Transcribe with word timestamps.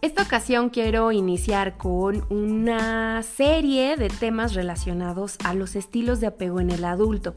Esta 0.00 0.22
ocasión 0.22 0.70
quiero 0.70 1.10
iniciar 1.10 1.76
con 1.76 2.24
una 2.30 3.20
serie 3.24 3.96
de 3.96 4.08
temas 4.08 4.54
relacionados 4.54 5.36
a 5.42 5.54
los 5.54 5.74
estilos 5.74 6.20
de 6.20 6.28
apego 6.28 6.60
en 6.60 6.70
el 6.70 6.84
adulto. 6.84 7.34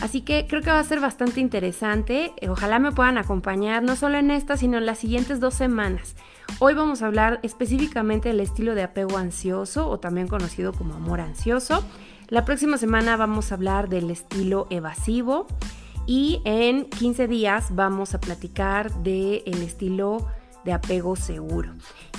Así 0.00 0.20
que 0.20 0.46
creo 0.48 0.62
que 0.62 0.70
va 0.70 0.78
a 0.78 0.84
ser 0.84 1.00
bastante 1.00 1.40
interesante. 1.40 2.32
Ojalá 2.48 2.78
me 2.78 2.92
puedan 2.92 3.18
acompañar 3.18 3.82
no 3.82 3.96
solo 3.96 4.18
en 4.18 4.30
esta, 4.30 4.56
sino 4.56 4.78
en 4.78 4.86
las 4.86 4.98
siguientes 4.98 5.40
dos 5.40 5.54
semanas. 5.54 6.14
Hoy 6.60 6.74
vamos 6.74 7.02
a 7.02 7.06
hablar 7.06 7.40
específicamente 7.42 8.28
del 8.28 8.38
estilo 8.38 8.76
de 8.76 8.84
apego 8.84 9.18
ansioso 9.18 9.88
o 9.88 9.98
también 9.98 10.28
conocido 10.28 10.72
como 10.72 10.94
amor 10.94 11.20
ansioso. 11.20 11.84
La 12.28 12.44
próxima 12.44 12.78
semana 12.78 13.16
vamos 13.16 13.50
a 13.50 13.56
hablar 13.56 13.88
del 13.88 14.12
estilo 14.12 14.68
evasivo 14.70 15.48
y 16.06 16.40
en 16.44 16.84
15 16.84 17.26
días 17.26 17.74
vamos 17.74 18.14
a 18.14 18.20
platicar 18.20 18.94
del 19.02 19.62
estilo 19.62 20.28
de 20.64 20.72
apego 20.72 21.16
seguro 21.16 21.72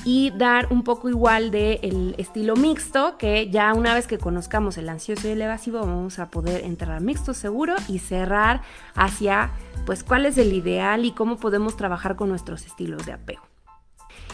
y 0.04 0.32
dar 0.32 0.72
un 0.72 0.84
poco 0.84 1.10
igual 1.10 1.52
del 1.52 2.16
estilo 2.18 2.56
mixto 2.56 3.18
que 3.18 3.50
ya 3.50 3.74
una 3.74 3.94
vez 3.94 4.08
que 4.08 4.18
conozcamos 4.18 4.78
el 4.78 4.90
ansioso 4.90 5.28
y 5.28 5.32
el 5.32 5.42
evasivo 5.42 5.80
vamos 5.80 6.20
a 6.20 6.30
poder 6.30 6.64
entrar 6.64 7.02
mixto 7.02 7.34
seguro 7.34 7.76
y 7.88 8.00
cerrar 8.00 8.62
hacia 8.96 9.52
pues 9.86 10.04
cuál 10.04 10.26
es 10.26 10.38
el 10.38 10.54
ideal 10.54 11.06
y 11.06 11.12
cómo 11.12 11.38
podemos 11.38 11.78
trabajar 11.78 12.16
con 12.16 12.30
nuestros 12.30 12.66
estilos 12.66 13.06
de 13.06 13.14
apego. 13.14 13.42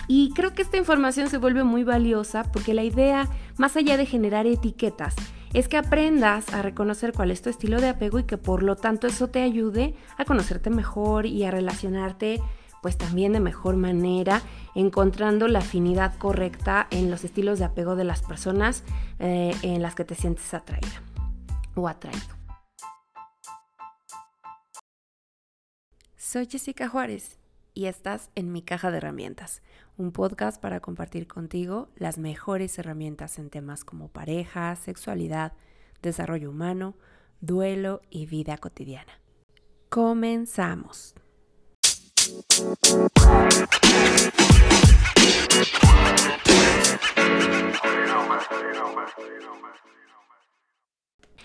Y 0.08 0.32
creo 0.34 0.54
que 0.54 0.62
esta 0.62 0.78
información 0.78 1.30
se 1.30 1.38
vuelve 1.38 1.64
muy 1.64 1.84
valiosa 1.84 2.44
porque 2.52 2.74
la 2.74 2.84
idea, 2.84 3.28
más 3.58 3.76
allá 3.76 3.98
de 3.98 4.06
generar 4.06 4.46
etiquetas, 4.46 5.16
es 5.54 5.68
que 5.68 5.78
aprendas 5.78 6.54
a 6.54 6.62
reconocer 6.62 7.14
cuál 7.14 7.32
es 7.32 7.42
tu 7.42 7.50
estilo 7.50 7.82
de 7.82 7.90
apego 7.90 8.20
y 8.20 8.24
que 8.24 8.38
por 8.38 8.64
lo 8.64 8.76
tanto 8.76 9.08
eso 9.08 9.28
te 9.28 9.42
ayude 9.42 9.96
a 10.18 10.26
conocerte 10.26 10.70
mejor 10.70 11.26
y 11.26 11.44
a 11.44 11.52
relacionarte 11.52 12.42
pues 12.82 12.98
también 12.98 13.34
de 13.34 13.40
mejor 13.40 13.76
manera, 13.76 14.42
encontrando 14.76 15.48
la 15.48 15.60
afinidad 15.60 16.18
correcta 16.18 16.88
en 16.92 17.10
los 17.10 17.24
estilos 17.24 17.60
de 17.60 17.66
apego 17.66 17.96
de 17.96 18.04
las 18.04 18.22
personas 18.22 18.84
eh, 19.20 19.56
en 19.64 19.82
las 19.82 19.96
que 19.96 20.06
te 20.06 20.16
sientes 20.16 20.54
atraída 20.54 21.02
o 21.76 21.88
atraído. 21.88 22.38
Soy 26.16 26.46
Jessica 26.46 26.90
Juárez 26.90 27.40
y 27.74 27.86
estás 27.86 28.32
en 28.36 28.52
mi 28.52 28.62
caja 28.62 28.92
de 28.92 28.98
herramientas, 28.98 29.62
un 29.98 30.12
podcast 30.12 30.60
para 30.62 30.80
compartir 30.80 31.28
contigo 31.28 31.90
las 31.96 32.18
mejores 32.18 32.78
herramientas 32.80 33.40
en 33.40 33.50
temas 33.50 33.84
como 33.84 34.10
pareja, 34.10 34.76
sexualidad, 34.76 35.54
desarrollo 36.02 36.50
humano, 36.50 36.96
duelo 37.40 38.02
y 38.10 38.26
vida 38.26 38.58
cotidiana. 38.58 39.22
Comenzamos. 39.90 41.16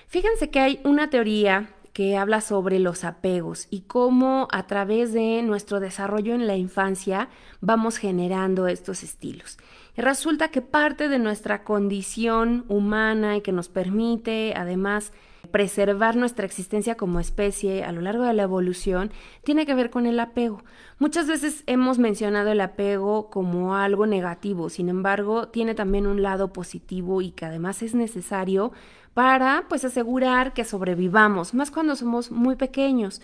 Fíjense 0.08 0.50
que 0.50 0.60
hay 0.60 0.80
una 0.84 1.08
teoría 1.08 1.70
que 1.92 2.16
habla 2.16 2.41
sobre 2.41 2.78
los 2.78 3.05
apegos 3.05 3.66
y 3.70 3.83
cómo 3.83 4.48
a 4.50 4.66
través 4.66 5.12
de 5.12 5.42
nuestro 5.42 5.80
desarrollo 5.80 6.34
en 6.34 6.47
la 6.47 6.56
infancia 6.56 7.28
vamos 7.60 7.98
generando 7.98 8.66
estos 8.66 9.03
estilos. 9.03 9.58
Y 9.97 10.00
resulta 10.00 10.48
que 10.48 10.62
parte 10.62 11.08
de 11.08 11.19
nuestra 11.19 11.64
condición 11.64 12.64
humana 12.69 13.36
y 13.36 13.41
que 13.42 13.53
nos 13.53 13.69
permite 13.69 14.55
además 14.56 15.12
preservar 15.53 16.17
nuestra 16.17 16.47
existencia 16.47 16.97
como 16.97 17.20
especie 17.20 17.84
a 17.84 17.92
lo 17.92 18.00
largo 18.00 18.25
de 18.25 18.33
la 18.33 18.42
evolución 18.42 19.12
tiene 19.45 19.67
que 19.67 19.75
ver 19.75 19.91
con 19.91 20.06
el 20.06 20.19
apego. 20.19 20.64
Muchas 20.98 21.28
veces 21.28 21.62
hemos 21.67 21.98
mencionado 21.98 22.50
el 22.50 22.61
apego 22.61 23.31
como 23.31 23.77
algo 23.77 24.06
negativo, 24.06 24.70
sin 24.70 24.88
embargo, 24.88 25.49
tiene 25.49 25.75
también 25.75 26.06
un 26.06 26.22
lado 26.22 26.53
positivo 26.53 27.22
y 27.22 27.31
que 27.31 27.44
además 27.44 27.82
es 27.82 27.94
necesario 27.94 28.72
para 29.15 29.66
pues 29.69 29.84
asegurar 29.84 30.54
que 30.54 30.65
sobrevivamos, 30.65 31.55
más 31.55 31.71
cuando 31.71 31.94
somos 31.94 32.31
muy 32.31 32.56
pequeños. 32.56 33.21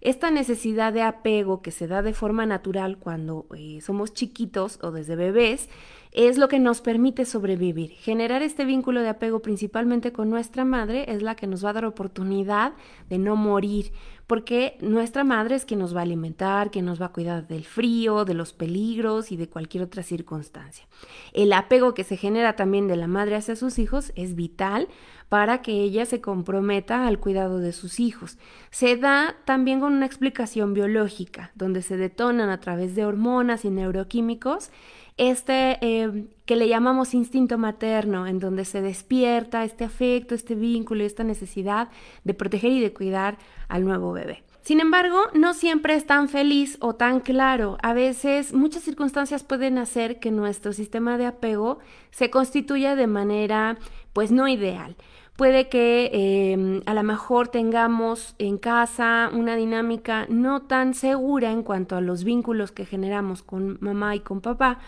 Esta 0.00 0.32
necesidad 0.32 0.92
de 0.92 1.02
apego 1.02 1.62
que 1.62 1.70
se 1.70 1.86
da 1.86 2.02
de 2.02 2.12
forma 2.12 2.44
natural 2.44 2.98
cuando 2.98 3.46
eh, 3.56 3.80
somos 3.82 4.12
chiquitos 4.12 4.80
o 4.82 4.90
desde 4.90 5.14
bebés 5.14 5.68
es 6.12 6.36
lo 6.36 6.48
que 6.48 6.58
nos 6.58 6.82
permite 6.82 7.24
sobrevivir. 7.24 7.92
Generar 7.92 8.42
este 8.42 8.66
vínculo 8.66 9.00
de 9.00 9.08
apego 9.08 9.40
principalmente 9.40 10.12
con 10.12 10.28
nuestra 10.28 10.64
madre 10.64 11.06
es 11.08 11.22
la 11.22 11.34
que 11.36 11.46
nos 11.46 11.64
va 11.64 11.70
a 11.70 11.72
dar 11.72 11.86
oportunidad 11.86 12.74
de 13.08 13.18
no 13.18 13.34
morir, 13.34 13.92
porque 14.26 14.76
nuestra 14.80 15.24
madre 15.24 15.56
es 15.56 15.64
quien 15.64 15.80
nos 15.80 15.96
va 15.96 16.00
a 16.00 16.02
alimentar, 16.04 16.70
quien 16.70 16.84
nos 16.84 17.00
va 17.00 17.06
a 17.06 17.12
cuidar 17.12 17.48
del 17.48 17.64
frío, 17.64 18.24
de 18.26 18.34
los 18.34 18.52
peligros 18.52 19.32
y 19.32 19.36
de 19.36 19.48
cualquier 19.48 19.84
otra 19.84 20.02
circunstancia. 20.02 20.86
El 21.32 21.52
apego 21.52 21.94
que 21.94 22.04
se 22.04 22.18
genera 22.18 22.56
también 22.56 22.88
de 22.88 22.96
la 22.96 23.06
madre 23.06 23.36
hacia 23.36 23.56
sus 23.56 23.78
hijos 23.78 24.12
es 24.14 24.34
vital 24.34 24.88
para 25.30 25.62
que 25.62 25.72
ella 25.72 26.04
se 26.04 26.20
comprometa 26.20 27.06
al 27.06 27.18
cuidado 27.18 27.58
de 27.58 27.72
sus 27.72 28.00
hijos. 28.00 28.36
Se 28.70 28.98
da 28.98 29.34
también 29.46 29.80
con 29.80 29.94
una 29.94 30.04
explicación 30.04 30.74
biológica, 30.74 31.52
donde 31.54 31.80
se 31.80 31.96
detonan 31.96 32.50
a 32.50 32.60
través 32.60 32.94
de 32.94 33.06
hormonas 33.06 33.64
y 33.64 33.70
neuroquímicos 33.70 34.70
este 35.16 35.78
eh, 35.80 36.26
que 36.44 36.56
le 36.56 36.68
llamamos 36.68 37.14
instinto 37.14 37.58
materno, 37.58 38.26
en 38.26 38.38
donde 38.38 38.64
se 38.64 38.80
despierta 38.80 39.64
este 39.64 39.84
afecto, 39.84 40.34
este 40.34 40.54
vínculo 40.54 41.02
y 41.02 41.06
esta 41.06 41.24
necesidad 41.24 41.88
de 42.24 42.34
proteger 42.34 42.72
y 42.72 42.80
de 42.80 42.92
cuidar 42.92 43.38
al 43.68 43.84
nuevo 43.84 44.12
bebé. 44.12 44.42
Sin 44.62 44.80
embargo, 44.80 45.18
no 45.34 45.54
siempre 45.54 45.94
es 45.94 46.06
tan 46.06 46.28
feliz 46.28 46.76
o 46.80 46.94
tan 46.94 47.18
claro. 47.18 47.78
A 47.82 47.94
veces 47.94 48.52
muchas 48.52 48.84
circunstancias 48.84 49.42
pueden 49.42 49.76
hacer 49.76 50.20
que 50.20 50.30
nuestro 50.30 50.72
sistema 50.72 51.18
de 51.18 51.26
apego 51.26 51.80
se 52.12 52.30
constituya 52.30 52.94
de 52.94 53.08
manera 53.08 53.76
pues 54.12 54.30
no 54.30 54.46
ideal. 54.46 54.96
Puede 55.42 55.68
que 55.68 56.52
em, 56.52 56.82
a 56.86 56.94
lo 56.94 57.02
mejor 57.02 57.48
tengamos 57.48 58.36
en 58.38 58.58
casa 58.58 59.28
una 59.34 59.56
dinámica 59.56 60.24
no 60.28 60.62
tan 60.62 60.94
segura 60.94 61.50
en 61.50 61.64
cuanto 61.64 61.96
a 61.96 62.00
los 62.00 62.22
vínculos 62.22 62.70
que 62.70 62.86
generamos 62.86 63.42
con 63.42 63.76
mamá 63.80 64.14
y 64.14 64.20
con 64.20 64.40
papá, 64.40 64.78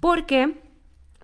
porque 0.00 0.56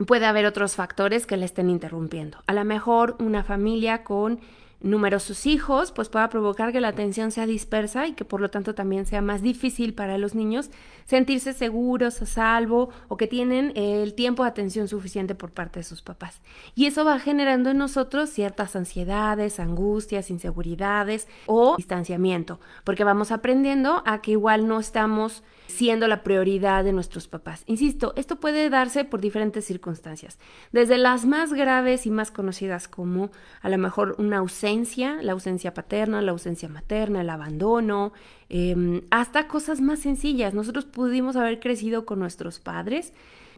puede 0.07 0.27
haber 0.27 0.47
otros 0.47 0.77
factores 0.77 1.27
que 1.27 1.37
le 1.37 1.47
estén 1.47 1.69
interrumpiendo. 1.69 2.39
A 2.47 2.53
lo 2.53 2.65
mejor 2.65 3.17
una 3.19 3.43
familia 3.43 4.05
con 4.05 4.39
numerosos 4.87 5.47
hijos, 5.47 5.93
pues 5.93 6.09
pueda 6.09 6.29
provocar 6.29 6.73
que 6.73 6.81
la 6.81 6.89
atención 6.89 7.31
sea 7.31 7.47
dispersa 7.47 8.07
y 8.07 8.13
que 8.13 8.25
por 8.25 8.41
lo 8.41 8.51
tanto 8.51 8.75
también 8.75 9.07
sea 9.07 9.23
más 9.23 9.43
difícil 9.43 9.95
para 9.95 10.19
los 10.19 10.35
niños 10.35 10.71
sentirse 11.05 11.53
seguros, 11.53 12.21
a 12.23 12.27
salvo 12.27 12.91
o 13.09 13.17
que 13.17 13.27
tienen 13.27 13.73
el 13.77 14.15
tiempo 14.15 14.43
de 14.43 14.51
atención 14.51 14.89
suficiente 14.89 15.35
por 15.35 15.51
parte 15.51 15.81
de 15.81 15.85
sus 15.85 16.03
papás. 16.03 16.41
Y 16.75 16.87
eso 16.87 17.05
va 17.05 17.19
generando 17.19 17.71
en 17.71 17.79
nosotros 17.79 18.31
ciertas 18.31 18.77
ansiedades, 18.77 19.61
angustias, 19.61 20.31
inseguridades 20.31 21.29
o 21.47 21.77
distanciamiento, 21.77 22.61
porque 22.85 23.05
vamos 23.05 23.33
aprendiendo 23.33 24.03
a 24.07 24.21
que 24.23 24.33
igual 24.33 24.67
no 24.69 24.81
estamos 24.81 25.43
siendo 25.67 26.09
la 26.09 26.23
prioridad 26.23 26.85
de 26.85 26.93
nuestros 26.93 27.29
papás. 27.29 27.63
Insisto, 27.67 28.13
esto 28.17 28.37
puede 28.37 28.71
darse 28.71 29.05
por 29.05 29.21
diferentes 29.21 29.65
circunstancias, 29.65 30.39
desde 30.73 30.99
las 30.99 31.27
más 31.27 31.53
graves 31.53 32.07
y 32.07 32.11
más 32.11 32.31
conocidas 32.31 32.89
como 32.89 33.31
a 33.63 33.69
lo 33.69 33.79
mejor 33.79 34.15
una 34.19 34.39
ausencia, 34.39 35.19
la 35.23 35.33
ausencia 35.33 35.75
paterna, 35.75 36.23
la 36.23 36.33
ausencia 36.33 36.69
materna, 36.69 37.21
el 37.21 37.31
abandono, 37.31 38.13
em, 38.49 39.03
hasta 39.11 39.49
cosas 39.49 39.81
más 39.81 40.01
sencillas. 40.01 40.55
Nosotros 40.55 40.85
pudimos 40.85 41.37
haber 41.37 41.61
crecido 41.61 42.07
con 42.07 42.19
nuestros 42.19 42.61
padres, 42.61 43.13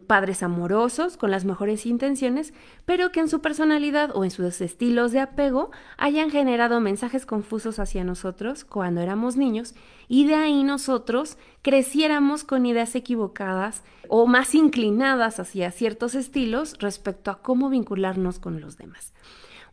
padres 0.09 0.41
amorosos, 0.41 1.17
con 1.17 1.29
las 1.29 1.45
mejores 1.45 1.85
intenciones, 1.85 2.51
pero 2.85 3.11
que 3.11 3.19
en 3.19 3.29
su 3.29 3.41
personalidad 3.41 4.09
o 4.15 4.23
en 4.23 4.31
sus 4.31 4.59
estilos 4.59 5.11
de 5.11 5.19
apego 5.19 5.69
hayan 5.97 6.31
generado 6.31 6.79
mensajes 6.79 7.27
confusos 7.27 7.77
hacia 7.77 8.03
nosotros 8.03 8.65
cuando 8.65 9.01
éramos 9.01 9.37
niños 9.37 9.75
y 10.07 10.25
de 10.25 10.33
ahí 10.33 10.63
nosotros 10.63 11.37
creciéramos 11.61 12.43
con 12.43 12.65
ideas 12.65 12.95
equivocadas 12.95 13.83
o 14.07 14.25
más 14.25 14.55
inclinadas 14.55 15.39
hacia 15.39 15.69
ciertos 15.69 16.15
estilos 16.15 16.75
respecto 16.79 17.29
a 17.29 17.43
cómo 17.43 17.69
vincularnos 17.69 18.39
con 18.39 18.61
los 18.61 18.77
demás 18.77 19.13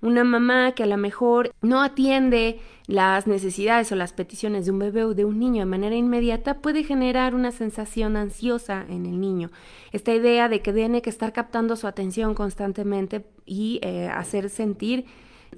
una 0.07 0.25
mamá 0.25 0.73
que 0.73 0.85
a 0.85 0.87
lo 0.87 0.97
mejor 0.97 1.53
no 1.63 1.83
atiende 1.83 2.61
las 2.87 3.27
necesidades 3.27 3.91
o 3.91 3.97
las 3.97 4.13
peticiones 4.13 4.65
de 4.65 4.71
un 4.71 4.79
bebé 4.79 5.05
o 5.05 5.15
de 5.15 5.25
un 5.25 5.41
niño 5.41 5.61
de 5.61 5.67
manera 5.67 5.97
inmediata 5.97 6.59
puede 6.59 6.85
generar 6.85 7.35
una 7.35 7.51
sensación 7.51 8.17
ansiosa 8.17 8.87
en 8.89 9.07
el 9.07 9.21
niño. 9.21 9.51
Esta 9.91 10.15
idea 10.15 10.49
de 10.49 10.63
que 10.63 10.73
tiene 10.73 11.03
que 11.03 11.11
estar 11.11 11.33
captando 11.33 11.75
su 11.75 11.89
atención 11.89 12.35
constantemente 12.35 13.25
y 13.45 13.81
eh, 13.83 14.09
hacer 14.09 14.49
sentir 14.49 15.07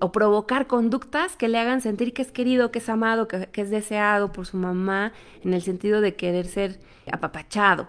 o 0.01 0.13
provocar 0.13 0.67
conductas 0.67 1.37
que 1.37 1.49
le 1.49 1.59
hagan 1.59 1.83
sentir 1.83 2.15
que 2.15 2.23
es 2.23 2.33
querido, 2.33 2.71
que 2.71 2.79
es 2.79 2.89
amado, 2.89 3.29
que 3.29 3.49
es 3.53 3.71
deseado 3.71 4.33
por 4.33 4.47
su 4.47 4.57
mamá, 4.57 5.13
en 5.45 5.53
el 5.53 5.63
sentido 5.63 6.01
de 6.01 6.15
querer 6.15 6.47
ser 6.47 6.79
apapachado. 7.11 7.89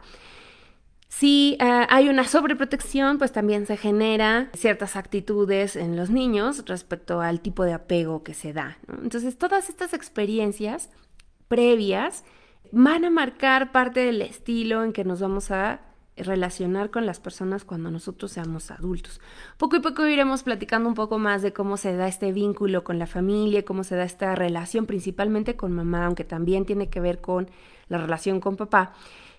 Si 1.10 1.58
eh, 1.60 1.86
hay 1.90 2.08
una 2.08 2.24
sobreprotección, 2.24 3.18
pues 3.18 3.32
también 3.32 3.66
se 3.66 3.78
genera 3.78 4.50
ciertas 4.54 4.96
actitudes 4.96 5.76
en 5.76 5.98
los 5.98 6.12
niños 6.12 6.64
respecto 6.68 7.20
al 7.20 7.42
tipo 7.42 7.64
de 7.64 7.74
apego 7.74 8.24
que 8.24 8.36
se 8.36 8.54
da. 8.54 8.78
Entonces, 9.02 9.38
todas 9.38 9.70
estas 9.70 9.94
experiencias 9.96 10.90
previas 11.48 12.24
van 12.72 13.06
a 13.06 13.10
marcar 13.10 13.72
parte 13.72 14.02
del 14.02 14.22
estilo 14.22 14.84
en 14.84 14.94
que 14.94 15.04
nos 15.04 15.20
vamos 15.20 15.50
a 15.50 15.82
relacionar 16.16 16.92
con 16.92 17.08
las 17.08 17.20
personas 17.20 17.66
cuando 17.66 17.90
nosotros 17.90 18.32
seamos 18.32 18.70
adultos. 18.70 19.20
Poco 19.58 19.78
y 19.78 19.80
poco 19.80 20.06
iremos 20.06 20.44
platicando 20.44 20.88
un 20.88 20.96
poco 20.96 21.18
más 21.18 21.42
de 21.42 21.54
cómo 21.54 21.78
se 21.78 21.96
da 21.96 22.08
este 22.08 22.32
vínculo 22.32 22.84
con 22.84 23.00
la 23.00 23.08
familia, 23.08 23.66
cómo 23.66 23.84
se 23.84 23.96
da 23.96 24.04
esta 24.04 24.36
relación 24.36 24.86
principalmente 24.86 25.56
con 25.56 25.72
mamá, 25.72 26.06
aunque 26.06 26.24
también 26.24 26.66
tiene 26.66 26.90
que 26.90 27.00
ver 27.00 27.20
con 27.20 27.50
la 27.88 27.98
relación 27.98 28.42
con 28.42 28.58
papá 28.58 28.94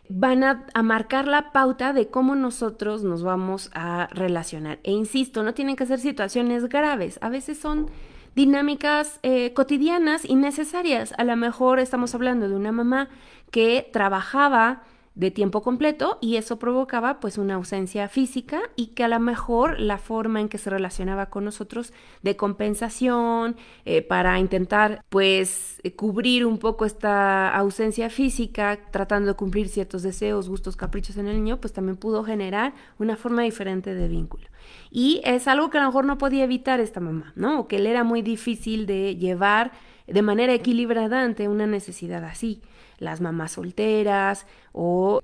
van 0.09 0.43
a, 0.43 0.83
marcar 0.83 1.29
la 1.29 1.53
pauta 1.53 1.93
de 1.93 2.09
cómo 2.09 2.35
nosotros 2.35 3.05
nos 3.05 3.23
vamos 3.23 3.71
a 3.75 4.09
relacionar. 4.13 4.81
E 4.83 4.91
insisto, 4.91 5.43
no 5.43 5.55
tienen 5.55 5.77
que 5.77 5.87
ser 5.87 6.01
situaciones 6.01 6.69
graves, 6.69 7.19
a 7.23 7.29
veces 7.29 7.59
son 7.59 7.91
dinámicas 8.35 9.21
eh, 9.23 9.53
cotidianas 9.53 10.25
y 10.25 10.35
necesarias. 10.35 11.15
A 11.19 11.25
lo 11.25 11.37
mejor 11.37 11.79
estamos 11.79 12.15
hablando 12.15 12.49
de 12.49 12.57
una 12.57 12.73
mamá 12.73 13.09
que 13.51 13.89
trabajaba 13.93 14.83
de 15.21 15.31
tiempo 15.31 15.61
completo 15.61 16.17
y 16.23 16.37
eso 16.37 16.59
provocaba 16.59 17.21
pues 17.21 17.37
una 17.37 17.57
ausencia 17.57 18.09
física 18.09 18.63
y 18.75 18.87
que 18.89 19.05
a 19.05 19.09
lo 19.09 19.21
mejor 19.21 19.79
la 19.79 19.99
forma 19.99 20.41
en 20.41 20.49
que 20.49 20.57
se 20.57 20.71
relacionaba 20.71 21.27
con 21.27 21.45
nosotros 21.45 21.93
de 22.23 22.37
compensación 22.37 23.55
eh, 23.85 24.01
para 24.01 24.39
intentar 24.39 25.05
pues 25.11 25.83
cubrir 25.95 26.47
un 26.47 26.57
poco 26.57 26.87
esta 26.87 27.55
ausencia 27.55 28.09
física 28.09 28.79
tratando 28.91 29.29
de 29.29 29.35
cumplir 29.37 29.69
ciertos 29.69 30.03
deseos, 30.03 30.49
gustos, 30.49 30.75
caprichos 30.75 31.19
en 31.19 31.29
el 31.29 31.37
niño 31.37 31.61
pues 31.61 31.75
también 31.75 31.99
pudo 31.99 32.25
generar 32.25 32.73
una 32.99 33.19
forma 33.19 33.43
diferente 33.43 33.95
de 33.95 34.09
vínculo. 34.09 34.47
Y 34.91 35.21
es 35.25 35.47
algo 35.49 35.69
que 35.69 35.77
a 35.77 35.83
lo 35.83 35.89
mejor 35.89 36.07
no 36.07 36.17
podía 36.17 36.45
evitar 36.45 36.81
esta 36.81 37.01
mamá, 37.01 37.35
¿no? 37.37 37.61
O 37.61 37.69
que 37.69 37.79
le 37.79 37.91
era 37.91 38.05
muy 38.05 38.23
difícil 38.23 38.87
de 38.87 39.17
llevar 39.17 39.73
de 40.07 40.23
manera 40.23 40.55
equilibrada 40.55 41.23
ante 41.23 41.47
una 41.47 41.67
necesidad 41.67 42.25
así 42.25 42.63
las 43.01 43.21
mamás 43.21 43.53
solteras 43.53 44.47
o 44.73 45.21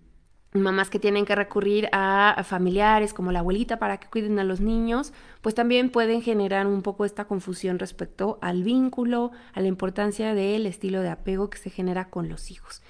mamás 0.52 0.90
que 0.90 0.98
tienen 0.98 1.24
que 1.24 1.34
recurrir 1.34 1.88
a 1.92 2.42
familiares 2.44 3.12
como 3.12 3.30
la 3.30 3.40
abuelita 3.40 3.78
para 3.78 3.98
que 3.98 4.08
cuiden 4.08 4.38
a 4.38 4.44
los 4.44 4.60
niños, 4.60 5.12
pues 5.42 5.54
también 5.54 5.90
pueden 5.90 6.22
generar 6.22 6.66
un 6.66 6.82
poco 6.82 7.04
esta 7.04 7.26
confusión 7.26 7.78
respecto 7.78 8.38
al 8.40 8.62
vínculo, 8.62 9.30
a 9.52 9.60
la 9.60 9.68
importancia 9.68 10.34
del 10.34 10.66
estilo 10.66 11.00
de 11.02 11.10
apego 11.10 11.50
que 11.50 11.58
se 11.58 11.70
genera 11.70 12.10
con 12.10 12.28
los 12.28 12.50
hijos. 12.50 12.82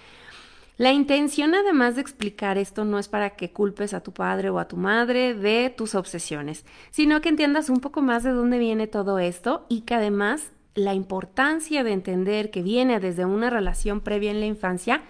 La 0.79 0.93
intención 0.93 1.55
además 1.55 1.95
de 1.95 2.03
explicar 2.03 2.59
esto 2.59 2.85
no 2.85 2.99
es 2.99 3.09
para 3.09 3.31
que 3.31 3.51
culpes 3.51 3.95
a 3.95 4.03
tu 4.03 4.13
padre 4.13 4.51
o 4.51 4.59
a 4.59 4.69
tu 4.69 4.77
madre 4.77 5.33
de 5.33 5.73
tus 5.75 5.95
obsesiones, 5.95 6.67
sino 6.91 7.23
que 7.23 7.31
entiendas 7.31 7.71
un 7.71 7.81
poco 7.81 8.03
más 8.03 8.25
de 8.25 8.31
dónde 8.31 8.59
viene 8.59 8.87
todo 8.87 9.19
esto 9.19 9.65
y 9.71 9.83
que 9.83 9.95
además 9.95 10.53
la 10.77 10.95
importancia 10.95 11.83
de 11.83 11.93
entender 11.93 12.51
que 12.53 12.63
viene 12.63 13.01
desde 13.01 13.25
una 13.25 13.51
relación 13.51 14.01
previa 14.01 14.31
en 14.31 14.41
la 14.41 14.47
infancia 14.47 15.03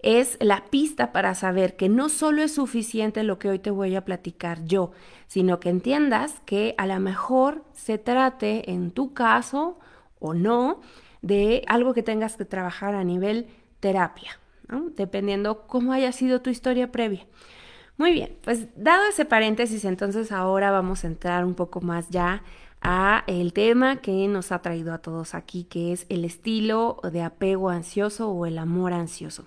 es 0.00 0.36
la 0.40 0.64
pista 0.64 1.12
para 1.12 1.34
saber 1.36 1.76
que 1.76 1.88
no 1.88 2.08
solo 2.08 2.42
es 2.42 2.54
suficiente 2.54 3.22
lo 3.22 3.38
que 3.38 3.48
hoy 3.48 3.60
te 3.60 3.70
voy 3.70 3.94
a 3.94 4.04
platicar 4.04 4.64
yo, 4.64 4.90
sino 5.28 5.60
que 5.60 5.68
entiendas 5.68 6.40
que 6.44 6.74
a 6.76 6.86
lo 6.86 6.98
mejor 6.98 7.62
se 7.72 7.98
trate 7.98 8.72
en 8.72 8.90
tu 8.90 9.14
caso 9.14 9.78
o 10.18 10.34
no 10.34 10.80
de 11.20 11.62
algo 11.68 11.94
que 11.94 12.02
tengas 12.02 12.36
que 12.36 12.44
trabajar 12.44 12.96
a 12.96 13.04
nivel 13.04 13.46
terapia, 13.78 14.40
dependiendo 14.96 15.66
cómo 15.68 15.92
haya 15.92 16.10
sido 16.10 16.42
tu 16.42 16.50
historia 16.50 16.90
previa. 16.90 17.26
Muy 17.96 18.12
bien, 18.12 18.36
pues 18.42 18.66
dado 18.74 19.04
ese 19.08 19.24
paréntesis, 19.24 19.84
entonces 19.84 20.32
ahora 20.32 20.72
vamos 20.72 21.04
a 21.04 21.06
entrar 21.06 21.44
un 21.44 21.54
poco 21.54 21.80
más 21.80 22.08
ya 22.08 22.42
a 22.82 23.24
el 23.26 23.52
tema 23.52 23.96
que 23.96 24.26
nos 24.28 24.52
ha 24.52 24.60
traído 24.60 24.92
a 24.92 24.98
todos 24.98 25.34
aquí, 25.34 25.64
que 25.64 25.92
es 25.92 26.06
el 26.08 26.24
estilo 26.24 27.00
de 27.10 27.22
apego 27.22 27.70
ansioso 27.70 28.30
o 28.30 28.46
el 28.46 28.58
amor 28.58 28.92
ansioso. 28.92 29.46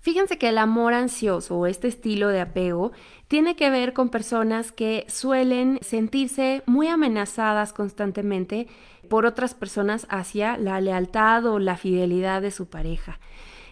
Fíjense 0.00 0.38
que 0.38 0.50
el 0.50 0.58
amor 0.58 0.94
ansioso 0.94 1.58
o 1.58 1.66
este 1.66 1.88
estilo 1.88 2.28
de 2.28 2.40
apego 2.40 2.92
tiene 3.26 3.56
que 3.56 3.70
ver 3.70 3.92
con 3.92 4.08
personas 4.08 4.70
que 4.70 5.04
suelen 5.08 5.80
sentirse 5.82 6.62
muy 6.66 6.86
amenazadas 6.86 7.72
constantemente 7.72 8.68
por 9.08 9.26
otras 9.26 9.54
personas 9.54 10.06
hacia 10.08 10.58
la 10.58 10.80
lealtad 10.80 11.44
o 11.46 11.58
la 11.58 11.76
fidelidad 11.76 12.40
de 12.40 12.52
su 12.52 12.66
pareja. 12.66 13.18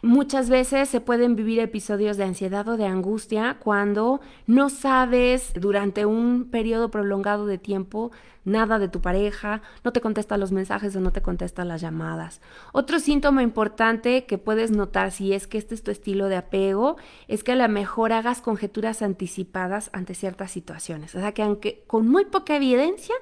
Muchas 0.02 0.50
veces 0.50 0.88
se 0.90 1.00
pueden 1.00 1.34
vivir 1.34 1.60
episodios 1.60 2.16
de 2.18 2.24
ansiedad 2.24 2.68
o 2.68 2.76
de 2.76 2.84
angustia 2.84 3.56
cuando 3.58 4.20
no 4.46 4.68
sabes 4.68 5.52
durante 5.54 6.04
un 6.04 6.50
periodo 6.50 6.90
prolongado 6.90 7.46
de 7.46 7.56
tiempo 7.56 8.10
nada 8.44 8.78
de 8.78 8.88
tu 8.88 9.00
pareja, 9.00 9.62
no 9.84 9.92
te 9.92 10.00
contesta 10.00 10.36
los 10.36 10.52
mensajes 10.52 10.94
o 10.96 11.00
no 11.00 11.12
te 11.12 11.22
contesta 11.22 11.64
las 11.64 11.80
llamadas. 11.80 12.40
Otro 12.72 12.98
síntoma 12.98 13.42
importante 13.42 14.26
que 14.26 14.38
puedes 14.38 14.70
notar 14.70 15.10
si 15.10 15.32
es 15.32 15.46
que 15.46 15.58
este 15.58 15.74
es 15.74 15.82
tu 15.82 15.90
estilo 15.90 16.28
de 16.28 16.36
apego 16.36 16.96
es 17.28 17.44
que 17.44 17.52
a 17.52 17.56
lo 17.56 17.68
mejor 17.68 18.12
hagas 18.12 18.40
conjeturas 18.40 19.02
anticipadas 19.02 19.90
ante 19.92 20.14
ciertas 20.14 20.50
situaciones. 20.50 21.14
O 21.14 21.20
sea 21.20 21.32
que 21.32 21.42
aunque 21.42 21.84
con 21.86 22.08
muy 22.08 22.24
poca 22.26 22.56
evidencia, 22.56 23.14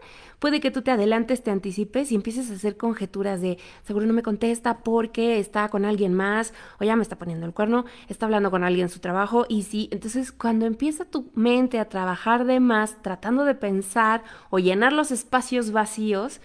puede 0.42 0.58
que 0.58 0.72
tú 0.72 0.82
te 0.82 0.90
adelantes, 0.90 1.44
te 1.44 1.52
anticipes 1.52 2.10
y 2.10 2.16
empieces 2.16 2.50
a 2.50 2.54
hacer 2.54 2.76
conjeturas 2.76 3.40
de 3.40 3.58
seguro 3.84 4.06
no 4.06 4.12
me 4.12 4.24
contesta 4.24 4.78
porque 4.78 5.38
está 5.38 5.68
con 5.68 5.84
alguien 5.84 6.14
más 6.14 6.52
o 6.80 6.84
ya 6.84 6.96
me 6.96 7.02
está 7.04 7.16
poniendo 7.16 7.46
el 7.46 7.54
cuerno, 7.54 7.84
está 8.08 8.26
hablando 8.26 8.50
con 8.50 8.64
alguien 8.64 8.86
en 8.86 8.88
su 8.88 8.98
trabajo 8.98 9.46
y 9.48 9.62
sí, 9.62 9.88
entonces 9.92 10.32
cuando 10.32 10.66
empieza 10.66 11.04
tu 11.04 11.30
mente 11.36 11.78
a 11.78 11.88
trabajar 11.88 12.44
de 12.44 12.58
más 12.58 13.00
tratando 13.02 13.44
de 13.44 13.54
pensar 13.54 14.24
o 14.50 14.58
llenar 14.58 14.92
los 14.92 15.12
espacios 15.12 15.70
vacíos, 15.70 16.40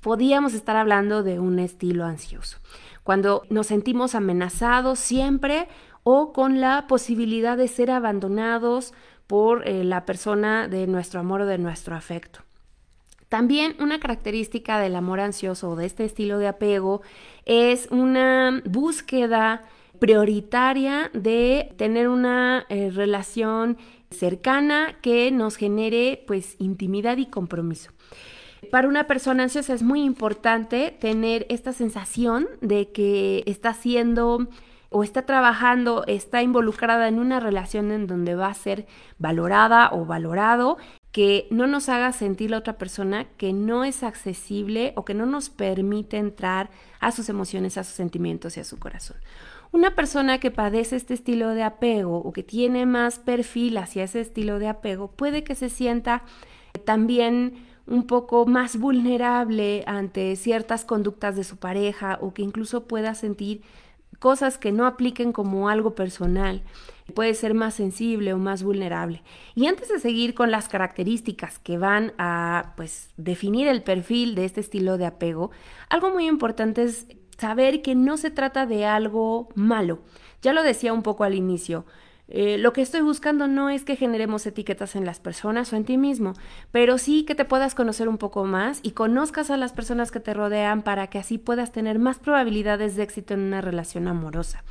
podíamos 0.00 0.52
estar 0.52 0.74
hablando 0.74 1.22
de 1.22 1.38
un 1.38 1.60
estilo 1.60 2.06
ansioso. 2.06 2.58
Cuando 3.04 3.42
nos 3.50 3.68
sentimos 3.68 4.16
amenazados 4.16 4.98
siempre 4.98 5.68
o 6.02 6.32
con 6.32 6.60
la 6.60 6.88
posibilidad 6.88 7.56
de 7.56 7.68
ser 7.68 7.92
abandonados 7.92 8.94
por 9.28 9.68
eh, 9.68 9.84
la 9.84 10.06
persona 10.06 10.66
de 10.66 10.88
nuestro 10.88 11.20
amor 11.20 11.42
o 11.42 11.46
de 11.46 11.58
nuestro 11.58 11.94
afecto. 11.94 12.47
También 13.28 13.76
una 13.78 14.00
característica 14.00 14.78
del 14.78 14.96
amor 14.96 15.20
ansioso 15.20 15.70
o 15.70 15.76
de 15.76 15.86
este 15.86 16.04
estilo 16.04 16.38
de 16.38 16.48
apego 16.48 17.02
es 17.44 17.88
una 17.90 18.62
búsqueda 18.64 19.64
prioritaria 19.98 21.10
de 21.12 21.74
tener 21.76 22.08
una 22.08 22.64
eh, 22.68 22.90
relación 22.90 23.76
cercana 24.10 24.96
que 25.02 25.30
nos 25.30 25.56
genere 25.56 26.24
pues 26.26 26.56
intimidad 26.58 27.18
y 27.18 27.26
compromiso. 27.26 27.90
Para 28.70 28.88
una 28.88 29.06
persona 29.06 29.44
ansiosa 29.44 29.74
es 29.74 29.82
muy 29.82 30.02
importante 30.02 30.96
tener 30.98 31.46
esta 31.48 31.72
sensación 31.72 32.48
de 32.60 32.90
que 32.90 33.42
está 33.46 33.70
haciendo 33.70 34.48
o 34.90 35.04
está 35.04 35.22
trabajando, 35.26 36.04
está 36.06 36.42
involucrada 36.42 37.08
en 37.08 37.18
una 37.18 37.40
relación 37.40 37.92
en 37.92 38.06
donde 38.06 38.34
va 38.34 38.48
a 38.48 38.54
ser 38.54 38.86
valorada 39.18 39.90
o 39.92 40.06
valorado, 40.06 40.78
que 41.12 41.46
no 41.50 41.66
nos 41.66 41.88
haga 41.88 42.12
sentir 42.12 42.50
la 42.50 42.58
otra 42.58 42.76
persona 42.76 43.24
que 43.36 43.52
no 43.52 43.84
es 43.84 44.02
accesible 44.02 44.92
o 44.96 45.04
que 45.04 45.14
no 45.14 45.26
nos 45.26 45.48
permite 45.48 46.18
entrar 46.18 46.70
a 47.00 47.12
sus 47.12 47.28
emociones, 47.28 47.78
a 47.78 47.84
sus 47.84 47.94
sentimientos 47.94 48.56
y 48.56 48.60
a 48.60 48.64
su 48.64 48.78
corazón. 48.78 49.16
Una 49.70 49.94
persona 49.94 50.38
que 50.38 50.50
padece 50.50 50.96
este 50.96 51.14
estilo 51.14 51.50
de 51.50 51.62
apego 51.62 52.18
o 52.18 52.32
que 52.32 52.42
tiene 52.42 52.86
más 52.86 53.18
perfil 53.18 53.78
hacia 53.78 54.04
ese 54.04 54.20
estilo 54.20 54.58
de 54.58 54.68
apego 54.68 55.08
puede 55.08 55.44
que 55.44 55.54
se 55.54 55.68
sienta 55.68 56.22
también 56.84 57.66
un 57.86 58.06
poco 58.06 58.46
más 58.46 58.78
vulnerable 58.78 59.84
ante 59.86 60.36
ciertas 60.36 60.84
conductas 60.84 61.36
de 61.36 61.44
su 61.44 61.56
pareja 61.56 62.18
o 62.20 62.34
que 62.34 62.42
incluso 62.42 62.84
pueda 62.84 63.14
sentir 63.14 63.62
cosas 64.18 64.58
que 64.58 64.72
no 64.72 64.86
apliquen 64.86 65.32
como 65.32 65.68
algo 65.68 65.94
personal. 65.94 66.62
Puede 67.14 67.34
ser 67.34 67.54
más 67.54 67.74
sensible 67.74 68.32
o 68.34 68.38
más 68.38 68.62
vulnerable. 68.62 69.22
Y 69.54 69.66
antes 69.66 69.88
de 69.88 69.98
seguir 69.98 70.34
con 70.34 70.50
las 70.50 70.68
características 70.68 71.58
que 71.58 71.78
van 71.78 72.12
a 72.18 72.74
pues 72.76 73.10
definir 73.16 73.68
el 73.68 73.82
perfil 73.82 74.34
de 74.34 74.44
este 74.44 74.60
estilo 74.60 74.98
de 74.98 75.06
apego, 75.06 75.50
algo 75.88 76.10
muy 76.10 76.26
importante 76.26 76.82
es 76.82 77.06
saber 77.38 77.82
que 77.82 77.94
no 77.94 78.16
se 78.16 78.30
trata 78.30 78.66
de 78.66 78.84
algo 78.84 79.48
malo. 79.54 80.00
Ya 80.42 80.52
lo 80.52 80.62
decía 80.62 80.92
un 80.92 81.02
poco 81.02 81.24
al 81.24 81.34
inicio, 81.34 81.86
eh, 82.30 82.58
lo 82.58 82.74
que 82.74 82.82
estoy 82.82 83.00
buscando 83.00 83.48
no 83.48 83.70
es 83.70 83.84
que 83.84 83.96
generemos 83.96 84.44
etiquetas 84.46 84.96
en 84.96 85.06
las 85.06 85.18
personas 85.18 85.72
o 85.72 85.76
en 85.76 85.84
ti 85.84 85.96
mismo, 85.96 86.34
pero 86.70 86.98
sí 86.98 87.24
que 87.24 87.34
te 87.34 87.46
puedas 87.46 87.74
conocer 87.74 88.06
un 88.06 88.18
poco 88.18 88.44
más 88.44 88.80
y 88.82 88.90
conozcas 88.90 89.50
a 89.50 89.56
las 89.56 89.72
personas 89.72 90.10
que 90.10 90.20
te 90.20 90.34
rodean 90.34 90.82
para 90.82 91.06
que 91.06 91.18
así 91.18 91.38
puedas 91.38 91.72
tener 91.72 91.98
más 91.98 92.18
probabilidades 92.18 92.96
de 92.96 93.04
éxito 93.04 93.32
en 93.32 93.40
una 93.40 93.62
relación 93.62 94.08
amorosa. 94.08 94.62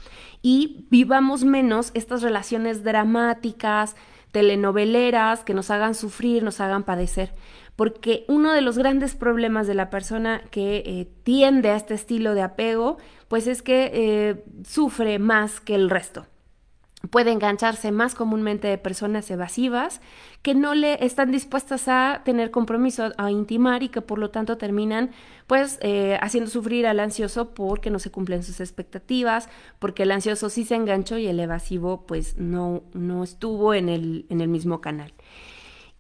Y 0.43 0.85
vivamos 0.91 1.45
menos 1.45 1.89
estas 1.95 2.21
relaciones 2.21 2.83
dramáticas, 2.83 3.95
telenoveleras, 4.31 5.43
que 5.43 5.55
nos 5.55 5.71
hagan 5.71 5.95
sufrir, 5.95 6.43
nos 6.43 6.61
hagan 6.61 6.83
padecer. 6.83 7.33
Porque 7.75 8.23
uno 8.27 8.53
de 8.53 8.61
los 8.61 8.77
grandes 8.77 9.15
problemas 9.15 9.65
de 9.65 9.73
la 9.73 9.89
persona 9.89 10.43
que 10.51 10.83
eh, 10.85 11.07
tiende 11.23 11.69
a 11.69 11.75
este 11.75 11.95
estilo 11.95 12.35
de 12.35 12.43
apego, 12.43 12.97
pues 13.27 13.47
es 13.47 13.63
que 13.63 13.91
eh, 13.93 14.43
sufre 14.63 15.17
más 15.17 15.59
que 15.59 15.73
el 15.73 15.89
resto 15.89 16.27
puede 17.09 17.31
engancharse 17.31 17.91
más 17.91 18.15
comúnmente 18.15 18.67
de 18.67 18.77
personas 18.77 19.29
evasivas 19.29 20.01
que 20.41 20.55
no 20.55 20.73
le 20.73 21.03
están 21.05 21.31
dispuestas 21.31 21.87
a 21.87 22.21
tener 22.23 22.51
compromiso, 22.51 23.11
a 23.17 23.31
intimar 23.31 23.83
y 23.83 23.89
que 23.89 24.01
por 24.01 24.19
lo 24.19 24.29
tanto 24.29 24.57
terminan 24.57 25.11
pues 25.45 25.79
eh, 25.81 26.17
haciendo 26.21 26.49
sufrir 26.49 26.87
al 26.87 26.99
ansioso 26.99 27.53
porque 27.53 27.89
no 27.89 27.99
se 27.99 28.11
cumplen 28.11 28.43
sus 28.43 28.59
expectativas, 28.59 29.49
porque 29.79 30.03
el 30.03 30.11
ansioso 30.11 30.49
sí 30.49 30.65
se 30.65 30.75
enganchó 30.75 31.17
y 31.17 31.27
el 31.27 31.39
evasivo 31.39 32.05
pues 32.05 32.37
no, 32.37 32.83
no 32.93 33.23
estuvo 33.23 33.73
en 33.73 33.89
el, 33.89 34.25
en 34.29 34.41
el 34.41 34.47
mismo 34.47 34.81
canal. 34.81 35.13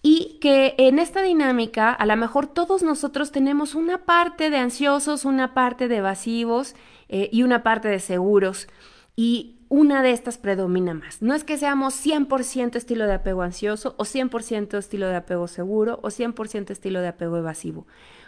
Y 0.03 0.37
que 0.39 0.75
en 0.77 0.99
esta 0.99 1.21
dinámica 1.21 1.91
a 1.91 2.05
lo 2.05 2.15
mejor 2.15 2.47
todos 2.47 2.83
nosotros 2.83 3.31
tenemos 3.31 3.75
una 3.75 4.05
parte 4.05 4.49
de 4.49 4.57
ansiosos, 4.57 5.25
una 5.25 5.53
parte 5.53 5.87
de 5.87 5.97
evasivos 5.97 6.75
eh, 7.09 7.29
y 7.31 7.43
una 7.43 7.63
parte 7.63 7.87
de 7.87 7.99
seguros. 7.99 8.67
Y 9.15 9.56
una 9.69 10.01
de 10.01 10.11
estas 10.11 10.37
predomina 10.37 10.93
más. 10.93 11.21
No 11.21 11.33
es 11.33 11.43
que 11.43 11.57
seamos 11.57 11.93
100% 12.05 12.75
estilo 12.75 13.05
de 13.05 13.13
apego 13.13 13.41
ansioso 13.41 13.95
o 13.97 14.03
100% 14.03 14.77
estilo 14.77 15.07
de 15.07 15.15
apego 15.15 15.47
seguro 15.47 15.99
o 16.03 16.07
100% 16.07 16.71
estilo 16.71 17.01
de 17.01 17.09
apego 17.09 17.37
evasivo. 17.37 17.85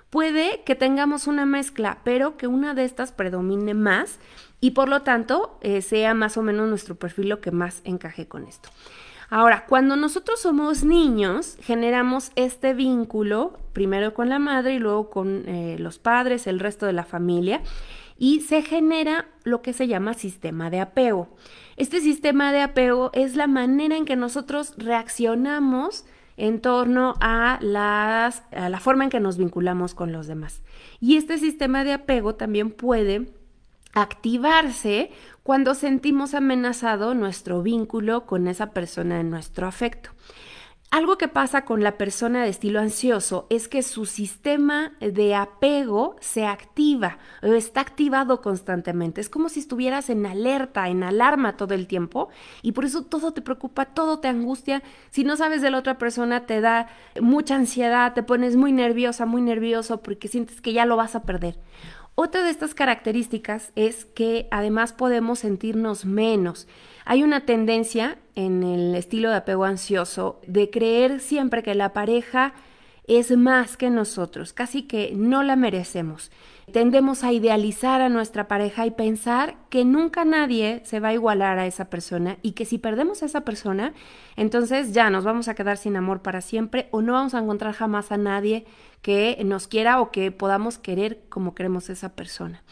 Puede 0.10 0.64
que 0.64 0.76
tengamos 0.76 1.28
una 1.28 1.46
mezcla, 1.46 2.00
pero 2.04 2.36
que 2.36 2.48
una 2.48 2.74
de 2.74 2.84
estas 2.84 3.12
predomine 3.12 3.74
más 3.74 4.20
y 4.60 4.72
por 4.72 4.90
lo 4.90 5.04
tanto 5.04 5.58
eh, 5.62 5.82
sea 5.82 6.14
más 6.14 6.36
o 6.38 6.42
menos 6.42 6.68
nuestro 6.68 6.96
perfil 6.96 7.30
lo 7.30 7.42
que 7.42 7.52
más 7.52 7.82
encaje 7.84 8.28
con 8.28 8.46
esto. 8.46 8.70
Ahora, 9.32 9.66
cuando 9.68 9.96
nosotros 9.96 10.42
somos 10.42 10.84
niños, 10.84 11.58
generamos 11.62 12.32
este 12.36 12.74
vínculo 12.74 13.60
primero 13.74 14.16
con 14.16 14.28
la 14.28 14.40
madre 14.40 14.74
y 14.74 14.80
luego 14.80 15.12
con 15.12 15.48
eh, 15.48 15.76
los 15.78 16.00
padres, 16.00 16.48
el 16.48 16.60
resto 16.60 16.88
de 16.88 16.94
la 16.94 17.04
familia 17.04 17.62
y 18.20 18.42
se 18.42 18.62
genera 18.62 19.26
lo 19.44 19.62
que 19.62 19.74
se 19.74 19.88
llama 19.88 20.14
sistema 20.14 20.70
de 20.70 20.82
apego. 20.82 21.30
Este 21.78 22.02
sistema 22.02 22.52
de 22.52 22.62
apego 22.62 23.10
es 23.14 23.36
la 23.36 23.48
manera 23.48 23.96
en 23.96 24.06
que 24.06 24.18
nosotros 24.18 24.74
reaccionamos 24.78 26.06
en 26.36 26.60
torno 26.62 27.16
a, 27.22 27.58
las, 27.62 28.44
a 28.52 28.70
la 28.70 28.80
forma 28.80 29.06
en 29.06 29.10
que 29.10 29.22
nos 29.22 29.38
vinculamos 29.38 29.96
con 29.96 30.12
los 30.12 30.28
demás. 30.28 30.62
Y 31.00 31.16
este 31.16 31.38
sistema 31.38 31.84
de 31.84 31.94
apego 31.94 32.36
también 32.36 32.72
puede 32.72 33.34
activarse 33.94 35.12
cuando 35.44 35.74
sentimos 35.74 36.34
amenazado 36.34 37.16
nuestro 37.16 37.64
vínculo 37.64 38.26
con 38.26 38.48
esa 38.48 38.72
persona 38.72 39.20
en 39.20 39.30
nuestro 39.30 39.66
afecto. 39.66 40.12
Algo 40.92 41.20
que 41.20 41.28
pasa 41.28 41.66
con 41.66 41.84
la 41.84 42.00
persona 42.00 42.42
de 42.42 42.50
estilo 42.50 42.80
ansioso 42.80 43.46
es 43.52 43.68
que 43.68 43.84
su 43.84 44.08
sistema 44.08 44.94
de 45.00 45.36
apego 45.36 46.16
se 46.20 46.48
activa 46.48 47.20
o 47.44 47.54
está 47.54 47.82
activado 47.82 48.42
constantemente. 48.42 49.22
Es 49.22 49.30
como 49.30 49.50
si 49.50 49.60
estuvieras 49.60 50.10
en 50.10 50.26
alerta, 50.26 50.90
en 50.90 51.04
alarma 51.04 51.58
todo 51.58 51.76
el 51.76 51.86
tiempo 51.86 52.30
y 52.64 52.72
por 52.72 52.86
eso 52.86 53.04
todo 53.04 53.34
te 53.34 53.44
preocupa, 53.44 53.86
todo 53.86 54.20
te 54.20 54.30
angustia. 54.30 54.82
Si 55.12 55.24
no 55.24 55.38
sabes 55.38 55.62
de 55.62 55.70
la 55.70 55.78
otra 55.78 56.00
persona 56.00 56.48
te 56.48 56.60
da 56.60 56.88
mucha 57.22 57.56
ansiedad, 57.56 58.16
te 58.16 58.24
pones 58.24 58.56
muy 58.56 58.72
nerviosa, 58.72 59.28
muy 59.28 59.44
nervioso 59.44 60.02
porque 60.02 60.28
sientes 60.28 60.60
que 60.60 60.74
ya 60.74 60.88
lo 60.88 60.96
vas 60.96 61.14
a 61.14 61.22
perder. 61.22 61.60
Otra 62.22 62.44
de 62.44 62.50
estas 62.50 62.74
características 62.74 63.72
es 63.78 64.04
que 64.04 64.50
además 64.52 64.92
podemos 64.92 65.40
sentirnos 65.40 66.04
menos. 66.04 66.68
Hay 67.06 67.24
una 67.24 67.46
tendencia 67.46 68.18
en 68.36 68.62
el 68.62 68.94
estilo 68.96 69.30
de 69.30 69.38
apego 69.38 69.64
ansioso 69.64 70.42
de 70.46 70.70
creer 70.70 71.22
siempre 71.22 71.64
que 71.64 71.76
la 71.76 71.94
pareja 71.94 72.56
es 73.08 73.32
más 73.38 73.78
que 73.78 73.90
nosotros, 73.90 74.52
casi 74.52 74.82
que 74.82 75.14
no 75.16 75.44
la 75.44 75.56
merecemos. 75.56 76.30
Tendemos 76.70 77.24
a 77.24 77.32
idealizar 77.32 78.02
a 78.02 78.10
nuestra 78.10 78.48
pareja 78.48 78.86
y 78.86 78.92
pensar 78.92 79.58
que 79.70 79.86
nunca 79.86 80.26
nadie 80.26 80.82
se 80.86 81.00
va 81.00 81.10
a 81.10 81.14
igualar 81.14 81.60
a 81.60 81.68
esa 81.68 81.90
persona 81.90 82.38
y 82.42 82.54
que 82.54 82.66
si 82.66 82.78
perdemos 82.78 83.22
a 83.22 83.26
esa 83.26 83.42
persona, 83.42 83.94
entonces 84.36 84.94
ya 84.94 85.10
nos 85.10 85.24
vamos 85.24 85.48
a 85.48 85.56
quedar 85.56 85.78
sin 85.78 85.96
amor 85.96 86.22
para 86.22 86.42
siempre 86.42 86.88
o 86.92 87.02
no 87.02 87.14
vamos 87.14 87.34
a 87.34 87.40
encontrar 87.40 87.74
jamás 87.74 88.12
a 88.12 88.18
nadie 88.18 88.66
que 89.02 89.40
nos 89.46 89.68
quiera 89.68 90.02
o 90.02 90.12
que 90.12 90.32
podamos 90.32 90.78
querer 90.78 91.22
como 91.30 91.54
queremos 91.56 91.90
esa 91.90 92.10
persona 92.10 92.64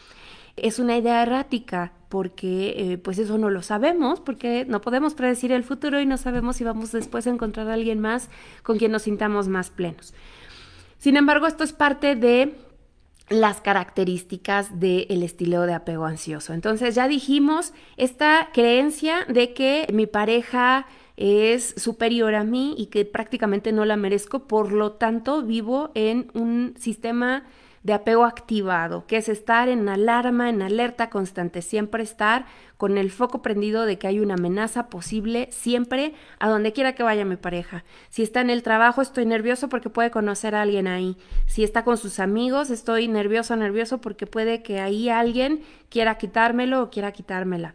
es 0.62 0.78
una 0.78 0.96
idea 0.96 1.22
errática 1.22 1.92
porque 2.08 2.74
eh, 2.76 2.98
pues 2.98 3.18
eso 3.18 3.38
no 3.38 3.50
lo 3.50 3.62
sabemos, 3.62 4.20
porque 4.20 4.64
no 4.66 4.80
podemos 4.80 5.14
predecir 5.14 5.52
el 5.52 5.64
futuro 5.64 6.00
y 6.00 6.06
no 6.06 6.16
sabemos 6.16 6.56
si 6.56 6.64
vamos 6.64 6.92
después 6.92 7.26
a 7.26 7.30
encontrar 7.30 7.68
a 7.68 7.74
alguien 7.74 8.00
más 8.00 8.30
con 8.62 8.78
quien 8.78 8.92
nos 8.92 9.02
sintamos 9.02 9.48
más 9.48 9.70
plenos. 9.70 10.14
Sin 10.98 11.16
embargo, 11.16 11.46
esto 11.46 11.64
es 11.64 11.72
parte 11.72 12.16
de 12.16 12.56
las 13.30 13.60
características 13.60 14.80
del 14.80 15.22
estilo 15.22 15.62
de 15.62 15.74
apego 15.74 16.04
ansioso. 16.06 16.52
Entonces 16.52 16.94
ya 16.94 17.08
dijimos 17.08 17.72
esta 17.96 18.48
creencia 18.52 19.24
de 19.28 19.52
que 19.52 19.86
mi 19.92 20.06
pareja 20.06 20.86
es 21.16 21.74
superior 21.76 22.34
a 22.34 22.44
mí 22.44 22.74
y 22.78 22.86
que 22.86 23.04
prácticamente 23.04 23.72
no 23.72 23.84
la 23.84 23.96
merezco, 23.96 24.46
por 24.46 24.72
lo 24.72 24.92
tanto 24.92 25.42
vivo 25.42 25.90
en 25.94 26.30
un 26.32 26.74
sistema 26.78 27.44
de 27.88 27.94
apego 27.94 28.26
activado, 28.26 29.06
que 29.06 29.16
es 29.16 29.30
estar 29.30 29.70
en 29.70 29.88
alarma, 29.88 30.50
en 30.50 30.60
alerta 30.60 31.08
constante, 31.08 31.62
siempre 31.62 32.02
estar 32.02 32.44
con 32.76 32.98
el 32.98 33.10
foco 33.10 33.40
prendido 33.40 33.86
de 33.86 33.96
que 33.96 34.06
hay 34.06 34.20
una 34.20 34.34
amenaza 34.34 34.90
posible 34.90 35.48
siempre 35.52 36.12
a 36.38 36.50
donde 36.50 36.74
quiera 36.74 36.94
que 36.94 37.02
vaya 37.02 37.24
mi 37.24 37.36
pareja. 37.36 37.84
Si 38.10 38.22
está 38.22 38.42
en 38.42 38.50
el 38.50 38.62
trabajo, 38.62 39.00
estoy 39.00 39.24
nervioso 39.24 39.70
porque 39.70 39.88
puede 39.88 40.10
conocer 40.10 40.54
a 40.54 40.60
alguien 40.60 40.86
ahí. 40.86 41.16
Si 41.46 41.64
está 41.64 41.82
con 41.82 41.96
sus 41.96 42.20
amigos, 42.20 42.68
estoy 42.68 43.08
nervioso, 43.08 43.56
nervioso 43.56 44.02
porque 44.02 44.26
puede 44.26 44.62
que 44.62 44.80
ahí 44.80 45.08
alguien 45.08 45.62
quiera 45.88 46.18
quitármelo 46.18 46.82
o 46.82 46.90
quiera 46.90 47.12
quitármela. 47.12 47.74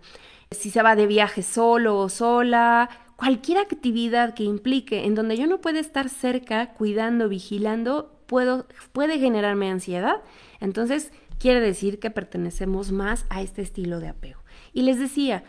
Si 0.51 0.69
se 0.69 0.83
va 0.83 0.95
de 0.95 1.07
viaje 1.07 1.41
solo 1.41 1.97
o 1.97 2.07
sola, 2.07 2.87
cualquier 3.15 3.57
actividad 3.57 4.35
que 4.35 4.43
implique 4.43 5.05
en 5.05 5.15
donde 5.15 5.37
yo 5.37 5.47
no 5.47 5.59
pueda 5.59 5.79
estar 5.79 6.07
cerca, 6.07 6.73
cuidando, 6.73 7.29
vigilando, 7.29 8.12
puede 8.25 9.19
generarme 9.19 9.69
ansiedad, 9.69 10.21
entonces 10.59 11.11
quiere 11.39 11.59
decir 11.59 11.99
que 11.99 12.09
pertenecemos 12.09 12.91
más 12.91 13.25
a 13.29 13.41
este 13.41 13.61
estilo 13.61 13.99
de 13.99 14.09
apego. 14.09 14.39
Y 14.71 14.83
les 14.83 14.99
decía, 14.99 15.43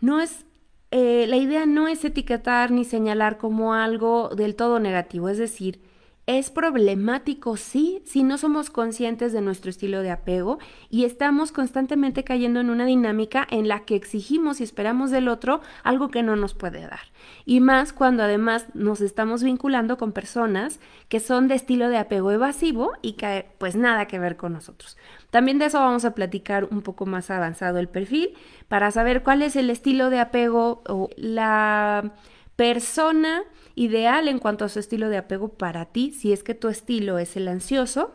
no 0.00 0.20
es, 0.20 0.46
eh, 0.90 1.26
la 1.28 1.36
idea 1.36 1.66
no 1.66 1.88
es 1.88 2.04
etiquetar 2.04 2.70
ni 2.70 2.84
señalar 2.84 3.38
como 3.38 3.74
algo 3.74 4.30
del 4.34 4.56
todo 4.56 4.80
negativo, 4.80 5.28
es 5.28 5.38
decir, 5.38 5.80
es 6.26 6.50
problemático, 6.50 7.58
sí, 7.58 8.02
si 8.06 8.22
no 8.22 8.38
somos 8.38 8.70
conscientes 8.70 9.34
de 9.34 9.42
nuestro 9.42 9.68
estilo 9.68 10.00
de 10.00 10.10
apego 10.10 10.58
y 10.88 11.04
estamos 11.04 11.52
constantemente 11.52 12.24
cayendo 12.24 12.60
en 12.60 12.70
una 12.70 12.86
dinámica 12.86 13.46
en 13.50 13.68
la 13.68 13.80
que 13.80 13.94
exigimos 13.94 14.60
y 14.60 14.64
esperamos 14.64 15.10
del 15.10 15.28
otro 15.28 15.60
algo 15.82 16.08
que 16.08 16.22
no 16.22 16.34
nos 16.34 16.54
puede 16.54 16.80
dar. 16.80 17.00
Y 17.44 17.60
más 17.60 17.92
cuando 17.92 18.22
además 18.22 18.66
nos 18.72 19.02
estamos 19.02 19.42
vinculando 19.42 19.98
con 19.98 20.12
personas 20.12 20.80
que 21.10 21.20
son 21.20 21.46
de 21.46 21.56
estilo 21.56 21.90
de 21.90 21.98
apego 21.98 22.30
evasivo 22.30 22.92
y 23.02 23.12
que 23.12 23.46
pues 23.58 23.76
nada 23.76 24.06
que 24.06 24.18
ver 24.18 24.36
con 24.38 24.54
nosotros. 24.54 24.96
También 25.28 25.58
de 25.58 25.66
eso 25.66 25.78
vamos 25.78 26.06
a 26.06 26.14
platicar 26.14 26.64
un 26.70 26.80
poco 26.80 27.04
más 27.04 27.30
avanzado 27.30 27.78
el 27.78 27.88
perfil 27.88 28.34
para 28.68 28.90
saber 28.90 29.22
cuál 29.22 29.42
es 29.42 29.56
el 29.56 29.68
estilo 29.68 30.08
de 30.08 30.20
apego 30.20 30.82
o 30.88 31.10
la 31.16 32.14
persona 32.56 33.42
ideal 33.74 34.28
en 34.28 34.38
cuanto 34.38 34.64
a 34.64 34.68
su 34.68 34.78
estilo 34.78 35.08
de 35.08 35.18
apego 35.18 35.48
para 35.48 35.86
ti, 35.86 36.12
si 36.12 36.32
es 36.32 36.42
que 36.42 36.54
tu 36.54 36.68
estilo 36.68 37.18
es 37.18 37.36
el 37.36 37.48
ansioso, 37.48 38.12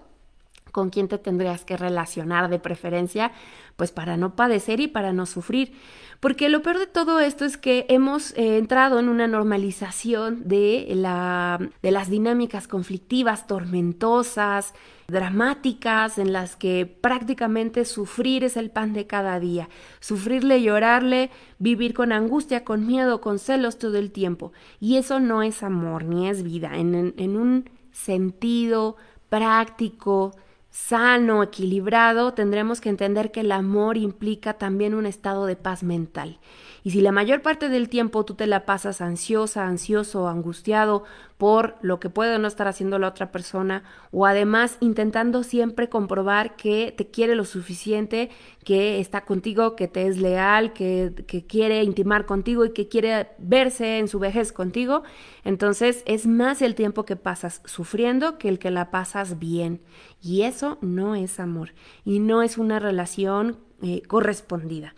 con 0.72 0.90
quién 0.90 1.08
te 1.08 1.18
tendrías 1.18 1.66
que 1.66 1.78
relacionar 1.78 2.50
de 2.50 2.60
preferencia, 2.60 3.32
pues 3.76 3.92
para 3.92 4.18
no 4.18 4.36
padecer 4.36 4.80
y 4.80 4.88
para 4.88 5.14
no 5.14 5.26
sufrir. 5.26 5.74
Porque 6.20 6.50
lo 6.50 6.62
peor 6.62 6.80
de 6.80 6.88
todo 6.88 7.22
esto 7.22 7.46
es 7.46 7.56
que 7.56 7.86
hemos 7.88 8.32
eh, 8.32 8.58
entrado 8.58 9.00
en 9.00 9.08
una 9.08 9.26
normalización 9.28 10.48
de, 10.48 10.86
la, 10.94 11.60
de 11.82 11.92
las 11.92 12.10
dinámicas 12.10 12.68
conflictivas, 12.68 13.48
tormentosas, 13.48 14.74
dramáticas, 15.08 16.18
en 16.18 16.34
las 16.34 16.58
que 16.58 16.86
prácticamente 16.86 17.86
sufrir 17.86 18.44
es 18.44 18.58
el 18.58 18.70
pan 18.70 18.92
de 18.92 19.08
cada 19.08 19.40
día. 19.40 19.70
Sufrirle, 20.02 20.62
llorarle, 20.62 21.32
vivir 21.58 21.94
con 21.94 22.12
angustia, 22.12 22.66
con 22.66 22.86
miedo, 22.86 23.22
con 23.22 23.40
celos 23.40 23.80
todo 23.80 23.98
el 23.98 24.12
tiempo. 24.12 24.52
Y 24.82 24.98
eso 24.98 25.22
no 25.22 25.42
es 25.42 25.64
amor 25.64 26.04
ni 26.04 26.28
es 26.28 26.44
vida. 26.44 26.78
en, 26.78 27.14
en 27.18 27.38
un 27.38 27.70
sentido 27.92 28.98
práctico, 29.30 30.36
sano, 30.70 31.44
equilibrado, 31.44 32.34
tendremos 32.34 32.82
que 32.82 32.90
entender 32.90 33.32
que 33.32 33.42
el 33.42 33.52
amor 33.52 33.98
implica 33.98 34.54
también 34.54 34.94
un 34.94 35.06
estado 35.06 35.46
de 35.46 35.56
paz 35.56 35.84
mental. 35.84 36.40
Y 36.84 36.92
si 36.92 37.02
la 37.02 37.12
mayor 37.12 37.42
parte 37.42 37.70
del 37.70 37.90
tiempo 37.90 38.26
tú 38.26 38.36
te 38.36 38.48
la 38.48 38.66
pasas 38.66 39.02
ansiosa, 39.02 39.68
ansioso, 39.68 40.28
angustiado 40.28 41.04
por 41.38 41.76
lo 41.82 42.00
que 42.02 42.10
puede 42.10 42.38
no 42.38 42.48
estar 42.50 42.68
haciendo 42.68 43.00
la 43.00 43.08
otra 43.08 43.32
persona, 43.32 43.84
o 44.12 44.26
además 44.26 44.78
intentando 44.82 45.44
siempre 45.44 45.88
comprobar 45.88 46.58
que 46.58 46.94
te 46.96 47.08
quiere 47.08 47.36
lo 47.36 47.46
suficiente, 47.46 48.30
que 48.66 49.00
está 49.00 49.22
contigo, 49.22 49.78
que 49.78 49.88
te 49.88 50.08
es 50.08 50.18
leal, 50.18 50.74
que, 50.74 51.14
que 51.28 51.46
quiere 51.46 51.84
intimar 51.84 52.26
contigo 52.26 52.66
y 52.66 52.74
que 52.74 52.90
quiere 52.90 53.30
verse 53.38 54.00
en 54.00 54.10
su 54.10 54.20
vejez 54.20 54.52
contigo, 54.52 55.04
entonces 55.46 56.04
es 56.06 56.28
más 56.28 56.62
el 56.62 56.76
tiempo 56.76 57.06
que 57.06 57.16
pasas 57.16 57.62
sufriendo 57.64 58.38
que 58.38 58.50
el 58.50 58.60
que 58.60 58.72
la 58.72 58.92
pasas 58.92 59.40
bien. 59.40 59.82
Y 60.22 60.42
eso 60.42 60.78
no 60.82 61.16
es 61.16 61.40
amor 61.40 61.74
y 62.04 62.20
no 62.20 62.42
es 62.42 62.58
una 62.58 62.80
relación 62.80 63.58
eh, 63.82 64.02
correspondida. 64.08 64.94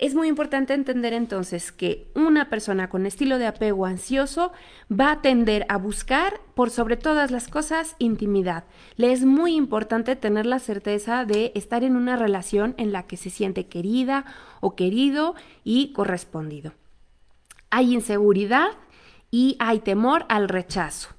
Es 0.00 0.14
muy 0.14 0.28
importante 0.28 0.72
entender 0.72 1.12
entonces 1.12 1.72
que 1.72 2.10
una 2.14 2.48
persona 2.48 2.88
con 2.88 3.04
estilo 3.04 3.36
de 3.36 3.46
apego 3.46 3.84
ansioso 3.84 4.50
va 4.90 5.12
a 5.12 5.20
tender 5.20 5.66
a 5.68 5.76
buscar, 5.76 6.40
por 6.54 6.70
sobre 6.70 6.96
todas 6.96 7.30
las 7.30 7.48
cosas, 7.48 7.96
intimidad. 7.98 8.64
Le 8.96 9.12
es 9.12 9.26
muy 9.26 9.54
importante 9.54 10.16
tener 10.16 10.46
la 10.46 10.58
certeza 10.58 11.26
de 11.26 11.52
estar 11.54 11.84
en 11.84 11.96
una 11.96 12.16
relación 12.16 12.74
en 12.78 12.92
la 12.92 13.06
que 13.06 13.18
se 13.18 13.28
siente 13.28 13.66
querida 13.66 14.24
o 14.62 14.74
querido 14.74 15.34
y 15.64 15.92
correspondido. 15.92 16.72
Hay 17.68 17.92
inseguridad 17.92 18.70
y 19.30 19.58
hay 19.58 19.80
temor 19.80 20.24
al 20.30 20.48
rechazo 20.48 21.10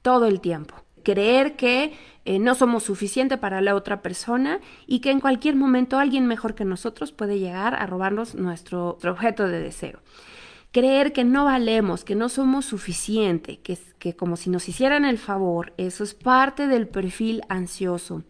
todo 0.00 0.26
el 0.26 0.40
tiempo 0.40 0.76
creer 1.08 1.56
que 1.56 1.94
eh, 2.26 2.38
no 2.38 2.54
somos 2.54 2.82
suficiente 2.82 3.38
para 3.38 3.62
la 3.62 3.74
otra 3.74 4.02
persona 4.02 4.60
y 4.86 5.00
que 5.00 5.10
en 5.10 5.20
cualquier 5.20 5.56
momento 5.56 5.98
alguien 5.98 6.26
mejor 6.26 6.54
que 6.54 6.66
nosotros 6.66 7.12
puede 7.12 7.38
llegar 7.38 7.74
a 7.74 7.86
robarnos 7.86 8.34
nuestro, 8.34 8.98
objeto 9.02 9.48
de 9.48 9.58
deseo. 9.58 10.00
Creer 10.70 11.14
que 11.14 11.24
no 11.24 11.46
valemos, 11.46 12.04
que 12.04 12.14
no 12.14 12.28
somos 12.28 12.66
suficiente, 12.66 13.58
que, 13.60 13.78
que 13.98 14.14
como 14.14 14.36
si 14.36 14.50
nos 14.50 14.68
hicieran 14.68 15.06
el 15.06 15.16
favor, 15.16 15.72
eso 15.78 16.04
es 16.04 16.12
parte 16.12 16.66
del 16.66 16.86
perfil 16.88 17.40
ansioso. 17.48 18.24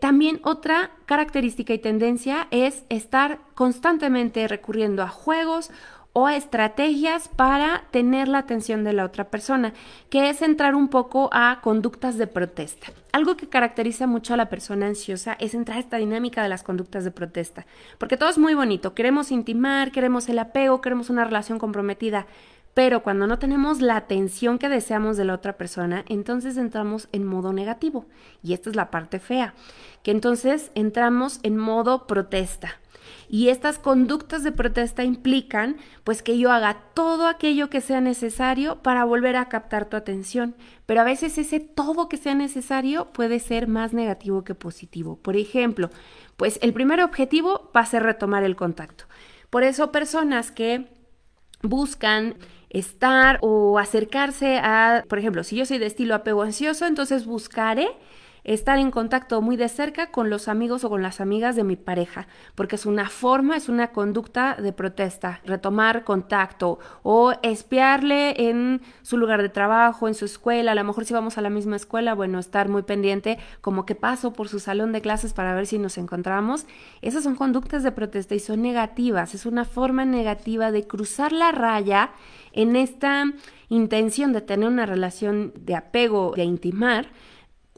También 0.00 0.40
otra 0.44 0.92
característica 1.04 1.74
y 1.74 1.78
tendencia 1.78 2.48
es 2.50 2.84
estar 2.88 3.40
constantemente 3.54 4.48
recurriendo 4.48 5.02
a 5.02 5.08
juegos 5.08 5.70
o 6.18 6.28
estrategias 6.28 7.28
para 7.28 7.84
tener 7.92 8.26
la 8.26 8.38
atención 8.38 8.82
de 8.82 8.92
la 8.92 9.04
otra 9.04 9.30
persona, 9.30 9.72
que 10.10 10.30
es 10.30 10.42
entrar 10.42 10.74
un 10.74 10.88
poco 10.88 11.30
a 11.32 11.60
conductas 11.60 12.18
de 12.18 12.26
protesta. 12.26 12.88
Algo 13.12 13.36
que 13.36 13.48
caracteriza 13.48 14.08
mucho 14.08 14.34
a 14.34 14.36
la 14.36 14.48
persona 14.48 14.86
ansiosa 14.86 15.36
es 15.38 15.54
entrar 15.54 15.76
a 15.76 15.80
esta 15.80 15.98
dinámica 15.98 16.42
de 16.42 16.48
las 16.48 16.64
conductas 16.64 17.04
de 17.04 17.12
protesta, 17.12 17.66
porque 17.98 18.16
todo 18.16 18.30
es 18.30 18.38
muy 18.38 18.54
bonito, 18.54 18.94
queremos 18.94 19.30
intimar, 19.30 19.92
queremos 19.92 20.28
el 20.28 20.40
apego, 20.40 20.80
queremos 20.80 21.08
una 21.08 21.24
relación 21.24 21.60
comprometida, 21.60 22.26
pero 22.74 23.04
cuando 23.04 23.28
no 23.28 23.38
tenemos 23.38 23.80
la 23.80 23.94
atención 23.94 24.58
que 24.58 24.68
deseamos 24.68 25.16
de 25.16 25.24
la 25.24 25.34
otra 25.34 25.52
persona, 25.56 26.04
entonces 26.08 26.56
entramos 26.56 27.08
en 27.12 27.24
modo 27.24 27.52
negativo. 27.52 28.06
Y 28.42 28.54
esta 28.54 28.70
es 28.70 28.76
la 28.76 28.90
parte 28.90 29.20
fea, 29.20 29.54
que 30.02 30.10
entonces 30.10 30.72
entramos 30.74 31.38
en 31.44 31.56
modo 31.56 32.08
protesta. 32.08 32.80
Y 33.28 33.48
estas 33.48 33.78
conductas 33.78 34.42
de 34.42 34.52
protesta 34.52 35.04
implican 35.04 35.76
pues 36.04 36.22
que 36.22 36.38
yo 36.38 36.50
haga 36.50 36.82
todo 36.94 37.26
aquello 37.26 37.70
que 37.70 37.80
sea 37.80 38.00
necesario 38.00 38.82
para 38.82 39.04
volver 39.04 39.36
a 39.36 39.48
captar 39.48 39.88
tu 39.88 39.96
atención, 39.96 40.54
pero 40.86 41.00
a 41.00 41.04
veces 41.04 41.38
ese 41.38 41.60
todo 41.60 42.08
que 42.08 42.16
sea 42.16 42.34
necesario 42.34 43.12
puede 43.12 43.40
ser 43.40 43.68
más 43.68 43.92
negativo 43.92 44.44
que 44.44 44.54
positivo. 44.54 45.16
Por 45.16 45.36
ejemplo, 45.36 45.90
pues 46.36 46.58
el 46.62 46.72
primer 46.72 47.00
objetivo 47.02 47.70
va 47.76 47.80
a 47.80 47.86
ser 47.86 48.02
retomar 48.02 48.44
el 48.44 48.56
contacto. 48.56 49.04
Por 49.50 49.64
eso 49.64 49.92
personas 49.92 50.50
que 50.50 50.88
buscan 51.62 52.36
estar 52.70 53.38
o 53.40 53.78
acercarse 53.78 54.58
a, 54.58 55.04
por 55.08 55.18
ejemplo, 55.18 55.42
si 55.42 55.56
yo 55.56 55.64
soy 55.64 55.78
de 55.78 55.86
estilo 55.86 56.14
apego 56.14 56.42
ansioso, 56.42 56.86
entonces 56.86 57.24
buscaré 57.24 57.88
estar 58.54 58.78
en 58.78 58.90
contacto 58.90 59.42
muy 59.42 59.56
de 59.56 59.68
cerca 59.68 60.10
con 60.10 60.30
los 60.30 60.48
amigos 60.48 60.82
o 60.82 60.88
con 60.88 61.02
las 61.02 61.20
amigas 61.20 61.54
de 61.54 61.64
mi 61.64 61.76
pareja, 61.76 62.28
porque 62.54 62.76
es 62.76 62.86
una 62.86 63.10
forma, 63.10 63.56
es 63.56 63.68
una 63.68 63.88
conducta 63.88 64.54
de 64.54 64.72
protesta, 64.72 65.40
retomar 65.44 66.02
contacto 66.02 66.78
o 67.02 67.34
espiarle 67.42 68.48
en 68.48 68.80
su 69.02 69.18
lugar 69.18 69.42
de 69.42 69.50
trabajo, 69.50 70.08
en 70.08 70.14
su 70.14 70.24
escuela, 70.24 70.72
a 70.72 70.74
lo 70.74 70.84
mejor 70.84 71.04
si 71.04 71.12
vamos 71.12 71.36
a 71.36 71.42
la 71.42 71.50
misma 71.50 71.76
escuela, 71.76 72.14
bueno, 72.14 72.38
estar 72.38 72.70
muy 72.70 72.84
pendiente 72.84 73.38
como 73.60 73.84
que 73.84 73.94
paso 73.94 74.32
por 74.32 74.48
su 74.48 74.60
salón 74.60 74.92
de 74.92 75.02
clases 75.02 75.34
para 75.34 75.54
ver 75.54 75.66
si 75.66 75.78
nos 75.78 75.98
encontramos. 75.98 76.66
Esas 77.02 77.24
son 77.24 77.36
conductas 77.36 77.82
de 77.82 77.92
protesta 77.92 78.34
y 78.34 78.40
son 78.40 78.62
negativas, 78.62 79.34
es 79.34 79.44
una 79.44 79.66
forma 79.66 80.06
negativa 80.06 80.72
de 80.72 80.86
cruzar 80.86 81.32
la 81.32 81.52
raya 81.52 82.12
en 82.52 82.76
esta 82.76 83.24
intención 83.68 84.32
de 84.32 84.40
tener 84.40 84.68
una 84.68 84.86
relación 84.86 85.52
de 85.54 85.74
apego, 85.74 86.32
de 86.34 86.44
intimar, 86.44 87.08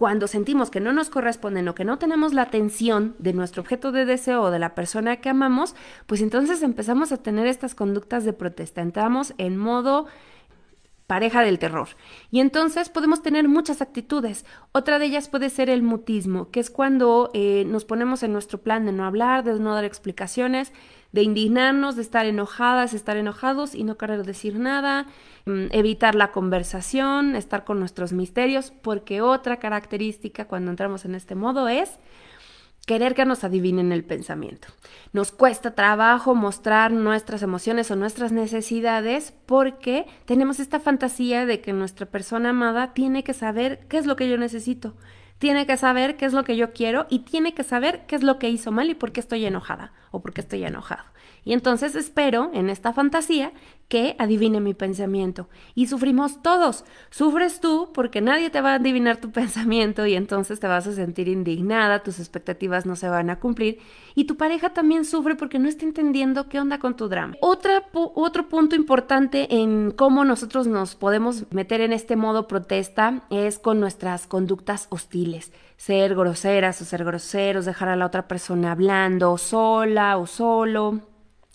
cuando 0.01 0.29
sentimos 0.29 0.71
que 0.71 0.81
no 0.81 0.95
nos 0.95 1.11
corresponden 1.11 1.69
o 1.69 1.75
que 1.75 1.85
no 1.85 1.99
tenemos 1.99 2.33
la 2.33 2.41
atención 2.41 3.15
de 3.19 3.35
nuestro 3.35 3.61
objeto 3.61 3.93
de 3.93 4.07
deseo 4.07 4.41
o 4.41 4.51
de 4.51 4.59
la 4.59 4.75
persona 4.75 5.17
que 5.17 5.29
amamos, 5.29 5.75
pues 6.07 6.23
entonces 6.23 6.63
empezamos 6.63 7.13
a 7.13 7.19
tener 7.19 7.47
estas 7.47 7.75
conductas 7.75 8.25
de 8.25 8.33
protesta. 8.33 8.81
Entramos 8.81 9.35
en 9.37 9.59
modo 9.59 10.07
pareja 11.07 11.43
del 11.43 11.59
terror. 11.59 11.89
Y 12.31 12.41
entonces 12.41 12.89
podemos 12.89 13.21
tener 13.21 13.47
muchas 13.47 13.83
actitudes. 13.83 14.47
Otra 14.73 14.99
de 14.99 15.05
ellas 15.05 15.29
puede 15.29 15.51
ser 15.51 15.69
el 15.69 15.83
mutismo, 15.83 16.51
que 16.51 16.61
es 16.61 16.71
cuando 16.71 17.29
eh, 17.35 17.65
nos 17.67 17.85
ponemos 17.85 18.23
en 18.23 18.33
nuestro 18.33 18.57
plan 18.57 18.87
de 18.87 18.93
no 18.93 19.05
hablar, 19.05 19.45
de 19.45 19.61
no 19.61 19.75
dar 19.75 19.85
explicaciones, 19.85 20.73
de 21.13 21.23
indignarnos, 21.23 21.97
de 21.97 22.03
estar 22.03 22.27
enojadas, 22.27 22.95
estar 22.95 23.17
enojados 23.17 23.75
y 23.75 23.85
no 23.85 23.97
querer 23.97 24.25
decir 24.25 24.59
nada, 24.59 25.07
mm, 25.47 25.67
evitar 25.73 26.15
la 26.15 26.31
conversación, 26.31 27.37
estar 27.37 27.65
con 27.65 27.81
nuestros 27.81 28.13
misterios, 28.13 28.73
porque 28.83 29.21
otra 29.21 29.59
característica 29.59 30.47
cuando 30.47 30.71
entramos 30.71 31.05
en 31.05 31.15
este 31.15 31.35
modo 31.35 31.69
es 31.69 31.99
querer 32.87 33.15
que 33.15 33.25
nos 33.25 33.45
adivinen 33.45 33.93
el 33.93 34.05
pensamiento. 34.05 34.69
Nos 35.13 35.33
cuesta 35.33 35.75
trabajo 35.75 36.35
mostrar 36.35 36.91
nuestras 36.93 37.43
emociones 37.43 37.91
o 37.91 37.97
nuestras 37.97 38.33
necesidades 38.33 39.33
porque 39.47 40.07
tenemos 40.25 40.61
esta 40.61 40.81
fantasía 40.81 41.47
de 41.47 41.61
que 41.61 41.73
nuestra 41.73 42.07
persona 42.07 42.51
amada 42.51 42.93
tiene 42.95 43.23
que 43.23 43.35
saber 43.35 43.87
qué 43.89 43.99
es 43.99 44.07
lo 44.07 44.17
que 44.17 44.29
yo 44.29 44.39
necesito 44.39 44.95
tiene 45.41 45.67
que 45.67 45.79
saber 45.79 46.19
qué 46.19 46.27
es 46.27 46.35
lo 46.35 46.45
que 46.45 46.55
yo 46.55 46.75
quiero 46.75 47.07
y 47.09 47.21
tiene 47.21 47.55
que 47.55 47.65
saber 47.65 48.05
qué 48.07 48.15
es 48.15 48.23
lo 48.23 48.39
que 48.39 48.51
hizo 48.51 48.73
mal 48.73 48.91
y 48.91 48.95
por 48.95 49.11
qué 49.11 49.21
estoy 49.21 49.47
enojada 49.47 49.91
o 50.11 50.21
por 50.21 50.35
qué 50.35 50.43
estoy 50.43 50.63
enojado. 50.65 51.03
Y 51.45 51.53
entonces 51.53 51.95
espero 51.95 52.51
en 52.55 52.71
esta 52.71 52.93
fantasía 52.93 53.53
que 53.91 54.15
adivine 54.21 54.61
mi 54.61 54.73
pensamiento. 54.73 55.49
Y 55.75 55.89
sufrimos 55.89 56.43
todos. 56.43 56.85
Sufres 57.11 57.61
tú 57.61 57.91
porque 57.93 58.21
nadie 58.21 58.49
te 58.49 58.61
va 58.61 58.73
a 58.73 58.75
adivinar 58.77 59.17
tu 59.17 59.31
pensamiento 59.33 60.07
y 60.07 60.15
entonces 60.15 60.61
te 60.61 60.69
vas 60.69 60.87
a 60.87 60.93
sentir 60.93 61.27
indignada, 61.29 62.05
tus 62.05 62.21
expectativas 62.21 62.87
no 62.87 62.95
se 62.95 63.09
van 63.09 63.31
a 63.31 63.41
cumplir 63.41 63.79
y 64.15 64.25
tu 64.25 64.37
pareja 64.37 64.71
también 64.71 65.05
sufre 65.05 65.35
porque 65.35 65.59
no 65.59 65.69
está 65.69 65.85
entendiendo 65.85 66.49
qué 66.49 66.61
onda 66.61 66.79
con 66.79 66.97
tu 66.97 67.09
drama. 67.09 67.35
Otra, 67.41 67.85
otro 67.93 68.49
punto 68.49 68.77
importante 68.77 69.57
en 69.57 69.91
cómo 69.91 70.25
nosotros 70.25 70.69
nos 70.69 70.95
podemos 70.95 71.47
meter 71.51 71.81
en 71.81 71.93
este 71.93 72.15
modo 72.15 72.47
protesta 72.47 73.23
es 73.31 73.59
con 73.59 73.81
nuestras 73.81 74.29
conductas 74.29 74.87
hostiles 74.91 75.53
ser 75.77 76.15
groseras 76.15 76.83
o 76.83 76.85
ser 76.85 77.05
groseros, 77.05 77.65
dejar 77.65 77.89
a 77.89 77.97
la 77.97 78.05
otra 78.05 78.29
persona 78.29 78.73
hablando 78.73 79.39
sola 79.39 80.19
o 80.19 80.27
solo, 80.27 81.01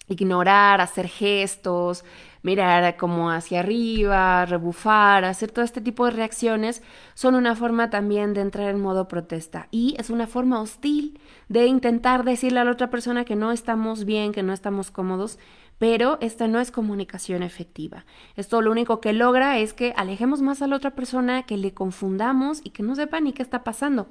ignorar, 0.07 0.81
hacer 0.81 1.07
gestos, 1.07 2.03
mirar 2.45 2.95
como 2.95 3.31
hacia 3.31 3.61
arriba, 3.61 4.45
rebufar, 4.45 5.25
hacer 5.25 5.51
todo 5.51 5.65
este 5.65 5.81
tipo 5.81 6.05
de 6.05 6.11
reacciones, 6.11 6.83
son 7.15 7.33
una 7.33 7.55
forma 7.55 7.89
también 7.89 8.35
de 8.35 8.41
entrar 8.41 8.69
en 8.69 8.79
modo 8.79 9.07
protesta. 9.07 9.67
Y 9.71 9.95
es 9.97 10.11
una 10.11 10.27
forma 10.27 10.61
hostil 10.61 11.19
de 11.49 11.65
intentar 11.65 12.23
decirle 12.23 12.59
a 12.59 12.63
la 12.63 12.71
otra 12.71 12.91
persona 12.91 13.25
que 13.25 13.35
no 13.35 13.51
estamos 13.51 14.05
bien, 14.05 14.31
que 14.31 14.43
no 14.43 14.53
estamos 14.53 14.91
cómodos, 14.91 15.39
pero 15.77 16.17
esta 16.21 16.47
no 16.47 16.59
es 16.59 16.71
comunicación 16.71 17.43
efectiva. 17.43 18.05
Esto 18.35 18.61
lo 18.61 18.71
único 18.71 19.01
que 19.01 19.11
logra 19.11 19.57
es 19.57 19.73
que 19.73 19.93
alejemos 19.97 20.41
más 20.41 20.61
a 20.61 20.67
la 20.67 20.75
otra 20.75 20.91
persona, 20.91 21.43
que 21.43 21.57
le 21.57 21.73
confundamos 21.73 22.61
y 22.63 22.69
que 22.69 22.83
no 22.83 22.95
sepa 22.95 23.19
ni 23.19 23.33
qué 23.33 23.41
está 23.41 23.63
pasando. 23.63 24.07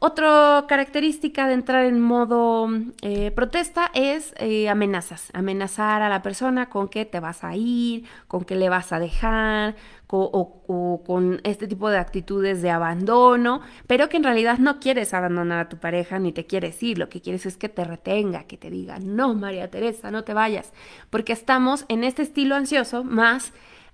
Otra 0.00 0.64
característica 0.68 1.48
de 1.48 1.54
entrar 1.54 1.84
en 1.84 1.98
modo 1.98 2.68
eh, 3.02 3.32
protesta 3.32 3.90
es 3.94 4.32
eh, 4.38 4.68
amenazas, 4.68 5.30
amenazar 5.32 6.02
a 6.02 6.08
la 6.08 6.22
persona 6.22 6.68
con 6.68 6.86
que 6.88 7.04
te 7.04 7.18
vas 7.18 7.42
a 7.42 7.56
ir, 7.56 8.04
con 8.28 8.44
que 8.44 8.54
le 8.54 8.68
vas 8.68 8.92
a 8.92 9.00
dejar, 9.00 9.74
o, 10.06 11.02
con 11.04 11.40
este 11.42 11.66
tipo 11.66 11.90
de 11.90 11.98
actitudes 11.98 12.62
de 12.62 12.70
abandono, 12.70 13.60
pero 13.88 14.08
que 14.08 14.18
en 14.18 14.22
realidad 14.22 14.58
no 14.58 14.78
quieres 14.78 15.12
abandonar 15.14 15.58
a 15.58 15.68
tu 15.68 15.78
pareja 15.78 16.20
ni 16.20 16.32
te 16.32 16.46
quieres 16.46 16.80
ir, 16.80 16.96
lo 16.96 17.08
que 17.08 17.20
quieres 17.20 17.44
es 17.44 17.56
que 17.56 17.68
te 17.68 17.82
retenga, 17.82 18.44
que 18.44 18.56
te 18.56 18.70
diga, 18.70 19.00
no, 19.00 19.34
María 19.34 19.68
Teresa, 19.68 20.12
no 20.12 20.22
te 20.22 20.32
vayas, 20.32 20.72
porque 21.10 21.32
estamos 21.32 21.84
en 21.88 22.04
este 22.04 22.22
estilo 22.22 22.54
ansioso 22.54 23.02
más 23.02 23.52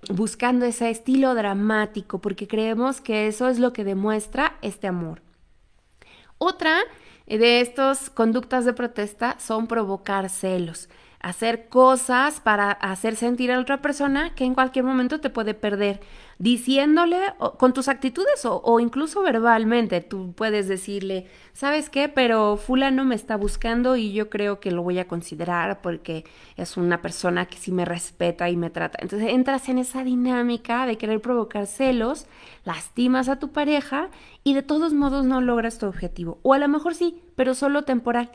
buscando 0.09 0.65
ese 0.65 0.91
estilo 0.91 1.33
dramático, 1.33 2.19
porque 2.19 2.47
creemos 2.47 3.01
que 3.01 3.25
eso 3.25 3.49
es 3.49 3.57
lo 3.57 3.73
que 3.73 3.83
demuestra 3.83 4.57
este 4.61 4.85
amor. 4.87 5.24
Otra 6.47 6.77
de 7.25 7.59
estas 7.59 8.11
conductas 8.11 8.65
de 8.65 8.73
protesta 8.73 9.35
son 9.39 9.65
provocar 9.65 10.29
celos, 10.29 10.89
hacer 11.25 11.69
cosas 11.69 12.39
para 12.39 12.69
hacer 12.69 13.15
sentir 13.15 13.51
a 13.51 13.59
otra 13.59 13.81
persona 13.81 14.35
que 14.35 14.45
en 14.45 14.53
cualquier 14.53 14.85
momento 14.85 15.19
te 15.19 15.31
puede 15.31 15.55
perder 15.55 15.99
diciéndole 16.37 17.17
con 17.57 17.73
tus 17.73 17.87
actitudes 17.87 18.45
o, 18.45 18.79
incluso 18.79 19.23
verbalmente. 19.23 20.01
Tú 20.01 20.33
puedes 20.33 20.67
decirle, 20.67 21.25
¿sabes 21.53 21.89
qué? 21.89 22.09
Pero 22.09 22.57
fulano 22.57 23.05
me 23.05 23.15
está 23.15 23.37
buscando 23.37 23.95
y 23.95 24.13
yo 24.13 24.29
creo 24.29 24.59
que 24.59 24.69
lo 24.69 24.83
voy 24.83 24.99
a 24.99 25.07
considerar 25.07 25.81
porque 25.81 26.25
es 26.57 26.77
una 26.77 27.01
persona 27.01 27.47
que 27.47 27.57
sí 27.57 27.71
me 27.71 27.85
respeta 27.85 28.47
y 28.51 28.55
me 28.55 28.69
trata. 28.69 28.99
Entonces 29.01 29.29
entras 29.31 29.67
en 29.67 29.79
esa 29.79 30.03
dinámica 30.03 30.85
de 30.85 30.99
querer 30.99 31.21
provocar 31.21 31.65
celos, 31.65 32.27
lastimas 32.65 33.29
a 33.29 33.39
tu 33.39 33.51
pareja 33.51 34.11
y 34.43 34.53
de 34.53 34.61
todos 34.61 34.93
modos 34.93 35.25
no 35.25 35.41
logras 35.41 35.79
tu 35.79 35.87
objetivo. 35.87 36.37
O 36.43 36.53
a 36.53 36.59
lo 36.59 36.67
mejor 36.67 36.93
sí, 36.93 37.19
pero 37.35 37.55
solo 37.55 37.81
temporal 37.81 38.29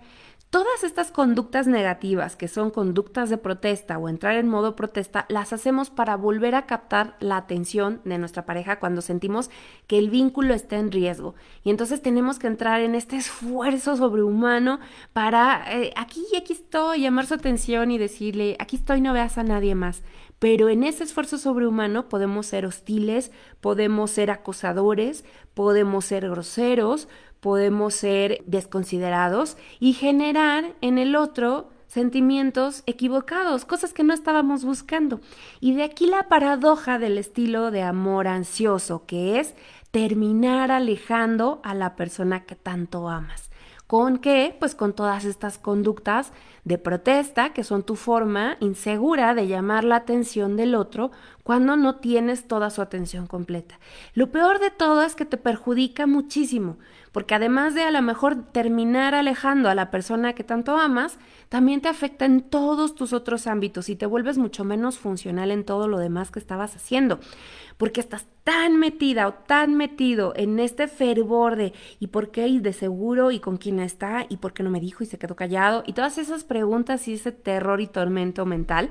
Todas 0.50 0.82
estas 0.82 1.12
conductas 1.12 1.68
negativas, 1.68 2.34
que 2.34 2.48
son 2.48 2.72
conductas 2.72 3.30
de 3.30 3.38
protesta 3.38 3.98
o 3.98 4.08
entrar 4.08 4.34
en 4.34 4.48
modo 4.48 4.74
protesta, 4.74 5.24
las 5.28 5.52
hacemos 5.52 5.90
para 5.90 6.16
volver 6.16 6.56
a 6.56 6.66
captar 6.66 7.16
la 7.20 7.36
atención 7.36 8.00
de 8.04 8.18
nuestra 8.18 8.46
pareja 8.46 8.80
cuando 8.80 9.00
sentimos 9.00 9.48
que 9.86 9.96
el 9.96 10.10
vínculo 10.10 10.52
está 10.52 10.78
en 10.78 10.90
riesgo. 10.90 11.36
Y 11.62 11.70
entonces 11.70 12.02
tenemos 12.02 12.40
que 12.40 12.48
entrar 12.48 12.80
en 12.80 12.96
este 12.96 13.16
esfuerzo 13.16 13.96
sobrehumano 13.96 14.80
para, 15.12 15.72
eh, 15.72 15.92
aquí, 15.94 16.24
aquí 16.36 16.54
estoy, 16.54 17.02
llamar 17.02 17.26
su 17.26 17.34
atención 17.34 17.92
y 17.92 17.98
decirle, 17.98 18.56
aquí 18.58 18.74
estoy, 18.74 19.00
no 19.00 19.12
veas 19.12 19.38
a 19.38 19.44
nadie 19.44 19.76
más. 19.76 20.02
Pero 20.40 20.68
en 20.68 20.82
ese 20.82 21.04
esfuerzo 21.04 21.38
sobrehumano 21.38 22.08
podemos 22.08 22.46
ser 22.46 22.66
hostiles, 22.66 23.30
podemos 23.60 24.10
ser 24.10 24.32
acosadores, 24.32 25.24
podemos 25.54 26.06
ser 26.06 26.28
groseros, 26.28 27.08
podemos 27.40 27.94
ser 27.94 28.42
desconsiderados 28.46 29.56
y 29.78 29.94
generar 29.94 30.74
en 30.80 30.98
el 30.98 31.16
otro 31.16 31.68
sentimientos 31.86 32.84
equivocados, 32.86 33.64
cosas 33.64 33.92
que 33.92 34.04
no 34.04 34.14
estábamos 34.14 34.64
buscando. 34.64 35.20
Y 35.58 35.74
de 35.74 35.82
aquí 35.82 36.06
la 36.06 36.28
paradoja 36.28 36.98
del 37.00 37.18
estilo 37.18 37.72
de 37.72 37.82
amor 37.82 38.28
ansioso, 38.28 39.06
que 39.06 39.40
es 39.40 39.54
terminar 39.90 40.70
alejando 40.70 41.60
a 41.64 41.74
la 41.74 41.96
persona 41.96 42.44
que 42.44 42.54
tanto 42.54 43.08
amas. 43.08 43.50
¿Con 43.88 44.18
qué? 44.18 44.54
Pues 44.56 44.76
con 44.76 44.92
todas 44.92 45.24
estas 45.24 45.58
conductas 45.58 46.32
de 46.62 46.78
protesta, 46.78 47.52
que 47.52 47.64
son 47.64 47.82
tu 47.82 47.96
forma 47.96 48.56
insegura 48.60 49.34
de 49.34 49.48
llamar 49.48 49.82
la 49.82 49.96
atención 49.96 50.56
del 50.56 50.76
otro 50.76 51.10
cuando 51.42 51.74
no 51.74 51.96
tienes 51.96 52.46
toda 52.46 52.70
su 52.70 52.82
atención 52.82 53.26
completa. 53.26 53.80
Lo 54.14 54.30
peor 54.30 54.60
de 54.60 54.70
todo 54.70 55.02
es 55.02 55.16
que 55.16 55.24
te 55.24 55.38
perjudica 55.38 56.06
muchísimo, 56.06 56.78
porque 57.12 57.34
además 57.34 57.74
de 57.74 57.82
a 57.82 57.90
lo 57.90 58.02
mejor 58.02 58.44
terminar 58.52 59.14
alejando 59.14 59.68
a 59.68 59.74
la 59.74 59.90
persona 59.90 60.34
que 60.34 60.44
tanto 60.44 60.76
amas, 60.76 61.18
también 61.48 61.80
te 61.80 61.88
afecta 61.88 62.24
en 62.24 62.42
todos 62.42 62.94
tus 62.94 63.12
otros 63.12 63.46
ámbitos 63.46 63.88
y 63.88 63.96
te 63.96 64.06
vuelves 64.06 64.38
mucho 64.38 64.64
menos 64.64 64.98
funcional 64.98 65.50
en 65.50 65.64
todo 65.64 65.88
lo 65.88 65.98
demás 65.98 66.30
que 66.30 66.38
estabas 66.38 66.76
haciendo, 66.76 67.18
porque 67.76 68.00
estás 68.00 68.26
tan 68.44 68.76
metida 68.76 69.26
o 69.26 69.34
tan 69.34 69.74
metido 69.74 70.32
en 70.36 70.60
este 70.60 70.88
fervor 70.88 71.56
de 71.56 71.72
¿y 71.98 72.08
por 72.08 72.30
qué? 72.30 72.46
y 72.46 72.60
de 72.60 72.72
seguro 72.72 73.30
y 73.30 73.40
con 73.40 73.56
quién 73.56 73.80
está 73.80 74.26
y 74.28 74.36
por 74.36 74.52
qué 74.52 74.62
no 74.62 74.70
me 74.70 74.80
dijo 74.80 75.02
y 75.02 75.06
se 75.06 75.18
quedó 75.18 75.36
callado 75.36 75.82
y 75.86 75.92
todas 75.92 76.18
esas 76.18 76.44
preguntas 76.44 77.06
y 77.08 77.14
ese 77.14 77.32
terror 77.32 77.80
y 77.80 77.86
tormento 77.86 78.46
mental 78.46 78.90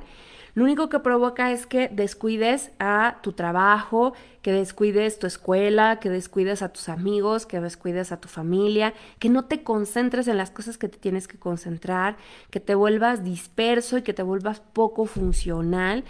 lo 0.56 0.64
único 0.64 0.90
que 0.90 1.00
provoca 1.00 1.52
es 1.52 1.66
que 1.66 1.90
descuides 1.90 2.72
a 2.80 3.18
tu 3.22 3.34
trabajo, 3.34 4.14
que 4.42 4.52
descuides 4.52 5.20
tu 5.20 5.28
escuela, 5.28 6.00
que 6.00 6.10
descuides 6.10 6.62
a 6.62 6.70
tus 6.70 6.90
amigos, 6.90 7.46
que 7.46 7.60
descuides 7.60 8.12
a 8.12 8.20
tu 8.20 8.28
familia, 8.28 8.94
que 9.20 9.30
no 9.30 9.46
te 9.46 9.64
concentres 9.64 10.28
en 10.28 10.38
las 10.38 10.50
cosas 10.50 10.78
que 10.78 10.88
te 10.88 10.98
tienes 10.98 11.28
que 11.28 11.38
concentrar, 11.38 12.18
que 12.50 12.60
te 12.60 12.76
vuelvas 12.76 13.24
disperso 13.24 13.98
y 13.98 14.02
que 14.02 14.14
te 14.14 14.24
vuelvas 14.24 14.60
poco 14.60 15.06
funcional. 15.06 16.04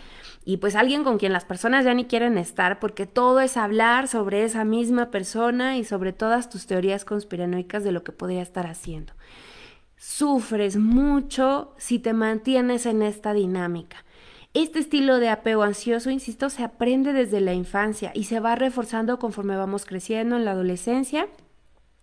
Y 0.46 0.58
pues 0.58 0.76
alguien 0.76 1.04
con 1.04 1.18
quien 1.18 1.34
las 1.34 1.46
personas 1.46 1.86
ya 1.86 1.94
ni 1.94 2.06
quieren 2.06 2.38
estar 2.38 2.80
porque 2.80 3.06
todo 3.06 3.40
es 3.42 3.58
hablar 3.58 4.08
sobre 4.08 4.44
esa 4.44 4.64
misma 4.64 5.12
persona 5.12 5.78
y 5.78 5.84
sobre 5.84 6.14
todas 6.14 6.50
tus 6.50 6.66
teorías 6.66 7.06
conspiranoicas 7.06 7.84
de 7.84 7.92
lo 7.92 8.04
que 8.04 8.12
podría 8.12 8.42
estar 8.42 8.68
haciendo. 8.68 9.14
Sufres 9.98 10.78
mucho 10.78 11.74
si 11.78 12.00
te 12.00 12.14
mantienes 12.14 12.86
en 12.86 13.02
esta 13.02 13.34
dinámica. 13.34 14.06
Este 14.56 14.80
estilo 14.80 15.20
de 15.20 15.30
apego 15.30 15.62
ansioso, 15.62 16.10
insisto, 16.10 16.50
se 16.50 16.64
aprende 16.64 17.14
desde 17.14 17.40
la 17.40 17.54
infancia 17.54 18.12
y 18.16 18.24
se 18.24 18.40
va 18.40 18.56
reforzando 18.56 19.20
conforme 19.20 19.56
vamos 19.56 19.86
creciendo 19.86 20.38
en 20.38 20.46
la 20.46 20.52
adolescencia 20.52 21.28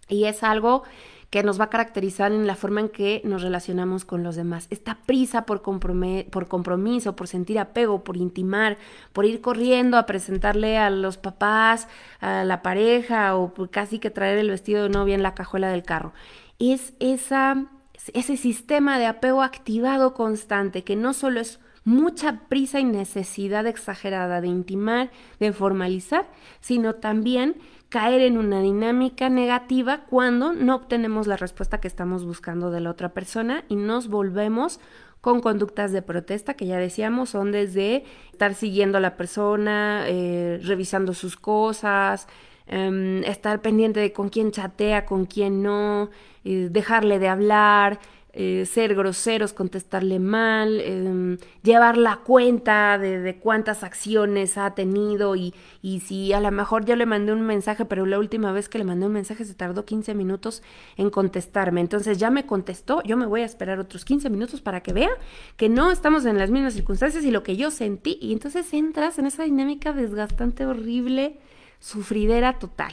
y 0.08 0.24
es 0.24 0.44
algo 0.44 0.84
que 1.30 1.42
nos 1.42 1.58
va 1.58 1.64
a 1.64 1.70
caracterizar 1.70 2.30
en 2.30 2.46
la 2.46 2.54
forma 2.54 2.80
en 2.80 2.88
que 2.88 3.20
nos 3.24 3.42
relacionamos 3.42 4.04
con 4.04 4.22
los 4.22 4.36
demás. 4.36 4.68
Esta 4.70 4.94
prisa 5.06 5.44
por, 5.44 5.60
por 5.62 6.46
compromiso, 6.46 7.16
por 7.16 7.26
sentir 7.26 7.58
apego, 7.58 8.04
por 8.04 8.16
intimar, 8.16 8.78
por 9.12 9.24
ir 9.24 9.40
corriendo 9.40 9.98
a 9.98 10.06
presentarle 10.06 10.78
a 10.78 10.88
los 10.88 11.18
papás, 11.18 11.88
a 12.20 12.44
la 12.44 12.62
pareja 12.62 13.34
o 13.34 13.54
por 13.54 13.70
casi 13.70 13.98
que 13.98 14.10
traer 14.10 14.38
el 14.38 14.50
vestido 14.50 14.84
de 14.84 14.88
novia 14.88 15.16
en 15.16 15.24
la 15.24 15.34
cajuela 15.34 15.68
del 15.68 15.82
carro. 15.82 16.12
Es 16.60 16.94
esa, 17.00 17.66
ese 18.14 18.36
sistema 18.36 19.00
de 19.00 19.06
apego 19.06 19.42
activado 19.42 20.14
constante 20.14 20.84
que 20.84 20.94
no 20.94 21.12
solo 21.12 21.40
es 21.40 21.58
mucha 21.86 22.40
prisa 22.48 22.80
y 22.80 22.84
necesidad 22.84 23.66
exagerada 23.66 24.40
de 24.40 24.48
intimar, 24.48 25.10
de 25.38 25.52
formalizar, 25.52 26.26
sino 26.60 26.96
también 26.96 27.56
caer 27.88 28.22
en 28.22 28.38
una 28.38 28.60
dinámica 28.60 29.28
negativa 29.28 30.04
cuando 30.10 30.52
no 30.52 30.74
obtenemos 30.74 31.28
la 31.28 31.36
respuesta 31.36 31.80
que 31.80 31.86
estamos 31.86 32.24
buscando 32.24 32.72
de 32.72 32.80
la 32.80 32.90
otra 32.90 33.10
persona 33.10 33.64
y 33.68 33.76
nos 33.76 34.08
volvemos 34.08 34.80
con 35.20 35.40
conductas 35.40 35.92
de 35.92 36.02
protesta 36.02 36.54
que 36.54 36.66
ya 36.66 36.76
decíamos 36.76 37.30
son 37.30 37.52
desde 37.52 38.04
estar 38.32 38.54
siguiendo 38.54 38.98
a 38.98 39.00
la 39.00 39.16
persona, 39.16 40.06
eh, 40.08 40.58
revisando 40.64 41.14
sus 41.14 41.36
cosas, 41.36 42.26
em, 42.66 43.22
estar 43.22 43.62
pendiente 43.62 44.00
de 44.00 44.12
con 44.12 44.28
quién 44.28 44.50
chatea, 44.50 45.06
con 45.06 45.24
quién 45.24 45.62
no, 45.62 46.10
eh, 46.44 46.68
dejarle 46.70 47.20
de 47.20 47.28
hablar, 47.28 48.00
eh, 48.38 48.66
ser 48.66 48.94
groseros, 48.94 49.54
contestarle 49.54 50.18
mal, 50.18 50.78
em, 50.82 51.38
llevar 51.62 51.96
la 51.96 52.18
cuenta 52.18 52.98
de, 52.98 53.38
cuántas 53.40 53.82
acciones 53.82 54.58
ha 54.58 54.74
tenido 54.74 55.36
y, 55.36 55.54
y, 55.80 56.00
si 56.00 56.34
a 56.34 56.40
lo 56.40 56.50
mejor 56.50 56.84
yo 56.84 56.96
le 56.96 57.06
mandé 57.06 57.32
un 57.32 57.40
mensaje, 57.40 57.86
pero 57.86 58.04
la 58.04 58.18
última 58.18 58.52
vez 58.52 58.68
que 58.68 58.76
le 58.76 58.84
mandé 58.84 59.06
un 59.06 59.14
mensaje 59.14 59.46
se 59.46 59.54
tardó 59.54 59.86
15 59.86 60.14
minutos 60.14 60.62
en 60.98 61.08
contestarme. 61.08 61.80
Entonces 61.80 62.18
ya 62.18 62.28
me 62.30 62.44
contestó, 62.44 63.02
yo 63.04 63.16
me 63.16 63.24
voy 63.24 63.40
a 63.40 63.46
esperar 63.46 63.78
otros 63.78 64.04
15 64.04 64.28
minutos 64.28 64.60
para 64.60 64.82
que 64.82 64.92
vea 64.92 65.10
que 65.56 65.70
no 65.70 65.90
estamos 65.90 66.26
en 66.26 66.36
las 66.36 66.50
mismas 66.50 66.74
circunstancias 66.74 67.24
y 67.24 67.30
lo 67.30 67.42
que 67.42 67.56
yo 67.56 67.70
sentí. 67.70 68.18
Y 68.20 68.34
entonces 68.34 68.70
entras 68.74 69.18
en 69.18 69.24
esa 69.24 69.44
dinámica 69.44 69.94
desgastante, 69.94 70.66
horrible, 70.66 71.38
sufridera 71.80 72.58
total. 72.58 72.92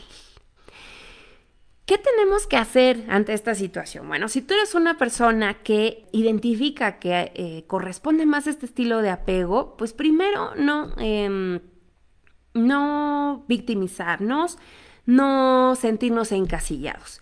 ¿Qué 1.85 1.97
tenemos 1.97 2.47
que 2.47 2.55
hacer 2.55 3.03
ante 3.09 3.33
esta 3.33 3.55
situación? 3.55 4.07
Bueno, 4.07 4.29
si 4.29 4.41
tú 4.41 4.53
eres 4.53 4.73
una 4.73 4.97
persona 4.97 5.55
que 5.63 6.05
identifica 6.13 6.97
que 6.97 7.33
eh, 7.35 7.65
corresponde 7.67 8.25
más 8.25 8.47
a 8.47 8.51
este 8.51 8.67
estilo 8.67 9.01
de 9.01 9.09
apego, 9.09 9.75
pues 9.75 9.91
primero 9.91 10.55
no, 10.55 10.93
em, 10.97 11.59
no 12.53 13.43
victimizarnos, 13.49 14.57
no 15.05 15.75
sentirnos 15.75 16.31
encasillados. 16.31 17.19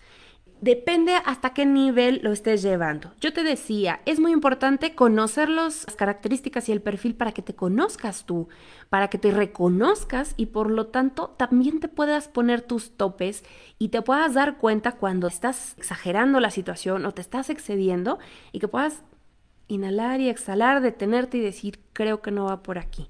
Depende 0.62 1.16
hasta 1.24 1.54
qué 1.54 1.66
nivel 1.66 2.20
lo 2.22 2.30
estés 2.30 2.62
llevando. 2.62 3.10
Yo 3.20 3.32
te 3.32 3.42
decía, 3.42 4.00
es 4.06 4.20
muy 4.20 4.30
importante 4.30 4.94
conocer 4.94 5.48
las 5.48 5.86
características 5.86 6.68
y 6.68 6.72
el 6.72 6.80
perfil 6.80 7.16
para 7.16 7.32
que 7.32 7.42
te 7.42 7.56
conozcas 7.56 8.26
tú, 8.26 8.48
para 8.88 9.08
que 9.08 9.18
te 9.18 9.32
reconozcas 9.32 10.34
y 10.36 10.46
por 10.46 10.70
lo 10.70 10.86
tanto 10.86 11.34
también 11.36 11.80
te 11.80 11.88
puedas 11.88 12.28
poner 12.28 12.62
tus 12.62 12.96
topes 12.96 13.42
y 13.80 13.88
te 13.88 14.02
puedas 14.02 14.34
dar 14.34 14.58
cuenta 14.58 14.92
cuando 14.92 15.26
estás 15.26 15.74
exagerando 15.78 16.38
la 16.38 16.52
situación 16.52 17.06
o 17.06 17.12
te 17.12 17.22
estás 17.22 17.50
excediendo 17.50 18.20
y 18.52 18.60
que 18.60 18.68
puedas 18.68 19.02
inhalar 19.72 20.20
y 20.20 20.28
exhalar, 20.28 20.80
detenerte 20.80 21.38
y 21.38 21.40
decir, 21.40 21.80
creo 21.92 22.22
que 22.22 22.30
no 22.30 22.44
va 22.44 22.62
por 22.62 22.78
aquí. 22.78 23.08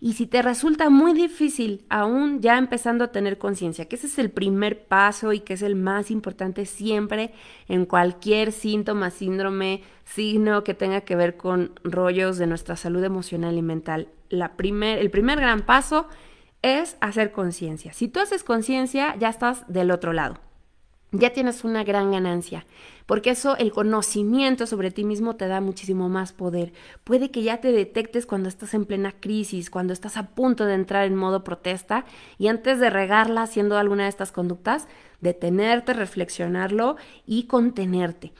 Y 0.00 0.14
si 0.14 0.26
te 0.26 0.40
resulta 0.40 0.88
muy 0.88 1.12
difícil, 1.12 1.84
aún 1.90 2.40
ya 2.40 2.56
empezando 2.56 3.04
a 3.04 3.12
tener 3.12 3.36
conciencia, 3.36 3.86
que 3.86 3.96
ese 3.96 4.06
es 4.06 4.18
el 4.18 4.30
primer 4.30 4.86
paso 4.86 5.32
y 5.32 5.40
que 5.40 5.54
es 5.54 5.62
el 5.62 5.76
más 5.76 6.10
importante 6.10 6.64
siempre 6.64 7.32
en 7.68 7.84
cualquier 7.84 8.52
síntoma, 8.52 9.10
síndrome, 9.10 9.82
signo 10.04 10.64
que 10.64 10.74
tenga 10.74 11.02
que 11.02 11.16
ver 11.16 11.36
con 11.36 11.72
rollos 11.84 12.38
de 12.38 12.46
nuestra 12.46 12.76
salud 12.76 13.04
emocional 13.04 13.58
y 13.58 13.62
mental, 13.62 14.08
la 14.30 14.56
primer, 14.56 14.98
el 14.98 15.10
primer 15.10 15.38
gran 15.38 15.66
paso 15.66 16.08
es 16.62 16.96
hacer 17.00 17.32
conciencia. 17.32 17.92
Si 17.92 18.08
tú 18.08 18.20
haces 18.20 18.42
conciencia, 18.42 19.16
ya 19.18 19.28
estás 19.28 19.64
del 19.68 19.90
otro 19.90 20.12
lado 20.12 20.49
ya 21.12 21.30
tienes 21.30 21.64
una 21.64 21.84
gran 21.84 22.12
ganancia, 22.12 22.66
porque 23.06 23.30
eso, 23.30 23.56
el 23.56 23.72
conocimiento 23.72 24.66
sobre 24.66 24.90
ti 24.90 25.04
mismo 25.04 25.36
te 25.36 25.48
da 25.48 25.60
muchísimo 25.60 26.08
más 26.08 26.32
poder. 26.32 26.72
Puede 27.02 27.30
que 27.30 27.42
ya 27.42 27.60
te 27.60 27.72
detectes 27.72 28.26
cuando 28.26 28.48
estás 28.48 28.74
en 28.74 28.84
plena 28.84 29.12
crisis, 29.12 29.70
cuando 29.70 29.92
estás 29.92 30.16
a 30.16 30.28
punto 30.28 30.66
de 30.66 30.74
entrar 30.74 31.06
en 31.06 31.16
modo 31.16 31.42
protesta 31.42 32.04
y 32.38 32.46
antes 32.48 32.78
de 32.78 32.90
regarla 32.90 33.42
haciendo 33.42 33.76
alguna 33.76 34.04
de 34.04 34.10
estas 34.10 34.30
conductas, 34.30 34.86
detenerte, 35.20 35.92
reflexionarlo 35.92 36.96
y 37.26 37.44
contenerte. 37.44 38.32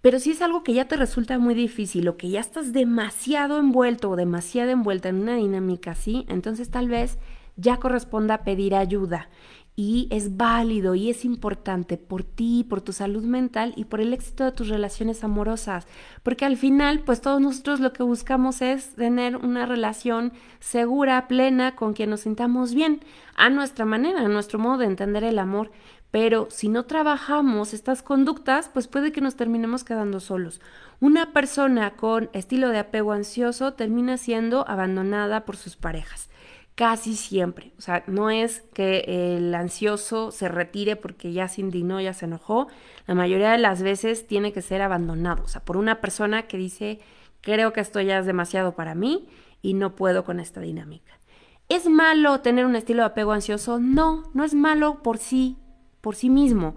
Pero 0.00 0.18
si 0.18 0.30
es 0.30 0.40
algo 0.40 0.62
que 0.62 0.72
ya 0.72 0.86
te 0.86 0.96
resulta 0.96 1.38
muy 1.38 1.54
difícil 1.54 2.08
o 2.08 2.16
que 2.16 2.30
ya 2.30 2.40
estás 2.40 2.72
demasiado 2.72 3.58
envuelto 3.58 4.10
o 4.10 4.16
demasiado 4.16 4.70
envuelta 4.70 5.10
en 5.10 5.20
una 5.20 5.36
dinámica 5.36 5.90
así, 5.90 6.24
entonces 6.28 6.70
tal 6.70 6.88
vez 6.88 7.18
ya 7.60 7.78
corresponda 7.78 8.44
pedir 8.44 8.74
ayuda 8.74 9.28
y 9.76 10.08
es 10.10 10.36
válido 10.36 10.94
y 10.94 11.08
es 11.08 11.24
importante 11.24 11.96
por 11.96 12.22
ti, 12.22 12.66
por 12.68 12.82
tu 12.82 12.92
salud 12.92 13.24
mental 13.24 13.72
y 13.76 13.84
por 13.84 14.00
el 14.02 14.12
éxito 14.12 14.44
de 14.44 14.52
tus 14.52 14.68
relaciones 14.68 15.24
amorosas, 15.24 15.86
porque 16.22 16.44
al 16.44 16.58
final 16.58 17.00
pues 17.00 17.22
todos 17.22 17.40
nosotros 17.40 17.80
lo 17.80 17.92
que 17.94 18.02
buscamos 18.02 18.60
es 18.60 18.94
tener 18.94 19.36
una 19.36 19.64
relación 19.64 20.32
segura, 20.58 21.28
plena, 21.28 21.76
con 21.76 21.94
quien 21.94 22.10
nos 22.10 22.20
sintamos 22.20 22.74
bien, 22.74 23.00
a 23.36 23.48
nuestra 23.48 23.86
manera, 23.86 24.20
a 24.20 24.28
nuestro 24.28 24.58
modo 24.58 24.78
de 24.78 24.86
entender 24.86 25.24
el 25.24 25.38
amor, 25.38 25.70
Pero 26.10 26.48
si 26.50 26.68
no 26.68 26.86
trabajamos 26.86 27.72
estas 27.72 28.02
conductas, 28.02 28.68
pues 28.68 28.88
puede 28.88 29.12
que 29.12 29.20
nos 29.20 29.36
terminemos 29.36 29.84
quedando 29.84 30.18
solos. 30.18 30.60
Una 30.98 31.32
persona 31.32 31.92
con 31.92 32.30
estilo 32.32 32.70
de 32.70 32.80
apego 32.80 33.12
ansioso 33.12 33.74
termina 33.74 34.16
siendo 34.16 34.68
abandonada 34.68 35.44
por 35.44 35.56
sus 35.56 35.76
parejas. 35.76 36.28
Casi 36.74 37.14
siempre. 37.16 37.72
O 37.78 37.82
sea, 37.82 38.04
no 38.06 38.30
es 38.30 38.62
que 38.72 39.36
el 39.36 39.54
ansioso 39.54 40.30
se 40.30 40.48
retire 40.48 40.96
porque 40.96 41.32
ya 41.32 41.48
se 41.48 41.60
indignó, 41.60 42.00
ya 42.00 42.14
se 42.14 42.24
enojó. 42.24 42.68
La 43.06 43.14
mayoría 43.14 43.52
de 43.52 43.58
las 43.58 43.82
veces 43.82 44.26
tiene 44.26 44.52
que 44.52 44.62
ser 44.62 44.80
abandonado. 44.80 45.44
O 45.44 45.48
sea, 45.48 45.62
por 45.62 45.76
una 45.76 46.00
persona 46.00 46.46
que 46.46 46.56
dice, 46.56 47.00
creo 47.40 47.72
que 47.72 47.80
esto 47.80 48.00
ya 48.00 48.18
es 48.18 48.26
demasiado 48.26 48.74
para 48.74 48.94
mí 48.94 49.28
y 49.62 49.74
no 49.74 49.94
puedo 49.94 50.24
con 50.24 50.40
esta 50.40 50.60
dinámica. 50.60 51.20
¿Es 51.68 51.88
malo 51.88 52.40
tener 52.40 52.66
un 52.66 52.76
estilo 52.76 53.02
de 53.02 53.08
apego 53.08 53.32
ansioso? 53.32 53.78
No, 53.78 54.30
no 54.34 54.42
es 54.42 54.54
malo 54.54 55.02
por 55.02 55.18
sí, 55.18 55.56
por 56.00 56.16
sí 56.16 56.30
mismo. 56.30 56.74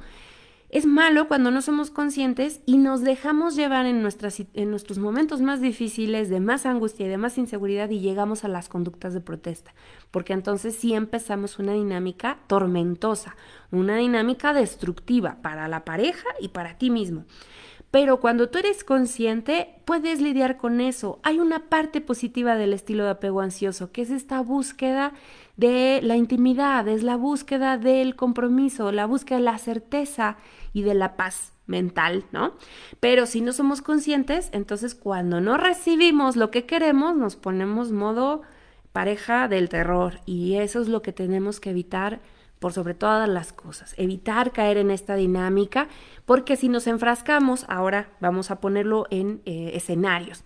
Es 0.74 0.88
malo 0.88 1.28
cuando 1.28 1.52
no 1.52 1.62
somos 1.62 1.92
conscientes 1.92 2.62
y 2.66 2.80
nos 2.80 3.02
dejamos 3.02 3.56
llevar 3.56 3.86
en, 3.86 4.02
nuestros 4.02 4.98
momentos 4.98 5.40
más 5.40 5.62
difíciles, 5.62 6.32
de 6.32 6.40
más 6.40 6.66
angustia 6.66 7.06
y 7.06 7.10
de 7.10 7.18
más 7.18 7.38
inseguridad 7.38 7.92
y 7.92 8.00
llegamos 8.00 8.44
a 8.44 8.48
las 8.48 8.70
conductas 8.70 9.14
de 9.14 9.22
protesta, 9.22 9.76
porque 10.10 10.34
entonces 10.34 10.76
sí 10.76 10.96
empezamos 10.96 11.60
una 11.60 11.74
dinámica 11.74 12.40
tormentosa, 12.48 13.36
una 13.70 13.98
dinámica 13.98 14.52
destructiva 14.52 15.38
para 15.44 15.68
la 15.68 15.86
pareja 15.86 16.28
y 16.40 16.48
para 16.48 16.76
ti 16.80 16.90
mismo. 16.90 17.26
Pero 17.94 18.20
cuando 18.20 18.50
tú 18.50 18.58
eres 18.58 18.84
consciente, 18.84 19.76
puedes 19.86 20.20
lidiar 20.20 20.58
con 20.58 20.82
eso. 20.82 21.20
Hay 21.22 21.40
una 21.40 21.70
parte 21.70 22.02
positiva 22.02 22.56
del 22.56 22.74
estilo 22.74 23.04
de 23.04 23.12
apego 23.12 23.42
ansioso, 23.42 23.92
que 23.92 24.02
es 24.02 24.10
esta 24.10 24.42
búsqueda 24.42 25.14
de 25.58 26.00
la 26.02 26.16
intimidad, 26.16 26.88
es 26.88 27.04
la 27.04 27.18
búsqueda 27.18 27.78
del 27.78 28.16
compromiso, 28.16 28.92
la 28.92 29.06
búsqueda 29.06 29.38
de 29.38 29.44
la 29.44 29.60
certeza 29.60 30.38
y 30.74 30.82
de 30.82 30.96
la 30.96 31.16
paz 31.16 31.54
mental, 31.68 32.26
¿no? 32.32 32.54
Pero 33.00 33.28
si 33.28 33.42
no 33.42 33.54
somos 33.54 33.84
conscientes, 33.84 34.50
entonces 34.54 34.96
cuando 34.96 35.40
no 35.40 35.58
recibimos 35.58 36.36
lo 36.36 36.50
que 36.50 36.66
queremos, 36.66 37.16
nos 37.16 37.36
ponemos 37.36 37.92
modo 37.92 38.42
pareja 38.92 39.48
del 39.48 39.70
terror 39.70 40.20
y 40.26 40.56
eso 40.56 40.82
es 40.82 40.88
lo 40.88 41.04
que 41.04 41.14
tenemos 41.14 41.60
que 41.60 41.70
evitar 41.70 42.22
por 42.64 42.72
sobre 42.72 42.94
todas 42.94 43.28
las 43.28 43.52
cosas, 43.52 43.94
evitar 43.98 44.54
caer 44.54 44.78
en 44.78 44.90
esta 44.90 45.16
dinámica, 45.16 45.90
porque 46.26 46.56
si 46.56 46.70
nos 46.70 46.88
enfrascamos, 46.88 47.66
ahora 47.68 48.12
vamos 48.22 48.52
a 48.52 48.62
ponerlo 48.62 49.06
en 49.10 49.42
eh, 49.44 49.72
escenarios. 49.74 50.46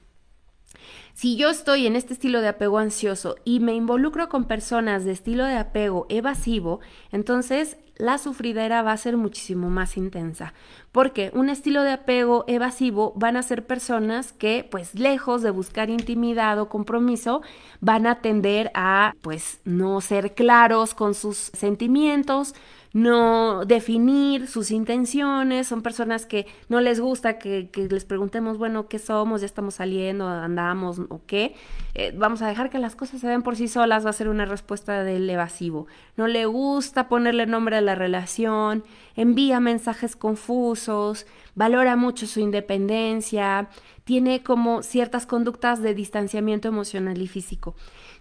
Si 1.17 1.35
yo 1.35 1.49
estoy 1.49 1.87
en 1.87 1.95
este 1.95 2.13
estilo 2.13 2.41
de 2.41 2.47
apego 2.47 2.77
ansioso 2.77 3.37
y 3.43 3.59
me 3.59 3.73
involucro 3.73 4.29
con 4.29 4.43
personas 4.43 5.03
de 5.03 5.13
estilo 5.13 5.45
de 5.45 5.55
apego 5.55 6.05
evasivo, 6.09 6.79
entonces 7.11 7.77
la 7.95 8.19
sufridera 8.19 8.83
va 8.83 8.91
a 8.91 8.97
ser 8.97 9.17
muchísimo 9.17 9.71
más 9.71 9.97
intensa, 9.97 10.53
porque 10.91 11.31
un 11.33 11.49
estilo 11.49 11.81
de 11.81 11.93
apego 11.93 12.45
evasivo 12.47 13.13
van 13.15 13.35
a 13.35 13.41
ser 13.41 13.65
personas 13.65 14.31
que, 14.31 14.67
pues 14.69 14.93
lejos 14.93 15.41
de 15.41 15.49
buscar 15.49 15.89
intimidad 15.89 16.59
o 16.59 16.69
compromiso, 16.69 17.41
van 17.81 18.05
a 18.05 18.21
tender 18.21 18.69
a, 18.75 19.13
pues, 19.23 19.59
no 19.65 20.01
ser 20.01 20.35
claros 20.35 20.93
con 20.93 21.15
sus 21.15 21.37
sentimientos, 21.37 22.53
no 22.97 23.63
definir 23.65 24.47
sus 24.47 24.71
intenciones, 24.71 25.67
son 25.67 25.83
personas 25.83 26.25
que 26.25 26.47
no 26.67 26.81
les 26.81 26.99
gusta 26.99 27.37
que, 27.37 27.69
les 27.75 28.05
preguntemos, 28.05 28.57
bueno, 28.57 28.87
¿qué 28.87 28.97
somos? 28.97 29.41
¿Ya 29.41 29.45
estamos 29.45 29.75
saliendo? 29.75 30.27
¿Andamos? 30.27 30.99
¿O 31.09 31.21
qué? 31.27 31.53
Eh, 31.93 32.11
vamos 32.17 32.41
a 32.41 32.47
dejar 32.47 32.71
que 32.71 32.79
las 32.79 32.95
cosas 32.95 33.21
se 33.21 33.27
den 33.27 33.43
por 33.43 33.55
sí 33.55 33.67
solas, 33.67 34.03
va 34.03 34.09
a 34.09 34.13
ser 34.13 34.29
una 34.29 34.45
respuesta 34.45 35.03
del 35.03 35.29
evasivo. 35.29 35.85
No 36.15 36.25
le 36.25 36.47
gusta 36.47 37.07
ponerle 37.07 37.45
nombre 37.45 37.77
a 37.77 37.81
la 37.81 37.93
relación, 37.93 38.83
envía 39.15 39.59
mensajes 39.59 40.15
confusos, 40.15 41.27
valora 41.53 41.95
mucho 41.95 42.25
su 42.25 42.39
independencia, 42.39 43.69
tiene 44.05 44.41
como 44.41 44.81
ciertas 44.81 45.27
conductas 45.27 45.83
de 45.83 45.93
distanciamiento 45.93 46.67
emocional 46.67 47.21
y 47.21 47.27
físico. 47.27 47.75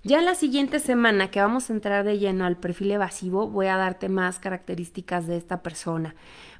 Ya 0.06 0.20
la 0.20 0.36
siguiente 0.36 0.78
semana 0.78 1.32
que 1.32 1.40
vamos 1.40 1.68
a 1.68 1.72
entrar 1.72 2.04
de 2.04 2.20
lleno 2.20 2.44
al 2.44 2.56
perfil 2.56 2.92
evasivo, 2.92 3.48
voy 3.48 3.66
a 3.66 3.76
darte 3.76 4.08
más 4.08 4.38
características 4.38 5.26
de 5.26 5.36
esta 5.36 5.64
persona. 5.64 6.14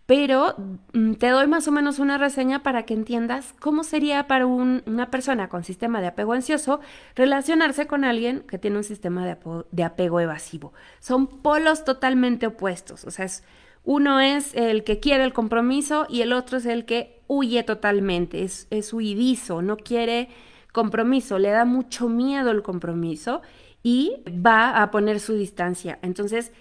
Pero 0.05 0.57
mm, 0.93 1.13
te 1.13 1.29
doy 1.29 1.47
más 1.47 1.69
o 1.69 1.71
menos 1.71 2.01
una 2.01 2.19
reseña 2.19 2.65
para 2.65 2.83
que 2.83 2.95
entiendas 2.95 3.55
cómo 3.61 3.85
sería 3.85 4.27
para 4.27 4.47
una 4.47 5.13
persona 5.13 5.49
con 5.49 5.63
sistema 5.63 6.01
de 6.01 6.09
apego 6.09 6.33
ansioso 6.33 6.81
relacionarse 7.15 7.87
con 7.87 8.03
alguien 8.03 8.41
que 8.41 8.59
tiene 8.59 8.79
un 8.79 8.85
sistema 8.85 9.25
de, 9.25 9.37
de 9.71 9.85
apego 9.85 10.19
evasivo. 10.19 10.73
Son 10.99 11.29
polos 11.29 11.85
totalmente 11.85 12.49
opuestos. 12.49 13.05
O 13.05 13.13
sea, 13.13 13.27
es, 13.27 13.45
uno 13.85 14.19
es 14.19 14.55
el 14.55 14.83
que 14.83 14.99
quiere 14.99 15.23
el 15.23 15.33
compromiso 15.33 16.09
y 16.11 16.23
el 16.23 16.33
otro 16.33 16.59
es 16.59 16.67
el 16.67 16.85
que 16.85 17.23
huye 17.29 17.63
totalmente. 17.63 18.43
Es, 18.43 18.67
es 18.71 18.93
huidizo, 18.93 19.63
no 19.63 19.77
quiere 19.77 20.31
compromiso, 20.77 21.39
le 21.39 21.49
da 21.49 21.65
mucho 21.65 22.11
miedo 22.11 22.51
el 22.51 22.63
compromiso 22.63 23.41
y 23.83 24.23
va 24.29 24.83
a 24.83 24.91
poner 24.91 25.21
su 25.21 25.33
distancia. 25.33 25.99
Entonces, 26.03 26.53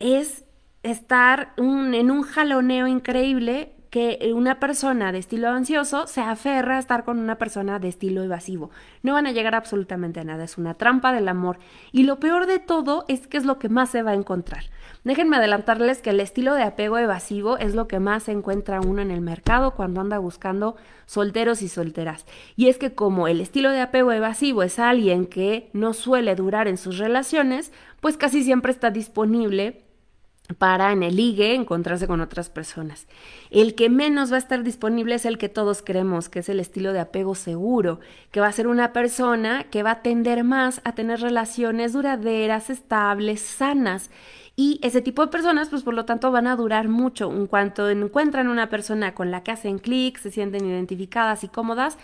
es 0.00 0.44
estar 0.82 1.54
en 1.56 2.10
un 2.10 2.22
jaloneo 2.24 2.86
increíble 2.86 3.72
que 3.90 4.32
una 4.34 4.60
persona 4.60 5.12
de 5.12 5.18
estilo 5.18 5.48
ansioso 5.48 6.06
se 6.06 6.20
aferra 6.20 6.76
a 6.76 6.78
estar 6.78 7.04
con 7.04 7.18
una 7.18 7.36
persona 7.36 7.78
de 7.78 7.88
estilo 7.88 8.22
evasivo. 8.22 8.70
No 9.02 9.14
van 9.14 9.26
a 9.26 9.32
llegar 9.32 9.54
absolutamente 9.54 10.20
a 10.20 10.24
nada, 10.24 10.44
es 10.44 10.58
una 10.58 10.74
trampa 10.74 11.12
del 11.12 11.28
amor. 11.28 11.58
Y 11.92 12.02
lo 12.02 12.20
peor 12.20 12.46
de 12.46 12.58
todo 12.58 13.04
es 13.08 13.26
que 13.26 13.36
es 13.36 13.44
lo 13.44 13.58
que 13.58 13.68
más 13.68 13.90
se 13.90 14.02
va 14.02 14.10
a 14.10 14.14
encontrar. 14.14 14.64
Déjenme 15.04 15.36
adelantarles 15.36 16.02
que 16.02 16.10
el 16.10 16.20
estilo 16.20 16.54
de 16.54 16.64
apego 16.64 16.98
evasivo 16.98 17.56
es 17.56 17.74
lo 17.74 17.88
que 17.88 18.00
más 18.00 18.24
se 18.24 18.32
encuentra 18.32 18.80
uno 18.80 19.00
en 19.00 19.10
el 19.10 19.20
mercado 19.20 19.70
cuando 19.70 20.00
anda 20.00 20.18
buscando 20.18 20.76
solteros 21.06 21.62
y 21.62 21.68
solteras. 21.68 22.26
Y 22.56 22.68
es 22.68 22.76
que 22.78 22.94
como 22.94 23.28
el 23.28 23.40
estilo 23.40 23.70
de 23.70 23.80
apego 23.80 24.12
evasivo 24.12 24.62
es 24.62 24.78
alguien 24.78 25.26
que 25.26 25.70
no 25.72 25.94
suele 25.94 26.34
durar 26.34 26.68
en 26.68 26.76
sus 26.76 26.98
relaciones, 26.98 27.72
pues 28.00 28.16
casi 28.16 28.44
siempre 28.44 28.72
está 28.72 28.90
disponible 28.90 29.87
para 30.56 30.92
en 30.92 31.02
el 31.02 31.16
ligue 31.16 31.54
encontrarse 31.54 32.06
con 32.06 32.20
otras 32.20 32.48
personas. 32.48 33.06
El 33.50 33.74
que 33.74 33.90
menos 33.90 34.32
va 34.32 34.36
a 34.36 34.40
estar 34.40 34.62
disponible 34.62 35.14
es 35.14 35.26
el 35.26 35.36
que 35.36 35.48
todos 35.48 35.82
creemos, 35.82 36.28
que 36.28 36.38
es 36.38 36.48
el 36.48 36.60
estilo 36.60 36.92
de 36.92 37.00
apego 37.00 37.34
seguro, 37.34 38.00
que 38.30 38.40
va 38.40 38.46
a 38.46 38.52
ser 38.52 38.66
una 38.66 38.92
persona 38.92 39.64
que 39.64 39.82
va 39.82 39.90
a 39.90 40.02
tender 40.02 40.44
más 40.44 40.80
a 40.84 40.92
tener 40.92 41.20
relaciones 41.20 41.92
duraderas, 41.92 42.70
estables, 42.70 43.40
sanas. 43.40 44.10
Y 44.56 44.80
ese 44.82 45.02
tipo 45.02 45.22
de 45.22 45.30
personas, 45.30 45.68
pues 45.68 45.82
por 45.82 45.94
lo 45.94 46.04
tanto, 46.04 46.32
van 46.32 46.46
a 46.46 46.56
durar 46.56 46.88
mucho. 46.88 47.30
En 47.30 47.46
cuanto 47.46 47.88
encuentran 47.88 48.48
una 48.48 48.68
persona 48.68 49.14
con 49.14 49.30
la 49.30 49.42
que 49.42 49.52
hacen 49.52 49.78
clic, 49.78 50.18
se 50.18 50.30
sienten 50.30 50.64
identificadas 50.64 51.44
y 51.44 51.48
cómodas, 51.48 51.98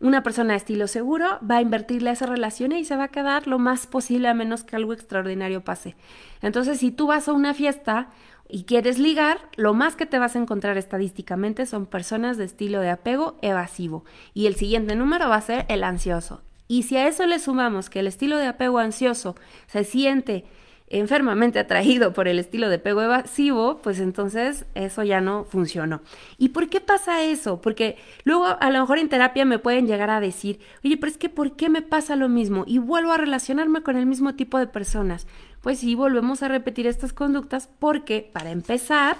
una 0.00 0.22
persona 0.22 0.52
de 0.52 0.58
estilo 0.58 0.86
seguro 0.86 1.38
va 1.48 1.56
a 1.56 1.62
invertirle 1.62 2.10
a 2.10 2.12
esa 2.12 2.26
relación 2.26 2.72
y 2.72 2.84
se 2.84 2.96
va 2.96 3.04
a 3.04 3.08
quedar 3.08 3.46
lo 3.46 3.58
más 3.58 3.86
posible 3.86 4.28
a 4.28 4.34
menos 4.34 4.64
que 4.64 4.76
algo 4.76 4.92
extraordinario 4.92 5.62
pase. 5.62 5.96
Entonces, 6.40 6.78
si 6.78 6.90
tú 6.90 7.08
vas 7.08 7.28
a 7.28 7.32
una 7.32 7.54
fiesta 7.54 8.08
y 8.48 8.64
quieres 8.64 8.98
ligar, 8.98 9.38
lo 9.56 9.74
más 9.74 9.96
que 9.96 10.06
te 10.06 10.18
vas 10.18 10.36
a 10.36 10.38
encontrar 10.38 10.78
estadísticamente 10.78 11.66
son 11.66 11.86
personas 11.86 12.36
de 12.36 12.44
estilo 12.44 12.80
de 12.80 12.90
apego 12.90 13.38
evasivo. 13.42 14.04
Y 14.34 14.46
el 14.46 14.54
siguiente 14.54 14.94
número 14.94 15.28
va 15.28 15.36
a 15.36 15.40
ser 15.40 15.66
el 15.68 15.84
ansioso. 15.84 16.42
Y 16.68 16.84
si 16.84 16.96
a 16.96 17.08
eso 17.08 17.26
le 17.26 17.38
sumamos 17.38 17.90
que 17.90 18.00
el 18.00 18.06
estilo 18.06 18.36
de 18.36 18.46
apego 18.46 18.78
ansioso 18.78 19.34
se 19.66 19.84
siente 19.84 20.44
enfermamente 20.90 21.58
atraído 21.58 22.12
por 22.12 22.28
el 22.28 22.38
estilo 22.38 22.68
de 22.68 22.78
pego 22.78 23.02
evasivo, 23.02 23.80
pues 23.82 24.00
entonces 24.00 24.66
eso 24.74 25.02
ya 25.02 25.20
no 25.20 25.44
funcionó. 25.44 26.00
¿Y 26.38 26.50
por 26.50 26.68
qué 26.68 26.80
pasa 26.80 27.22
eso? 27.24 27.60
Porque 27.60 27.96
luego 28.24 28.44
a 28.46 28.70
lo 28.70 28.80
mejor 28.80 28.98
en 28.98 29.08
terapia 29.08 29.44
me 29.44 29.58
pueden 29.58 29.86
llegar 29.86 30.10
a 30.10 30.20
decir, 30.20 30.60
oye, 30.84 30.96
pero 30.96 31.10
es 31.10 31.18
que 31.18 31.28
¿por 31.28 31.56
qué 31.56 31.68
me 31.68 31.82
pasa 31.82 32.16
lo 32.16 32.28
mismo? 32.28 32.64
Y 32.66 32.78
vuelvo 32.78 33.12
a 33.12 33.18
relacionarme 33.18 33.82
con 33.82 33.96
el 33.96 34.06
mismo 34.06 34.34
tipo 34.34 34.58
de 34.58 34.66
personas. 34.66 35.26
Pues 35.60 35.80
sí, 35.80 35.94
volvemos 35.94 36.42
a 36.42 36.48
repetir 36.48 36.86
estas 36.86 37.12
conductas 37.12 37.68
porque, 37.78 38.30
para 38.32 38.50
empezar, 38.50 39.16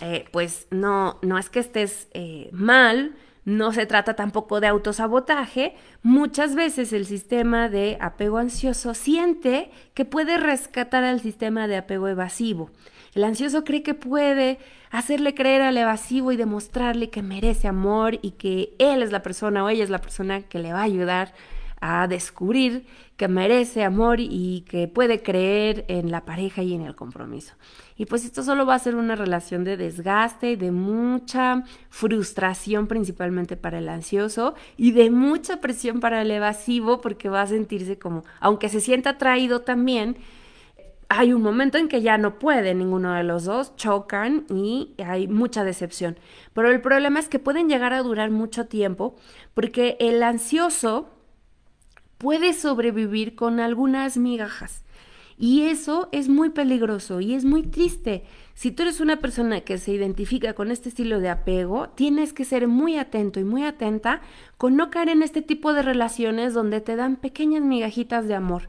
eh, 0.00 0.24
pues 0.32 0.66
no, 0.70 1.18
no 1.22 1.38
es 1.38 1.48
que 1.48 1.60
estés 1.60 2.08
eh, 2.12 2.50
mal, 2.52 3.14
no 3.44 3.72
se 3.72 3.86
trata 3.86 4.14
tampoco 4.14 4.60
de 4.60 4.66
autosabotaje. 4.66 5.74
Muchas 6.02 6.54
veces 6.54 6.92
el 6.92 7.06
sistema 7.06 7.68
de 7.68 7.96
apego 8.00 8.38
ansioso 8.38 8.94
siente 8.94 9.70
que 9.94 10.04
puede 10.04 10.36
rescatar 10.36 11.04
al 11.04 11.20
sistema 11.20 11.66
de 11.66 11.76
apego 11.76 12.08
evasivo. 12.08 12.70
El 13.14 13.24
ansioso 13.24 13.64
cree 13.64 13.82
que 13.82 13.94
puede 13.94 14.58
hacerle 14.90 15.34
creer 15.34 15.62
al 15.62 15.76
evasivo 15.76 16.32
y 16.32 16.36
demostrarle 16.36 17.10
que 17.10 17.22
merece 17.22 17.66
amor 17.66 18.18
y 18.22 18.32
que 18.32 18.74
él 18.78 19.02
es 19.02 19.10
la 19.10 19.22
persona 19.22 19.64
o 19.64 19.68
ella 19.68 19.84
es 19.84 19.90
la 19.90 20.00
persona 20.00 20.42
que 20.42 20.58
le 20.58 20.72
va 20.72 20.80
a 20.80 20.84
ayudar 20.84 21.32
a 21.80 22.06
descubrir 22.08 22.86
que 23.16 23.28
merece 23.28 23.84
amor 23.84 24.18
y 24.20 24.64
que 24.68 24.88
puede 24.88 25.22
creer 25.22 25.84
en 25.88 26.10
la 26.10 26.24
pareja 26.24 26.62
y 26.62 26.74
en 26.74 26.82
el 26.82 26.94
compromiso. 26.94 27.54
Y 27.96 28.06
pues 28.06 28.24
esto 28.24 28.42
solo 28.42 28.64
va 28.64 28.74
a 28.74 28.78
ser 28.78 28.96
una 28.96 29.14
relación 29.14 29.64
de 29.64 29.76
desgaste, 29.76 30.56
de 30.56 30.70
mucha 30.70 31.64
frustración 31.90 32.86
principalmente 32.86 33.56
para 33.56 33.78
el 33.78 33.88
ansioso 33.88 34.54
y 34.76 34.92
de 34.92 35.10
mucha 35.10 35.60
presión 35.60 36.00
para 36.00 36.22
el 36.22 36.30
evasivo 36.30 37.00
porque 37.00 37.28
va 37.28 37.42
a 37.42 37.46
sentirse 37.46 37.98
como, 37.98 38.24
aunque 38.40 38.68
se 38.68 38.80
sienta 38.80 39.10
atraído 39.10 39.60
también, 39.60 40.16
hay 41.10 41.32
un 41.32 41.42
momento 41.42 41.76
en 41.76 41.88
que 41.88 42.02
ya 42.02 42.18
no 42.18 42.38
puede 42.38 42.72
ninguno 42.72 43.12
de 43.12 43.24
los 43.24 43.44
dos, 43.44 43.74
chocan 43.74 44.46
y 44.48 44.94
hay 45.04 45.26
mucha 45.26 45.64
decepción. 45.64 46.18
Pero 46.54 46.70
el 46.70 46.80
problema 46.80 47.18
es 47.18 47.28
que 47.28 47.40
pueden 47.40 47.68
llegar 47.68 47.92
a 47.92 48.02
durar 48.02 48.30
mucho 48.30 48.66
tiempo 48.66 49.16
porque 49.52 49.96
el 49.98 50.22
ansioso 50.22 51.10
puede 52.20 52.52
sobrevivir 52.52 53.34
con 53.34 53.60
algunas 53.60 54.18
migajas. 54.18 54.84
Y 55.38 55.62
eso 55.62 56.10
es 56.12 56.28
muy 56.28 56.50
peligroso 56.50 57.22
y 57.22 57.32
es 57.32 57.46
muy 57.46 57.62
triste. 57.62 58.24
Si 58.52 58.70
tú 58.70 58.82
eres 58.82 59.00
una 59.00 59.20
persona 59.20 59.62
que 59.62 59.78
se 59.78 59.92
identifica 59.92 60.52
con 60.52 60.70
este 60.70 60.90
estilo 60.90 61.18
de 61.18 61.30
apego, 61.30 61.88
tienes 61.88 62.34
que 62.34 62.44
ser 62.44 62.68
muy 62.68 62.98
atento 62.98 63.40
y 63.40 63.44
muy 63.44 63.64
atenta 63.64 64.20
con 64.58 64.76
no 64.76 64.90
caer 64.90 65.08
en 65.08 65.22
este 65.22 65.40
tipo 65.40 65.72
de 65.72 65.80
relaciones 65.80 66.52
donde 66.52 66.82
te 66.82 66.94
dan 66.94 67.16
pequeñas 67.16 67.62
migajitas 67.62 68.28
de 68.28 68.34
amor 68.34 68.68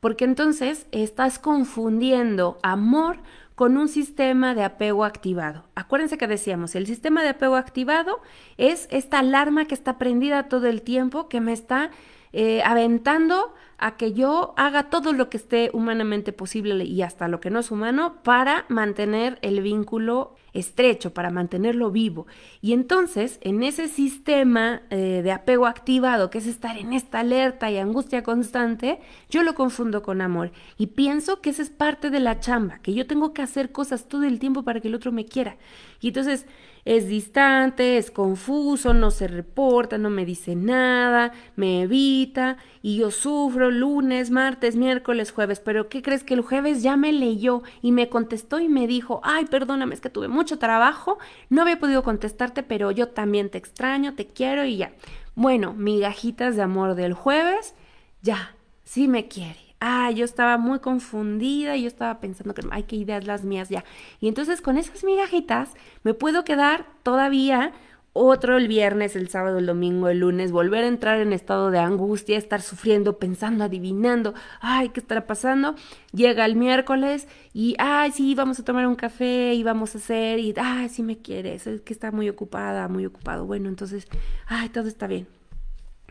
porque 0.00 0.24
entonces 0.24 0.86
estás 0.92 1.38
confundiendo 1.38 2.58
amor 2.62 3.18
con 3.54 3.76
un 3.76 3.88
sistema 3.88 4.54
de 4.54 4.64
apego 4.64 5.04
activado. 5.04 5.64
Acuérdense 5.74 6.16
que 6.16 6.26
decíamos, 6.26 6.74
el 6.74 6.86
sistema 6.86 7.22
de 7.22 7.28
apego 7.28 7.56
activado 7.56 8.20
es 8.56 8.88
esta 8.90 9.18
alarma 9.18 9.66
que 9.66 9.74
está 9.74 9.98
prendida 9.98 10.48
todo 10.48 10.66
el 10.66 10.80
tiempo, 10.80 11.28
que 11.28 11.42
me 11.42 11.52
está 11.52 11.90
eh, 12.32 12.62
aventando 12.64 13.54
a 13.78 13.96
que 13.96 14.12
yo 14.12 14.52
haga 14.56 14.90
todo 14.90 15.12
lo 15.12 15.30
que 15.30 15.38
esté 15.38 15.70
humanamente 15.72 16.32
posible 16.32 16.84
y 16.84 17.02
hasta 17.02 17.28
lo 17.28 17.40
que 17.40 17.50
no 17.50 17.60
es 17.60 17.70
humano 17.70 18.16
para 18.22 18.66
mantener 18.68 19.38
el 19.40 19.62
vínculo 19.62 20.36
estrecho, 20.52 21.14
para 21.14 21.30
mantenerlo 21.30 21.90
vivo. 21.90 22.26
Y 22.60 22.72
entonces, 22.72 23.38
en 23.40 23.62
ese 23.62 23.88
sistema 23.88 24.82
eh, 24.90 25.22
de 25.22 25.32
apego 25.32 25.66
activado, 25.66 26.28
que 26.28 26.38
es 26.38 26.46
estar 26.46 26.76
en 26.76 26.92
esta 26.92 27.20
alerta 27.20 27.70
y 27.70 27.78
angustia 27.78 28.22
constante, 28.22 29.00
yo 29.30 29.42
lo 29.42 29.54
confundo 29.54 30.02
con 30.02 30.20
amor. 30.20 30.52
Y 30.76 30.88
pienso 30.88 31.40
que 31.40 31.50
esa 31.50 31.62
es 31.62 31.70
parte 31.70 32.10
de 32.10 32.20
la 32.20 32.38
chamba, 32.38 32.80
que 32.80 32.92
yo 32.92 33.06
tengo 33.06 33.32
que 33.32 33.42
hacer 33.42 33.72
cosas 33.72 34.08
todo 34.08 34.24
el 34.24 34.38
tiempo 34.38 34.62
para 34.62 34.80
que 34.80 34.88
el 34.88 34.94
otro 34.94 35.10
me 35.10 35.24
quiera. 35.24 35.56
Y 36.00 36.08
entonces 36.08 36.46
es 36.84 37.08
distante, 37.08 37.98
es 37.98 38.10
confuso, 38.10 38.94
no 38.94 39.10
se 39.10 39.28
reporta, 39.28 39.98
no 39.98 40.10
me 40.10 40.24
dice 40.24 40.56
nada, 40.56 41.32
me 41.56 41.82
evita 41.82 42.56
y 42.82 42.96
yo 42.98 43.10
sufro 43.10 43.70
lunes, 43.70 44.30
martes, 44.30 44.76
miércoles, 44.76 45.32
jueves. 45.32 45.60
Pero 45.60 45.88
¿qué 45.88 46.02
crees 46.02 46.24
que 46.24 46.34
el 46.34 46.40
jueves 46.40 46.82
ya 46.82 46.96
me 46.96 47.12
leyó 47.12 47.62
y 47.82 47.92
me 47.92 48.08
contestó 48.08 48.60
y 48.60 48.68
me 48.68 48.86
dijo, 48.86 49.20
ay, 49.24 49.46
perdóname, 49.46 49.94
es 49.94 50.00
que 50.00 50.10
tuve 50.10 50.28
mucho 50.28 50.58
trabajo, 50.58 51.18
no 51.48 51.62
había 51.62 51.78
podido 51.78 52.02
contestarte, 52.02 52.62
pero 52.62 52.90
yo 52.90 53.08
también 53.08 53.50
te 53.50 53.58
extraño, 53.58 54.14
te 54.14 54.26
quiero 54.26 54.64
y 54.64 54.78
ya. 54.78 54.92
Bueno, 55.34 55.74
migajitas 55.74 56.56
de 56.56 56.62
amor 56.62 56.94
del 56.94 57.14
jueves, 57.14 57.74
ya, 58.22 58.54
sí 58.84 59.08
me 59.08 59.28
quiere 59.28 59.69
ah, 59.80 60.10
yo 60.10 60.24
estaba 60.24 60.58
muy 60.58 60.78
confundida, 60.78 61.76
y 61.76 61.82
yo 61.82 61.88
estaba 61.88 62.20
pensando 62.20 62.54
que, 62.54 62.62
hay 62.70 62.84
que 62.84 62.96
ideas 62.96 63.26
las 63.26 63.44
mías 63.44 63.68
ya. 63.68 63.84
Y 64.20 64.28
entonces 64.28 64.60
con 64.60 64.76
esas 64.76 65.04
migajitas 65.04 65.70
me 66.04 66.14
puedo 66.14 66.44
quedar 66.44 66.86
todavía 67.02 67.72
otro 68.12 68.56
el 68.56 68.66
viernes, 68.66 69.14
el 69.14 69.28
sábado, 69.28 69.58
el 69.58 69.66
domingo, 69.66 70.08
el 70.08 70.18
lunes, 70.18 70.50
volver 70.50 70.84
a 70.84 70.88
entrar 70.88 71.20
en 71.20 71.32
estado 71.32 71.70
de 71.70 71.78
angustia, 71.78 72.36
estar 72.36 72.60
sufriendo, 72.60 73.18
pensando, 73.18 73.64
adivinando, 73.64 74.34
ay, 74.60 74.88
¿qué 74.88 75.00
estará 75.00 75.26
pasando? 75.26 75.76
Llega 76.12 76.44
el 76.44 76.56
miércoles 76.56 77.28
y, 77.52 77.76
ay, 77.78 78.10
sí, 78.10 78.34
vamos 78.34 78.58
a 78.58 78.64
tomar 78.64 78.86
un 78.86 78.96
café 78.96 79.54
y 79.54 79.62
vamos 79.62 79.94
a 79.94 79.98
hacer, 79.98 80.40
y, 80.40 80.52
ay, 80.56 80.88
sí 80.88 81.02
me 81.04 81.18
quieres, 81.18 81.68
es 81.68 81.82
que 81.82 81.92
está 81.92 82.10
muy 82.10 82.28
ocupada, 82.28 82.88
muy 82.88 83.06
ocupado. 83.06 83.46
Bueno, 83.46 83.68
entonces, 83.68 84.08
ay, 84.46 84.68
todo 84.70 84.88
está 84.88 85.06
bien. 85.06 85.28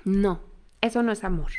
No, 0.05 0.39
eso 0.81 1.03
no 1.03 1.11
es 1.11 1.23
amor 1.25 1.51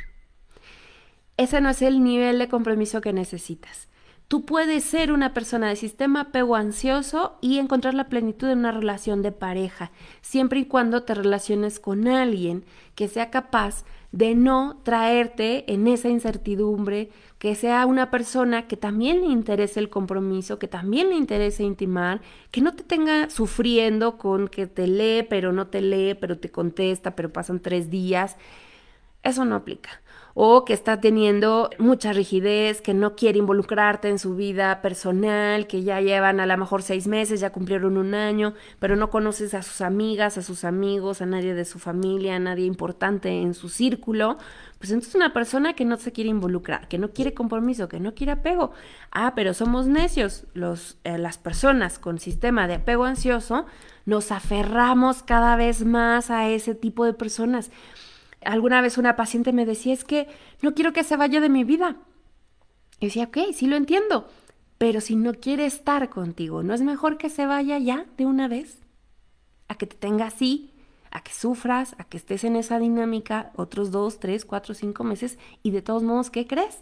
ese 1.40 1.62
no 1.62 1.70
es 1.70 1.80
el 1.80 2.04
nivel 2.04 2.38
de 2.38 2.48
compromiso 2.48 3.00
que 3.00 3.14
necesitas. 3.14 3.88
Tú 4.28 4.44
puedes 4.44 4.84
ser 4.84 5.10
una 5.10 5.32
persona 5.32 5.70
de 5.70 5.76
sistema 5.76 6.20
apego 6.20 6.54
ansioso 6.54 7.38
y 7.40 7.58
encontrar 7.58 7.94
la 7.94 8.10
plenitud 8.10 8.46
en 8.48 8.58
una 8.58 8.72
relación 8.72 9.22
de 9.22 9.32
pareja, 9.32 9.90
siempre 10.20 10.60
y 10.60 10.66
cuando 10.66 11.02
te 11.02 11.14
relaciones 11.14 11.80
con 11.80 12.06
alguien 12.08 12.66
que 12.94 13.08
sea 13.08 13.30
capaz 13.30 13.86
de 14.12 14.34
no 14.34 14.82
traerte 14.82 15.72
en 15.72 15.88
esa 15.88 16.10
incertidumbre, 16.10 17.08
que 17.38 17.54
sea 17.54 17.86
una 17.86 18.10
persona 18.10 18.68
que 18.68 18.76
también 18.76 19.22
le 19.22 19.28
interese 19.28 19.80
el 19.80 19.88
compromiso, 19.88 20.58
que 20.58 20.68
también 20.68 21.08
le 21.08 21.16
interese 21.16 21.62
intimar, 21.62 22.20
que 22.50 22.60
no 22.60 22.74
te 22.74 22.84
tenga 22.84 23.30
sufriendo 23.30 24.18
con 24.18 24.48
que 24.48 24.66
te 24.66 24.86
lee, 24.86 25.22
pero 25.22 25.52
no 25.52 25.68
te 25.68 25.80
lee, 25.80 26.14
pero 26.20 26.38
te 26.38 26.50
contesta, 26.50 27.16
pero 27.16 27.32
pasan 27.32 27.60
tres 27.60 27.88
días. 27.88 28.36
Eso 29.22 29.46
no 29.46 29.56
aplica 29.56 30.02
o 30.34 30.64
que 30.64 30.72
está 30.72 31.00
teniendo 31.00 31.70
mucha 31.78 32.12
rigidez, 32.12 32.80
que 32.80 32.94
no 32.94 33.16
quiere 33.16 33.38
involucrarte 33.38 34.08
en 34.08 34.18
su 34.18 34.34
vida 34.34 34.80
personal, 34.82 35.66
que 35.66 35.82
ya 35.82 36.00
llevan 36.00 36.40
a 36.40 36.46
lo 36.46 36.56
mejor 36.56 36.82
seis 36.82 37.06
meses, 37.06 37.40
ya 37.40 37.50
cumplieron 37.50 37.96
un 37.96 38.14
año, 38.14 38.54
pero 38.78 38.96
no 38.96 39.10
conoces 39.10 39.54
a 39.54 39.62
sus 39.62 39.80
amigas, 39.80 40.38
a 40.38 40.42
sus 40.42 40.64
amigos, 40.64 41.20
a 41.22 41.26
nadie 41.26 41.54
de 41.54 41.64
su 41.64 41.78
familia, 41.78 42.36
a 42.36 42.38
nadie 42.38 42.64
importante 42.64 43.42
en 43.42 43.54
su 43.54 43.68
círculo, 43.68 44.38
pues 44.78 44.92
entonces 44.92 45.14
una 45.14 45.34
persona 45.34 45.74
que 45.74 45.84
no 45.84 45.98
se 45.98 46.10
quiere 46.12 46.30
involucrar, 46.30 46.88
que 46.88 46.96
no 46.96 47.10
quiere 47.10 47.34
compromiso, 47.34 47.88
que 47.88 48.00
no 48.00 48.14
quiere 48.14 48.32
apego. 48.32 48.72
Ah, 49.10 49.34
pero 49.34 49.52
somos 49.52 49.86
necios, 49.86 50.46
los, 50.54 50.96
eh, 51.04 51.18
las 51.18 51.36
personas 51.36 51.98
con 51.98 52.18
sistema 52.18 52.66
de 52.66 52.76
apego 52.76 53.04
ansioso, 53.04 53.66
nos 54.06 54.32
aferramos 54.32 55.22
cada 55.22 55.56
vez 55.56 55.84
más 55.84 56.30
a 56.30 56.48
ese 56.48 56.74
tipo 56.74 57.04
de 57.04 57.12
personas. 57.12 57.70
Alguna 58.44 58.80
vez 58.80 58.98
una 58.98 59.16
paciente 59.16 59.52
me 59.52 59.66
decía, 59.66 59.92
es 59.92 60.04
que 60.04 60.28
no 60.62 60.74
quiero 60.74 60.92
que 60.92 61.04
se 61.04 61.16
vaya 61.16 61.40
de 61.40 61.48
mi 61.48 61.64
vida. 61.64 61.96
Y 62.98 63.06
decía, 63.06 63.24
ok, 63.24 63.38
sí 63.54 63.66
lo 63.66 63.76
entiendo, 63.76 64.28
pero 64.78 65.00
si 65.00 65.16
no 65.16 65.34
quiere 65.34 65.66
estar 65.66 66.08
contigo, 66.10 66.62
¿no 66.62 66.74
es 66.74 66.82
mejor 66.82 67.18
que 67.18 67.30
se 67.30 67.46
vaya 67.46 67.78
ya 67.78 68.06
de 68.16 68.26
una 68.26 68.48
vez? 68.48 68.78
A 69.68 69.74
que 69.74 69.86
te 69.86 69.96
tenga 69.96 70.26
así, 70.26 70.72
a 71.10 71.22
que 71.22 71.32
sufras, 71.32 71.94
a 71.98 72.04
que 72.04 72.16
estés 72.16 72.44
en 72.44 72.56
esa 72.56 72.78
dinámica 72.78 73.52
otros 73.56 73.90
dos, 73.90 74.20
tres, 74.20 74.44
cuatro, 74.44 74.74
cinco 74.74 75.04
meses 75.04 75.38
y 75.62 75.70
de 75.70 75.82
todos 75.82 76.02
modos, 76.02 76.30
¿qué 76.30 76.46
crees? 76.46 76.78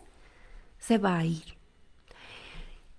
Se 0.79 0.99
va 0.99 1.19
a 1.19 1.25
ir. 1.25 1.57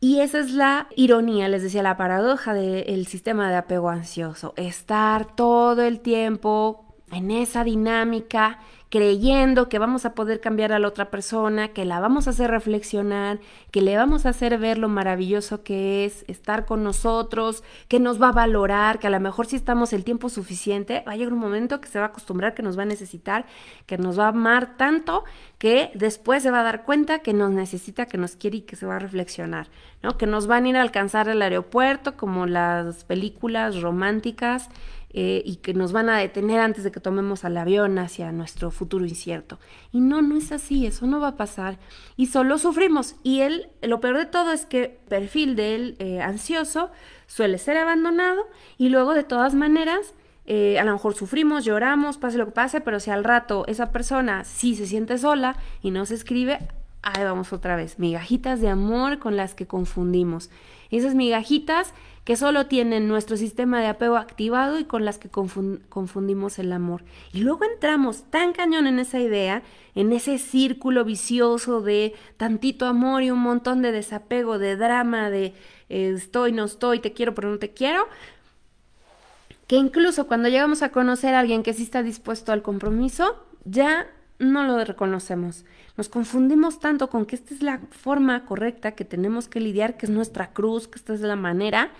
Y 0.02 0.22
esa 0.22 0.40
es 0.40 0.52
la 0.52 0.88
ironía, 0.96 1.50
les 1.50 1.62
decía, 1.62 1.84
la 1.84 1.98
paradoja 1.98 2.54
del 2.54 3.06
sistema 3.06 3.50
de 3.50 3.58
apego 3.58 3.90
ansioso. 3.90 4.54
Estar 4.56 5.36
todo 5.36 5.82
el 5.82 6.00
tiempo 6.00 6.89
en 7.12 7.32
esa 7.32 7.64
dinámica, 7.64 8.60
creyendo 8.90 9.70
que 9.70 9.78
vamos 9.78 10.06
a 10.06 10.16
poder 10.16 10.42
cambiar 10.42 10.74
a 10.74 10.80
la 10.80 10.88
otra 10.88 11.12
persona, 11.12 11.70
que 11.70 11.86
la 11.86 12.00
vamos 12.00 12.26
a 12.28 12.32
hacer 12.32 12.50
reflexionar, 12.50 13.40
que 13.72 13.82
le 13.82 13.96
vamos 13.96 14.26
a 14.26 14.30
hacer 14.30 14.58
ver 14.58 14.80
lo 14.80 14.90
maravilloso 14.90 15.64
que 15.64 16.06
es 16.06 16.26
estar 16.28 16.66
con 16.66 16.84
nosotros, 16.84 17.64
que 17.88 18.00
nos 18.00 18.20
va 18.20 18.30
a 18.30 18.34
valorar, 18.34 18.98
que 18.98 19.06
a 19.06 19.12
lo 19.12 19.20
mejor 19.20 19.46
si 19.46 19.56
estamos 19.56 19.94
el 19.94 20.04
tiempo 20.04 20.30
suficiente, 20.30 21.04
va 21.08 21.12
a 21.12 21.16
llegar 21.18 21.34
un 21.34 21.40
momento 21.40 21.80
que 21.80 21.88
se 21.88 22.00
va 22.00 22.06
a 22.06 22.08
acostumbrar, 22.08 22.56
que 22.56 22.64
nos 22.64 22.78
va 22.78 22.84
a 22.84 22.88
necesitar, 22.88 23.46
que 23.86 24.00
nos 24.00 24.18
va 24.18 24.26
a 24.26 24.30
amar 24.30 24.76
tanto, 24.76 25.24
que 25.60 25.92
después 25.94 26.42
se 26.42 26.50
va 26.50 26.62
a 26.62 26.64
dar 26.64 26.84
cuenta 26.84 27.20
que 27.20 27.34
nos 27.34 27.52
necesita, 27.52 28.08
que 28.08 28.18
nos 28.18 28.36
quiere 28.36 28.58
y 28.58 28.62
que 28.62 28.76
se 28.76 28.88
va 28.88 28.96
a 28.96 29.00
reflexionar, 29.00 29.68
¿no? 30.02 30.18
Que 30.18 30.26
nos 30.26 30.48
van 30.48 30.66
a 30.66 30.70
ir 30.70 30.78
a 30.78 30.82
alcanzar 30.82 31.30
al 31.30 31.42
aeropuerto 31.44 32.18
como 32.18 32.48
las 32.48 33.04
películas 33.04 33.82
románticas 33.82 34.70
eh, 35.12 35.42
y 35.44 35.58
que 35.58 35.74
nos 35.74 35.92
van 35.92 36.10
a 36.10 36.18
detener 36.18 36.60
antes 36.60 36.84
de 36.84 36.92
que 36.92 37.00
tomemos 37.00 37.44
al 37.44 37.58
avión 37.58 37.98
hacia 37.98 38.32
nuestro 38.32 38.70
futuro 38.70 39.06
incierto. 39.06 39.60
Y 39.92 40.02
no, 40.02 40.22
no 40.22 40.38
es 40.38 40.52
así, 40.52 40.86
eso 40.86 41.08
no 41.08 41.20
va 41.20 41.30
a 41.30 41.38
pasar. 41.38 41.80
Y 42.16 42.28
solo 42.28 42.58
sufrimos. 42.58 43.16
Y 43.24 43.42
él, 43.42 43.70
lo 43.82 44.00
peor 44.02 44.18
de 44.18 44.26
todo 44.26 44.52
es 44.52 44.66
que 44.66 44.84
el 44.84 44.92
perfil 45.10 45.56
del 45.56 45.96
eh, 46.00 46.22
ansioso 46.22 46.92
suele 47.26 47.58
ser 47.58 47.78
abandonado 47.78 48.48
y 48.78 48.90
luego 48.90 49.14
de 49.14 49.24
todas 49.24 49.56
maneras 49.56 50.14
eh, 50.52 50.80
a 50.80 50.84
lo 50.84 50.94
mejor 50.94 51.14
sufrimos, 51.14 51.64
lloramos, 51.64 52.18
pase 52.18 52.40
lo 52.40 52.46
que 52.46 52.52
pase, 52.52 52.82
pero 52.82 53.00
si 53.00 53.12
al 53.12 53.24
rato 53.24 53.66
esa 53.68 53.92
persona 53.92 54.44
sí 54.44 54.76
se 54.76 54.88
siente 54.88 55.20
sola 55.20 55.56
y 55.84 55.92
no 55.92 56.08
se 56.08 56.16
escribe, 56.16 56.58
ahí 57.04 57.24
vamos 57.24 57.54
otra 57.54 57.76
vez, 57.76 58.00
migajitas 58.00 58.60
de 58.60 58.70
amor 58.70 59.20
con 59.20 59.38
las 59.38 59.54
que 59.54 59.68
confundimos. 59.68 60.50
Esas 60.90 61.14
migajitas 61.14 61.94
que 62.24 62.36
solo 62.36 62.68
tienen 62.68 63.08
nuestro 63.08 63.38
sistema 63.38 63.80
de 63.82 63.88
apego 63.88 64.18
activado 64.18 64.80
y 64.80 64.84
con 64.84 65.06
las 65.06 65.18
que 65.18 65.30
confundimos 65.30 66.60
el 66.60 66.72
amor. 66.72 67.04
Y 67.34 67.42
luego 67.42 67.66
entramos 67.66 68.24
tan 68.30 68.54
cañón 68.54 68.88
en 68.88 69.00
esa 69.00 69.20
idea, 69.20 69.64
en 69.96 70.14
ese 70.14 70.38
círculo 70.38 71.06
vicioso 71.06 71.82
de 71.82 72.14
tantito 72.38 72.86
amor 72.86 73.24
y 73.24 73.32
un 73.32 73.40
montón 73.40 73.82
de 73.82 73.92
desapego, 73.92 74.60
de 74.60 74.76
drama, 74.76 75.30
de 75.30 75.54
eh, 75.90 76.14
estoy, 76.16 76.52
no 76.52 76.66
estoy, 76.66 77.00
te 77.00 77.14
quiero, 77.14 77.34
pero 77.34 77.50
no 77.50 77.58
te 77.58 77.72
quiero, 77.72 78.08
que 79.68 79.76
incluso 79.76 80.28
cuando 80.28 80.50
llegamos 80.50 80.82
a 80.82 80.92
conocer 80.92 81.34
a 81.34 81.40
alguien 81.40 81.64
que 81.64 81.74
sí 81.74 81.84
está 81.84 82.04
dispuesto 82.04 82.52
al 82.52 82.62
compromiso, 82.62 83.44
ya 83.66 84.08
no 84.40 84.64
lo 84.64 84.84
reconocemos. 84.84 85.66
Nos 86.00 86.08
confundimos 86.08 86.80
tanto 86.80 87.10
con 87.10 87.26
que 87.26 87.36
esta 87.36 87.54
es 87.54 87.62
la 87.62 87.82
forma 87.92 88.46
correcta 88.46 88.94
que 88.94 89.04
tenemos 89.04 89.50
que 89.50 89.60
lidiar, 89.60 89.98
que 89.98 90.06
es 90.06 90.10
nuestra 90.10 90.54
cruz, 90.54 90.88
que 90.88 90.98
esta 90.98 91.14
es 91.14 91.20
la 91.20 91.36
manera, 91.36 91.92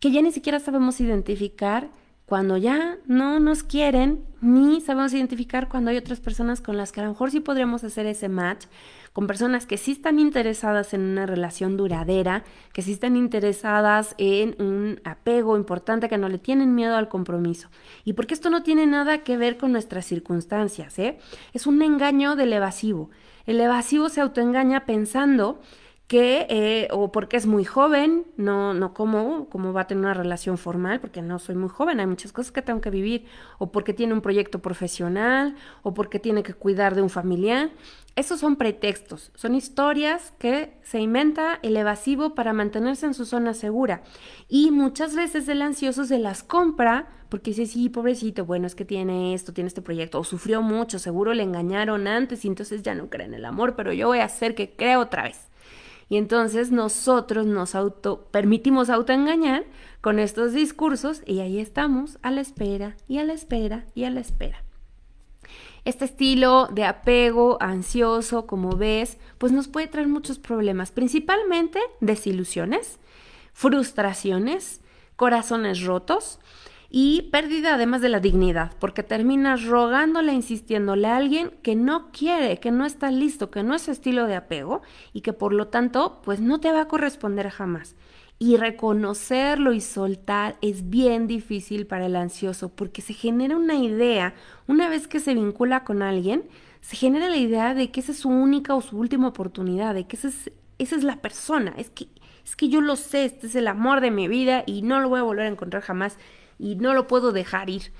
que 0.00 0.10
ya 0.10 0.20
ni 0.22 0.32
siquiera 0.32 0.58
sabemos 0.58 1.00
identificar 1.00 1.88
cuando 2.26 2.56
ya 2.56 2.98
no 3.06 3.38
nos 3.38 3.62
quieren, 3.62 4.24
ni 4.40 4.80
sabemos 4.80 5.14
identificar 5.14 5.68
cuando 5.68 5.92
hay 5.92 5.96
otras 5.98 6.18
personas 6.18 6.60
con 6.60 6.76
las 6.76 6.90
que 6.90 6.98
a 6.98 7.04
lo 7.04 7.10
mejor 7.10 7.30
sí 7.30 7.38
podríamos 7.38 7.84
hacer 7.84 8.06
ese 8.06 8.28
match, 8.28 8.66
con 9.12 9.28
personas 9.28 9.66
que 9.66 9.78
sí 9.78 9.92
están 9.92 10.18
interesadas 10.18 10.92
en 10.92 11.02
una 11.02 11.24
relación 11.24 11.76
duradera, 11.76 12.42
que 12.72 12.82
sí 12.82 12.90
están 12.90 13.14
interesadas 13.14 14.16
en 14.18 14.60
un 14.60 15.00
apego 15.04 15.56
importante, 15.56 16.08
que 16.08 16.18
no 16.18 16.28
le 16.28 16.38
tienen 16.38 16.74
miedo 16.74 16.96
al 16.96 17.08
compromiso. 17.08 17.68
Y 18.04 18.14
porque 18.14 18.34
esto 18.34 18.50
no 18.50 18.64
tiene 18.64 18.84
nada 18.86 19.22
que 19.22 19.36
ver 19.36 19.58
con 19.58 19.70
nuestras 19.70 20.06
circunstancias, 20.06 20.98
¿eh? 20.98 21.20
Es 21.52 21.68
un 21.68 21.80
engaño 21.82 22.34
del 22.34 22.52
evasivo. 22.52 23.10
El 23.48 23.62
evasivo 23.62 24.10
se 24.10 24.20
autoengaña 24.20 24.84
pensando 24.84 25.58
que 26.06 26.46
eh, 26.50 26.88
o 26.90 27.10
porque 27.10 27.38
es 27.38 27.46
muy 27.46 27.64
joven, 27.64 28.26
no, 28.36 28.74
no 28.74 28.92
como, 28.92 29.48
como 29.48 29.72
va 29.72 29.80
a 29.82 29.86
tener 29.86 30.04
una 30.04 30.12
relación 30.12 30.58
formal, 30.58 31.00
porque 31.00 31.22
no 31.22 31.38
soy 31.38 31.54
muy 31.54 31.70
joven, 31.70 31.98
hay 31.98 32.06
muchas 32.06 32.30
cosas 32.30 32.52
que 32.52 32.60
tengo 32.60 32.82
que 32.82 32.90
vivir, 32.90 33.24
o 33.56 33.72
porque 33.72 33.94
tiene 33.94 34.12
un 34.12 34.20
proyecto 34.20 34.58
profesional, 34.58 35.56
o 35.82 35.94
porque 35.94 36.18
tiene 36.18 36.42
que 36.42 36.52
cuidar 36.52 36.94
de 36.94 37.00
un 37.00 37.08
familiar. 37.08 37.70
Esos 38.18 38.40
son 38.40 38.56
pretextos, 38.56 39.30
son 39.36 39.54
historias 39.54 40.32
que 40.40 40.76
se 40.82 40.98
inventa 40.98 41.60
el 41.62 41.76
evasivo 41.76 42.34
para 42.34 42.52
mantenerse 42.52 43.06
en 43.06 43.14
su 43.14 43.24
zona 43.24 43.54
segura. 43.54 44.02
Y 44.48 44.72
muchas 44.72 45.14
veces 45.14 45.48
el 45.48 45.62
ansioso 45.62 46.04
se 46.04 46.18
las 46.18 46.42
compra 46.42 47.06
porque 47.28 47.52
dice, 47.52 47.66
sí, 47.66 47.88
pobrecito, 47.88 48.44
bueno, 48.44 48.66
es 48.66 48.74
que 48.74 48.84
tiene 48.84 49.34
esto, 49.34 49.52
tiene 49.52 49.68
este 49.68 49.82
proyecto, 49.82 50.18
o 50.18 50.24
sufrió 50.24 50.62
mucho, 50.62 50.98
seguro 50.98 51.32
le 51.32 51.44
engañaron 51.44 52.08
antes 52.08 52.44
y 52.44 52.48
entonces 52.48 52.82
ya 52.82 52.96
no 52.96 53.08
cree 53.08 53.26
en 53.26 53.34
el 53.34 53.44
amor, 53.44 53.76
pero 53.76 53.92
yo 53.92 54.08
voy 54.08 54.18
a 54.18 54.24
hacer 54.24 54.56
que 54.56 54.74
crea 54.74 54.98
otra 54.98 55.22
vez. 55.22 55.38
Y 56.08 56.16
entonces 56.16 56.72
nosotros 56.72 57.46
nos 57.46 57.76
auto, 57.76 58.26
permitimos 58.32 58.90
autoengañar 58.90 59.64
con 60.00 60.18
estos 60.18 60.54
discursos 60.54 61.22
y 61.24 61.38
ahí 61.38 61.60
estamos 61.60 62.18
a 62.22 62.32
la 62.32 62.40
espera 62.40 62.96
y 63.06 63.18
a 63.18 63.24
la 63.24 63.34
espera 63.34 63.86
y 63.94 64.02
a 64.02 64.10
la 64.10 64.18
espera. 64.18 64.64
Este 65.84 66.04
estilo 66.04 66.68
de 66.72 66.84
apego 66.84 67.56
ansioso, 67.60 68.46
como 68.46 68.76
ves, 68.76 69.18
pues 69.38 69.52
nos 69.52 69.68
puede 69.68 69.86
traer 69.86 70.08
muchos 70.08 70.38
problemas, 70.38 70.90
principalmente 70.90 71.80
desilusiones, 72.00 72.98
frustraciones, 73.52 74.80
corazones 75.16 75.82
rotos 75.82 76.38
y 76.90 77.22
pérdida 77.30 77.74
además 77.74 78.00
de 78.00 78.08
la 78.08 78.20
dignidad, 78.20 78.72
porque 78.78 79.02
terminas 79.02 79.64
rogándole, 79.64 80.32
insistiéndole 80.32 81.08
a 81.08 81.16
alguien 81.16 81.50
que 81.62 81.76
no 81.76 82.10
quiere, 82.12 82.60
que 82.60 82.70
no 82.70 82.86
está 82.86 83.10
listo, 83.10 83.50
que 83.50 83.62
no 83.62 83.74
es 83.74 83.88
estilo 83.88 84.26
de 84.26 84.36
apego 84.36 84.80
y 85.12 85.20
que 85.20 85.34
por 85.34 85.52
lo 85.52 85.68
tanto 85.68 86.22
pues 86.24 86.40
no 86.40 86.60
te 86.60 86.72
va 86.72 86.82
a 86.82 86.88
corresponder 86.88 87.50
jamás. 87.50 87.94
Y 88.40 88.56
reconocerlo 88.56 89.72
y 89.72 89.80
soltar 89.80 90.56
es 90.62 90.88
bien 90.88 91.26
difícil 91.26 91.86
para 91.86 92.06
el 92.06 92.16
ansioso 92.16 92.68
porque 92.70 93.02
se 93.02 93.12
genera 93.12 93.56
una 93.56 93.74
idea, 93.74 94.34
una 94.66 94.88
vez 94.88 95.08
que 95.08 95.20
se 95.20 95.34
vincula 95.34 95.84
con 95.84 96.02
alguien, 96.02 96.44
se 96.80 96.96
genera 96.96 97.28
la 97.28 97.36
idea 97.36 97.74
de 97.74 97.90
que 97.90 98.00
esa 98.00 98.12
es 98.12 98.18
su 98.18 98.30
única 98.30 98.74
o 98.74 98.80
su 98.80 98.96
última 98.96 99.28
oportunidad, 99.28 99.92
de 99.92 100.06
que 100.06 100.16
esa 100.16 100.28
es, 100.28 100.52
esa 100.78 100.96
es 100.96 101.02
la 101.02 101.16
persona, 101.16 101.74
es 101.76 101.90
que, 101.90 102.06
es 102.44 102.56
que 102.56 102.68
yo 102.68 102.80
lo 102.80 102.96
sé, 102.96 103.24
este 103.24 103.48
es 103.48 103.56
el 103.56 103.66
amor 103.66 104.00
de 104.00 104.12
mi 104.12 104.28
vida 104.28 104.62
y 104.64 104.82
no 104.82 105.00
lo 105.00 105.08
voy 105.08 105.18
a 105.18 105.24
volver 105.24 105.46
a 105.46 105.50
encontrar 105.50 105.82
jamás 105.82 106.16
y 106.58 106.76
no 106.76 106.94
lo 106.94 107.06
puedo 107.06 107.32
dejar 107.32 107.70
ir. 107.70 107.92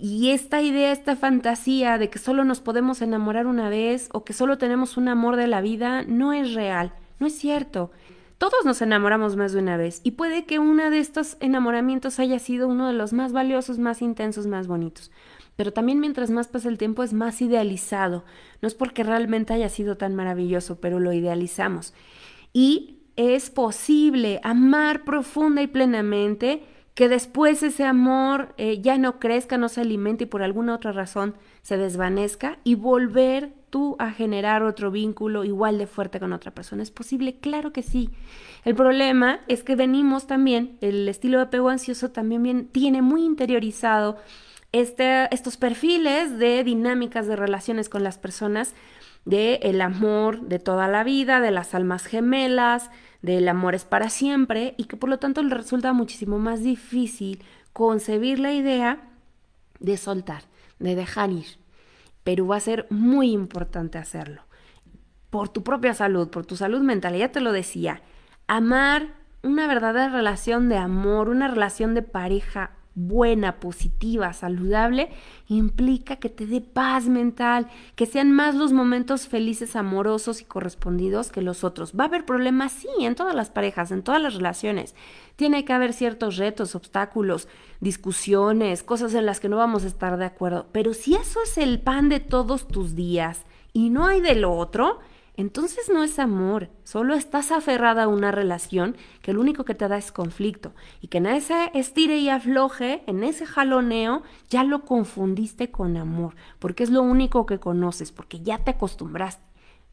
Y 0.00 0.30
esta 0.30 0.62
idea, 0.62 0.92
esta 0.92 1.16
fantasía 1.16 1.98
de 1.98 2.08
que 2.08 2.18
solo 2.18 2.44
nos 2.44 2.60
podemos 2.60 3.02
enamorar 3.02 3.46
una 3.46 3.68
vez 3.68 4.08
o 4.12 4.24
que 4.24 4.32
solo 4.32 4.56
tenemos 4.56 4.96
un 4.96 5.08
amor 5.08 5.36
de 5.36 5.48
la 5.48 5.60
vida 5.60 6.04
no 6.04 6.32
es 6.32 6.54
real, 6.54 6.92
no 7.18 7.26
es 7.26 7.36
cierto. 7.36 7.90
Todos 8.38 8.64
nos 8.64 8.80
enamoramos 8.80 9.34
más 9.34 9.52
de 9.52 9.58
una 9.58 9.76
vez 9.76 10.00
y 10.04 10.12
puede 10.12 10.44
que 10.44 10.60
uno 10.60 10.90
de 10.90 11.00
estos 11.00 11.36
enamoramientos 11.40 12.20
haya 12.20 12.38
sido 12.38 12.68
uno 12.68 12.86
de 12.86 12.92
los 12.92 13.12
más 13.12 13.32
valiosos, 13.32 13.80
más 13.80 14.00
intensos, 14.00 14.46
más 14.46 14.68
bonitos. 14.68 15.10
Pero 15.56 15.72
también 15.72 15.98
mientras 15.98 16.30
más 16.30 16.46
pasa 16.46 16.68
el 16.68 16.78
tiempo 16.78 17.02
es 17.02 17.12
más 17.12 17.42
idealizado. 17.42 18.24
No 18.62 18.68
es 18.68 18.74
porque 18.74 19.02
realmente 19.02 19.52
haya 19.54 19.68
sido 19.68 19.96
tan 19.96 20.14
maravilloso, 20.14 20.80
pero 20.80 21.00
lo 21.00 21.12
idealizamos. 21.12 21.94
Y 22.52 23.00
es 23.16 23.50
posible 23.50 24.40
amar 24.44 25.02
profunda 25.02 25.60
y 25.60 25.66
plenamente 25.66 26.62
que 26.98 27.08
después 27.08 27.62
ese 27.62 27.84
amor 27.84 28.54
eh, 28.56 28.80
ya 28.80 28.98
no 28.98 29.20
crezca, 29.20 29.56
no 29.56 29.68
se 29.68 29.82
alimente 29.82 30.24
y 30.24 30.26
por 30.26 30.42
alguna 30.42 30.74
otra 30.74 30.90
razón 30.90 31.36
se 31.62 31.76
desvanezca 31.76 32.58
y 32.64 32.74
volver 32.74 33.52
tú 33.70 33.94
a 34.00 34.10
generar 34.10 34.64
otro 34.64 34.90
vínculo 34.90 35.44
igual 35.44 35.78
de 35.78 35.86
fuerte 35.86 36.18
con 36.18 36.32
otra 36.32 36.50
persona. 36.50 36.82
¿Es 36.82 36.90
posible? 36.90 37.38
Claro 37.38 37.72
que 37.72 37.84
sí. 37.84 38.10
El 38.64 38.74
problema 38.74 39.42
es 39.46 39.62
que 39.62 39.76
venimos 39.76 40.26
también, 40.26 40.76
el 40.80 41.08
estilo 41.08 41.38
de 41.38 41.44
apego 41.44 41.68
ansioso 41.68 42.10
también 42.10 42.66
tiene 42.66 43.00
muy 43.00 43.24
interiorizado 43.24 44.16
este, 44.72 45.32
estos 45.32 45.56
perfiles 45.56 46.36
de 46.40 46.64
dinámicas 46.64 47.28
de 47.28 47.36
relaciones 47.36 47.88
con 47.88 48.02
las 48.02 48.18
personas, 48.18 48.74
de 49.24 49.60
el 49.62 49.82
amor 49.82 50.48
de 50.48 50.58
toda 50.58 50.88
la 50.88 51.04
vida, 51.04 51.40
de 51.40 51.52
las 51.52 51.76
almas 51.76 52.06
gemelas, 52.06 52.90
del 53.22 53.48
amor 53.48 53.74
es 53.74 53.84
para 53.84 54.10
siempre 54.10 54.74
y 54.76 54.84
que 54.84 54.96
por 54.96 55.10
lo 55.10 55.18
tanto 55.18 55.42
le 55.42 55.54
resulta 55.54 55.92
muchísimo 55.92 56.38
más 56.38 56.62
difícil 56.62 57.42
concebir 57.72 58.38
la 58.38 58.52
idea 58.52 59.10
de 59.80 59.96
soltar, 59.96 60.42
de 60.78 60.94
dejar 60.94 61.30
ir. 61.30 61.46
Pero 62.24 62.46
va 62.46 62.56
a 62.56 62.60
ser 62.60 62.86
muy 62.90 63.32
importante 63.32 63.98
hacerlo. 63.98 64.42
Por 65.30 65.48
tu 65.48 65.62
propia 65.62 65.94
salud, 65.94 66.28
por 66.28 66.46
tu 66.46 66.56
salud 66.56 66.80
mental, 66.80 67.16
ya 67.16 67.32
te 67.32 67.40
lo 67.40 67.52
decía, 67.52 68.02
amar 68.46 69.14
una 69.42 69.66
verdadera 69.66 70.08
relación 70.08 70.68
de 70.68 70.76
amor, 70.76 71.28
una 71.28 71.48
relación 71.48 71.94
de 71.94 72.02
pareja 72.02 72.72
buena, 73.06 73.60
positiva, 73.60 74.32
saludable, 74.32 75.10
implica 75.46 76.16
que 76.16 76.28
te 76.28 76.46
dé 76.46 76.60
paz 76.60 77.06
mental, 77.08 77.68
que 77.94 78.06
sean 78.06 78.32
más 78.32 78.54
los 78.54 78.72
momentos 78.72 79.28
felices, 79.28 79.76
amorosos 79.76 80.40
y 80.40 80.44
correspondidos 80.44 81.30
que 81.30 81.42
los 81.42 81.64
otros. 81.64 81.92
Va 81.98 82.04
a 82.04 82.06
haber 82.08 82.24
problemas, 82.24 82.72
sí, 82.72 82.88
en 83.00 83.14
todas 83.14 83.34
las 83.34 83.50
parejas, 83.50 83.90
en 83.92 84.02
todas 84.02 84.20
las 84.20 84.34
relaciones. 84.34 84.94
Tiene 85.36 85.64
que 85.64 85.72
haber 85.72 85.92
ciertos 85.92 86.36
retos, 86.36 86.74
obstáculos, 86.74 87.48
discusiones, 87.80 88.82
cosas 88.82 89.14
en 89.14 89.26
las 89.26 89.38
que 89.38 89.48
no 89.48 89.56
vamos 89.56 89.84
a 89.84 89.88
estar 89.88 90.16
de 90.16 90.24
acuerdo. 90.24 90.66
Pero 90.72 90.94
si 90.94 91.14
eso 91.14 91.40
es 91.42 91.56
el 91.58 91.80
pan 91.80 92.08
de 92.08 92.20
todos 92.20 92.66
tus 92.66 92.96
días 92.96 93.42
y 93.72 93.90
no 93.90 94.06
hay 94.06 94.20
de 94.20 94.34
lo 94.34 94.52
otro, 94.56 94.98
entonces 95.38 95.88
no 95.88 96.02
es 96.02 96.18
amor, 96.18 96.68
solo 96.82 97.14
estás 97.14 97.52
aferrada 97.52 98.02
a 98.02 98.08
una 98.08 98.32
relación 98.32 98.96
que 99.22 99.32
lo 99.32 99.40
único 99.40 99.64
que 99.64 99.76
te 99.76 99.86
da 99.86 99.96
es 99.96 100.10
conflicto 100.10 100.74
y 101.00 101.06
que 101.06 101.18
en 101.18 101.26
ese 101.26 101.70
estire 101.74 102.18
y 102.18 102.28
afloje, 102.28 103.04
en 103.06 103.22
ese 103.22 103.46
jaloneo, 103.46 104.24
ya 104.50 104.64
lo 104.64 104.84
confundiste 104.84 105.70
con 105.70 105.96
amor, 105.96 106.34
porque 106.58 106.82
es 106.82 106.90
lo 106.90 107.02
único 107.02 107.46
que 107.46 107.60
conoces, 107.60 108.10
porque 108.10 108.40
ya 108.40 108.58
te 108.58 108.72
acostumbraste, 108.72 109.44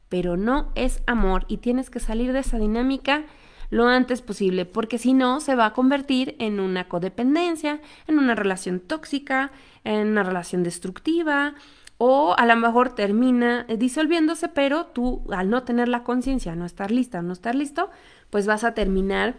pero 0.09 0.35
no 0.35 0.71
es 0.73 1.03
amor 1.05 1.45
y 1.47 1.57
tienes 1.57 1.91
que 1.91 1.99
salir 1.99 2.33
de 2.33 2.39
esa 2.39 2.57
dinámica 2.57 3.25
lo 3.69 3.87
antes 3.87 4.23
posible, 4.23 4.65
porque 4.65 4.97
si 4.97 5.13
no 5.13 5.41
se 5.41 5.53
va 5.53 5.67
a 5.67 5.73
convertir 5.73 6.35
en 6.39 6.59
una 6.59 6.87
codependencia, 6.87 7.81
en 8.07 8.17
una 8.17 8.33
relación 8.33 8.79
tóxica, 8.79 9.51
en 9.83 10.07
una 10.07 10.23
relación 10.23 10.63
destructiva, 10.63 11.53
o 11.97 12.35
a 12.37 12.45
lo 12.45 12.55
mejor 12.55 12.93
termina 12.93 13.65
eh, 13.67 13.77
disolviéndose, 13.77 14.49
pero 14.49 14.87
tú 14.87 15.23
al 15.31 15.49
no 15.49 15.63
tener 15.63 15.87
la 15.87 16.03
conciencia, 16.03 16.55
no 16.55 16.65
estar 16.65 16.91
lista, 16.91 17.21
no 17.21 17.33
estar 17.33 17.55
listo, 17.55 17.89
pues 18.29 18.45
vas 18.45 18.63
a 18.63 18.73
terminar 18.73 19.35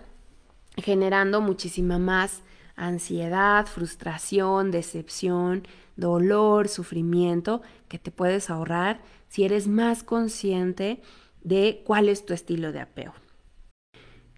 generando 0.77 1.41
muchísima 1.41 1.99
más 1.99 2.43
ansiedad, 2.77 3.67
frustración, 3.67 4.71
decepción, 4.71 5.67
dolor, 5.97 6.69
sufrimiento 6.69 7.63
que 7.89 7.99
te 7.99 8.11
puedes 8.11 8.51
ahorrar 8.51 9.01
si 9.29 9.45
eres 9.45 9.67
más 9.67 10.03
consciente 10.03 11.01
de 11.43 11.83
cuál 11.85 12.09
es 12.09 12.27
tu 12.27 12.35
estilo 12.35 12.73
de 12.73 12.81
apego. 12.81 13.15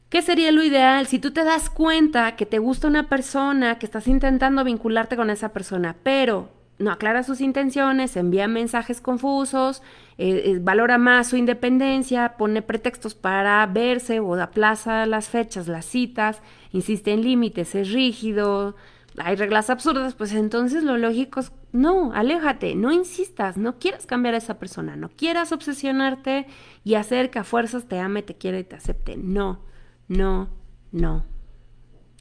¿Qué 0.08 0.22
sería 0.22 0.52
lo 0.52 0.62
ideal 0.62 1.06
si 1.06 1.18
tú 1.18 1.32
te 1.32 1.44
das 1.44 1.68
cuenta 1.68 2.36
que 2.36 2.46
te 2.46 2.58
gusta 2.58 2.88
una 2.88 3.08
persona, 3.08 3.78
que 3.78 3.86
estás 3.86 4.08
intentando 4.08 4.64
vincularte 4.64 5.16
con 5.16 5.28
esa 5.28 5.50
persona, 5.52 5.96
pero 6.02 6.48
no 6.79 6.93
aclara 6.93 7.22
sus 7.22 7.41
intenciones, 7.41 8.16
envía 8.16 8.47
mensajes 8.47 9.01
confusos, 9.01 9.83
eh, 10.16 10.43
eh, 10.45 10.59
valora 10.61 10.99
más 10.99 11.29
su 11.29 11.37
independencia, 11.37 12.37
pone 12.37 12.62
pretextos 12.62 13.14
para 13.14 13.66
verse 13.66 14.20
o 14.20 14.35
aplaza 14.41 15.07
las 15.07 15.29
fechas, 15.29 15.66
las 15.68 15.85
citas, 15.85 16.41
insiste 16.72 17.12
en 17.12 17.22
límites, 17.22 17.74
es 17.74 17.93
rígido, 17.93 18.76
hay 19.18 19.37
reglas 19.37 19.70
absurdas, 19.70 20.14
pues 20.14 20.33
entonces 20.33 20.85
lo 20.85 20.97
lógico 20.97 21.41
es, 21.41 21.53
no, 21.72 22.12
aléjate, 22.12 22.74
no 22.74 22.93
insistas, 22.93 23.57
no 23.57 23.79
quieras 23.79 24.07
cambiar 24.07 24.35
a 24.35 24.39
esa 24.39 24.59
persona, 24.59 24.97
no 24.97 25.09
quieras 25.09 25.53
obsesionarte 25.53 26.47
y 26.85 26.95
hacer 26.95 27.31
que 27.31 27.41
a 27.41 27.45
fuerzas 27.45 27.87
te 27.89 27.99
ame, 27.99 28.22
te 28.22 28.37
quiera 28.37 28.59
y 28.59 28.64
te 28.64 28.76
acepte. 28.76 29.16
No, 29.16 29.61
no, 30.07 30.49
no. 30.93 31.24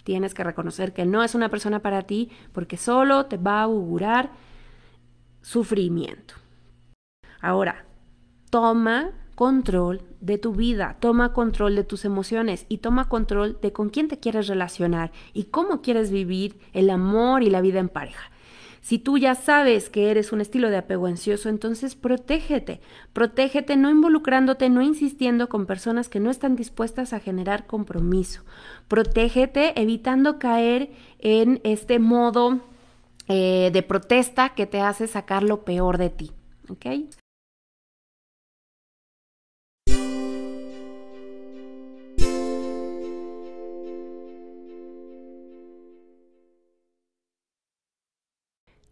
Tienes 0.03 0.33
que 0.33 0.43
reconocer 0.43 0.93
que 0.93 1.05
no 1.05 1.23
es 1.23 1.35
una 1.35 1.49
persona 1.49 1.81
para 1.81 2.03
ti 2.03 2.31
porque 2.53 2.77
solo 2.77 3.25
te 3.25 3.37
va 3.37 3.59
a 3.59 3.63
augurar 3.63 4.31
sufrimiento. 5.47 6.33
Ahora, 7.39 7.85
toma 8.49 9.11
control 9.35 10.01
de 10.19 10.37
tu 10.37 10.51
vida, 10.51 10.97
toma 10.99 11.31
control 11.31 11.73
de 11.75 11.85
tus 11.85 12.03
emociones 12.03 12.65
y 12.67 12.79
toma 12.79 13.07
control 13.07 13.57
de 13.61 13.71
con 13.71 13.89
quién 13.89 14.09
te 14.09 14.19
quieres 14.19 14.47
relacionar 14.47 15.13
y 15.33 15.45
cómo 15.45 15.81
quieres 15.81 16.11
vivir 16.11 16.59
el 16.73 16.89
amor 16.89 17.43
y 17.43 17.49
la 17.49 17.61
vida 17.61 17.79
en 17.79 17.87
pareja. 17.87 18.29
Si 18.81 18.99
tú 18.99 19.17
ya 19.17 19.35
sabes 19.35 19.89
que 19.89 20.11
eres 20.11 20.33
un 20.33 20.41
estilo 20.41 20.69
de 20.69 20.77
apego 20.77 21.07
ansioso, 21.07 21.47
entonces 21.47 21.95
protégete. 21.95 22.81
Protégete 23.13 23.77
no 23.77 23.89
involucrándote, 23.89 24.69
no 24.69 24.81
insistiendo 24.81 25.47
con 25.47 25.65
personas 25.65 26.09
que 26.09 26.19
no 26.19 26.29
están 26.29 26.57
dispuestas 26.57 27.13
a 27.13 27.21
generar 27.21 27.67
compromiso. 27.67 28.43
Protégete 28.89 29.79
evitando 29.81 30.39
caer 30.39 30.91
en 31.19 31.61
este 31.63 31.99
modo 31.99 32.59
eh, 33.27 33.69
de 33.73 33.83
protesta 33.83 34.53
que 34.55 34.65
te 34.65 34.81
hace 34.81 35.07
sacar 35.07 35.43
lo 35.43 35.65
peor 35.65 35.97
de 35.97 36.09
ti. 36.09 36.31
¿Ok? 36.69 36.85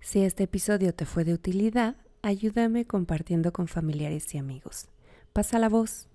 Si 0.05 0.21
este 0.21 0.43
episodio 0.43 0.93
te 0.93 1.05
fue 1.05 1.23
de 1.25 1.33
utilidad, 1.33 1.95
ayúdame 2.21 2.85
compartiendo 2.85 3.51
con 3.51 3.67
familiares 3.67 4.35
y 4.35 4.37
amigos. 4.37 4.87
Pasa 5.33 5.57
la 5.57 5.67
voz. 5.67 6.07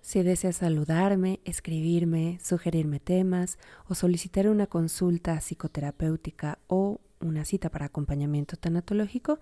Si 0.00 0.22
deseas 0.22 0.56
saludarme, 0.56 1.40
escribirme, 1.44 2.38
sugerirme 2.42 3.00
temas 3.00 3.58
o 3.88 3.94
solicitar 3.94 4.48
una 4.48 4.68
consulta 4.68 5.36
psicoterapéutica 5.40 6.60
o 6.68 7.00
una 7.22 7.44
cita 7.44 7.70
para 7.70 7.86
acompañamiento 7.86 8.56
tanatológico, 8.56 9.38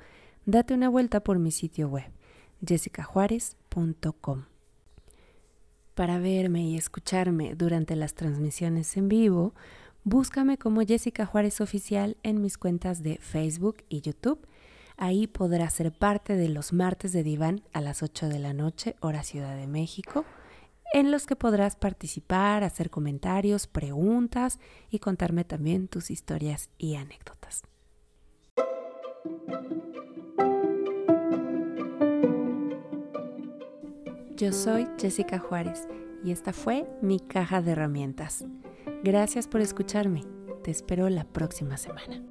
date 0.47 0.75
una 0.75 0.89
vuelta 0.89 1.21
por 1.21 1.39
mi 1.39 1.51
sitio 1.51 1.89
web, 1.89 2.11
jessicajuárez.com. 2.67 4.45
Para 5.95 6.19
verme 6.19 6.63
y 6.63 6.77
escucharme 6.77 7.55
durante 7.55 7.97
las 7.97 8.15
transmisiones 8.15 8.97
en 8.97 9.09
vivo, 9.09 9.55
Búscame 10.05 10.57
como 10.57 10.81
Jessica 10.81 11.27
Juárez 11.27 11.61
Oficial 11.61 12.17
en 12.23 12.41
mis 12.41 12.57
cuentas 12.57 13.03
de 13.03 13.19
Facebook 13.19 13.85
y 13.91 14.01
YouTube. 14.01 14.47
Ahí 14.97 15.27
podrás 15.27 15.75
ser 15.75 15.93
parte 15.93 16.37
de 16.37 16.49
los 16.49 16.73
martes 16.73 17.13
de 17.13 17.23
diván 17.23 17.63
a 17.75 17.83
las 17.83 18.03
8 18.03 18.29
de 18.29 18.39
la 18.39 18.55
noche, 18.55 18.97
hora 19.01 19.23
Ciudad 19.23 19.57
de 19.57 19.67
México, 19.67 20.25
en 20.95 21.11
los 21.11 21.27
que 21.27 21.37
podrás 21.37 21.77
participar, 21.77 22.65
hacer 22.65 22.89
comentarios, 22.89 23.67
preguntas 23.67 24.59
y 24.91 25.01
contarme 25.01 25.45
también 25.45 25.87
tus 25.87 26.11
historias 26.11 26.71
y 26.79 26.95
anécdotas. 26.95 27.63
Yo 34.37 34.53
soy 34.53 34.89
Jessica 34.99 35.39
Juárez 35.39 35.87
y 36.25 36.33
esta 36.33 36.55
fue 36.55 36.87
mi 37.03 37.21
caja 37.21 37.61
de 37.61 37.73
herramientas. 37.73 38.47
Gracias 39.05 39.47
por 39.47 39.61
escucharme. 39.61 40.23
Te 40.65 40.71
espero 40.71 41.11
la 41.11 41.25
próxima 41.25 41.77
semana. 41.77 42.23